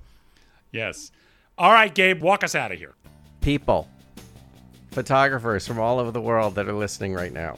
Yes. 0.71 1.11
All 1.57 1.71
right, 1.71 1.93
Gabe, 1.93 2.21
walk 2.21 2.43
us 2.43 2.53
out 2.53 2.71
of 2.71 2.77
here. 2.77 2.93
People, 3.41 3.89
photographers 4.91 5.65
from 5.65 5.79
all 5.79 5.99
over 5.99 6.11
the 6.11 6.21
world 6.21 6.55
that 6.55 6.67
are 6.67 6.73
listening 6.73 7.13
right 7.13 7.33
now. 7.33 7.57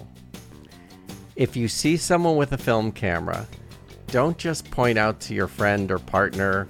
If 1.35 1.57
you 1.57 1.67
see 1.67 1.97
someone 1.97 2.37
with 2.37 2.53
a 2.53 2.57
film 2.57 2.91
camera, 2.91 3.45
don't 4.07 4.37
just 4.37 4.69
point 4.71 4.97
out 4.97 5.19
to 5.21 5.33
your 5.33 5.47
friend 5.47 5.91
or 5.91 5.99
partner, 5.99 6.67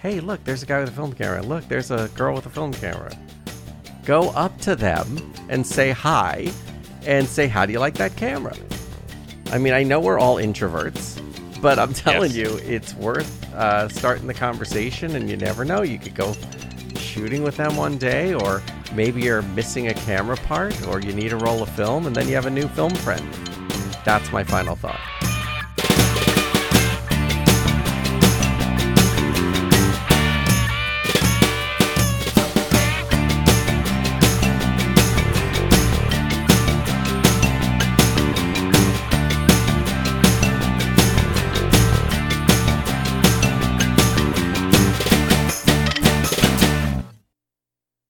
hey, 0.00 0.20
look, 0.20 0.42
there's 0.44 0.62
a 0.62 0.66
guy 0.66 0.80
with 0.80 0.88
a 0.88 0.92
film 0.92 1.12
camera. 1.12 1.42
Look, 1.42 1.68
there's 1.68 1.90
a 1.90 2.08
girl 2.14 2.34
with 2.34 2.46
a 2.46 2.50
film 2.50 2.72
camera. 2.72 3.14
Go 4.04 4.30
up 4.30 4.58
to 4.60 4.76
them 4.76 5.32
and 5.48 5.66
say 5.66 5.90
hi 5.90 6.50
and 7.06 7.26
say, 7.28 7.46
how 7.48 7.66
do 7.66 7.72
you 7.72 7.78
like 7.78 7.94
that 7.94 8.16
camera? 8.16 8.54
I 9.52 9.58
mean, 9.58 9.72
I 9.72 9.82
know 9.82 10.00
we're 10.00 10.18
all 10.18 10.36
introverts, 10.36 11.20
but 11.60 11.78
I'm 11.78 11.92
telling 11.94 12.32
Yes. 12.32 12.36
you, 12.36 12.56
it's 12.64 12.94
worth 12.94 13.52
uh, 13.54 13.88
starting 13.88 14.26
the 14.26 14.34
conversation, 14.34 15.14
and 15.16 15.28
you 15.30 15.36
never 15.36 15.64
know. 15.64 15.82
You 15.82 15.98
could 15.98 16.14
go 16.14 16.34
shooting 16.96 17.42
with 17.42 17.56
them 17.56 17.76
one 17.76 17.98
day, 17.98 18.34
or 18.34 18.62
maybe 18.94 19.22
you're 19.22 19.42
missing 19.42 19.88
a 19.88 19.94
camera 19.94 20.36
part, 20.36 20.86
or 20.88 21.00
you 21.00 21.12
need 21.12 21.32
a 21.32 21.36
roll 21.36 21.62
of 21.62 21.68
film, 21.70 22.06
and 22.06 22.16
then 22.16 22.26
you 22.28 22.34
have 22.34 22.46
a 22.46 22.50
new 22.50 22.68
film 22.68 22.94
friend. 22.96 23.24
That's 24.04 24.30
my 24.32 24.44
final 24.44 24.76
thought. 24.76 25.00